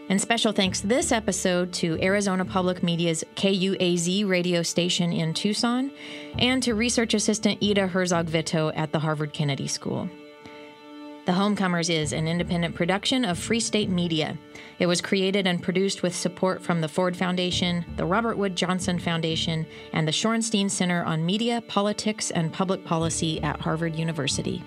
And 0.09 0.19
special 0.19 0.53
thanks 0.53 0.81
this 0.81 1.13
episode 1.13 1.71
to 1.75 2.03
Arizona 2.03 2.45
Public 2.45 2.83
Media's 2.83 3.25
KUAZ 3.37 4.27
radio 4.27 4.63
station 4.63 5.13
in 5.13 5.35
Tucson 5.35 5.91
and 6.39 6.63
to 6.63 6.75
research 6.75 7.13
assistant 7.13 7.63
Ida 7.63 7.89
Herzog 7.89 8.27
Vito 8.27 8.71
at 8.71 8.91
the 8.91 9.01
Harvard 9.01 9.35
Kennedy 9.35 9.69
School. 9.69 10.09
The 11.27 11.33
Homecomers 11.35 11.91
is 11.91 12.15
an 12.15 12.27
independent 12.27 12.75
production 12.75 13.27
of 13.27 13.39
Free 13.39 13.61
State 13.61 13.91
Media. 13.91 14.39
It 14.79 14.87
was 14.87 15.03
created 15.03 15.47
and 15.47 15.63
produced 15.63 16.03
with 16.03 16.17
support 16.17 16.63
from 16.63 16.81
the 16.81 16.89
Ford 16.89 17.15
Foundation, 17.15 17.85
the 17.97 18.07
Robert 18.07 18.39
Wood 18.39 18.57
Johnson 18.57 18.99
Foundation, 18.99 19.67
and 19.93 20.09
the 20.09 20.13
Shorenstein 20.13 20.71
Center 20.71 21.05
on 21.05 21.27
Media, 21.27 21.63
Politics, 21.69 22.31
and 22.31 22.51
Public 22.51 22.83
Policy 22.83 23.43
at 23.43 23.61
Harvard 23.61 23.95
University. 23.95 24.65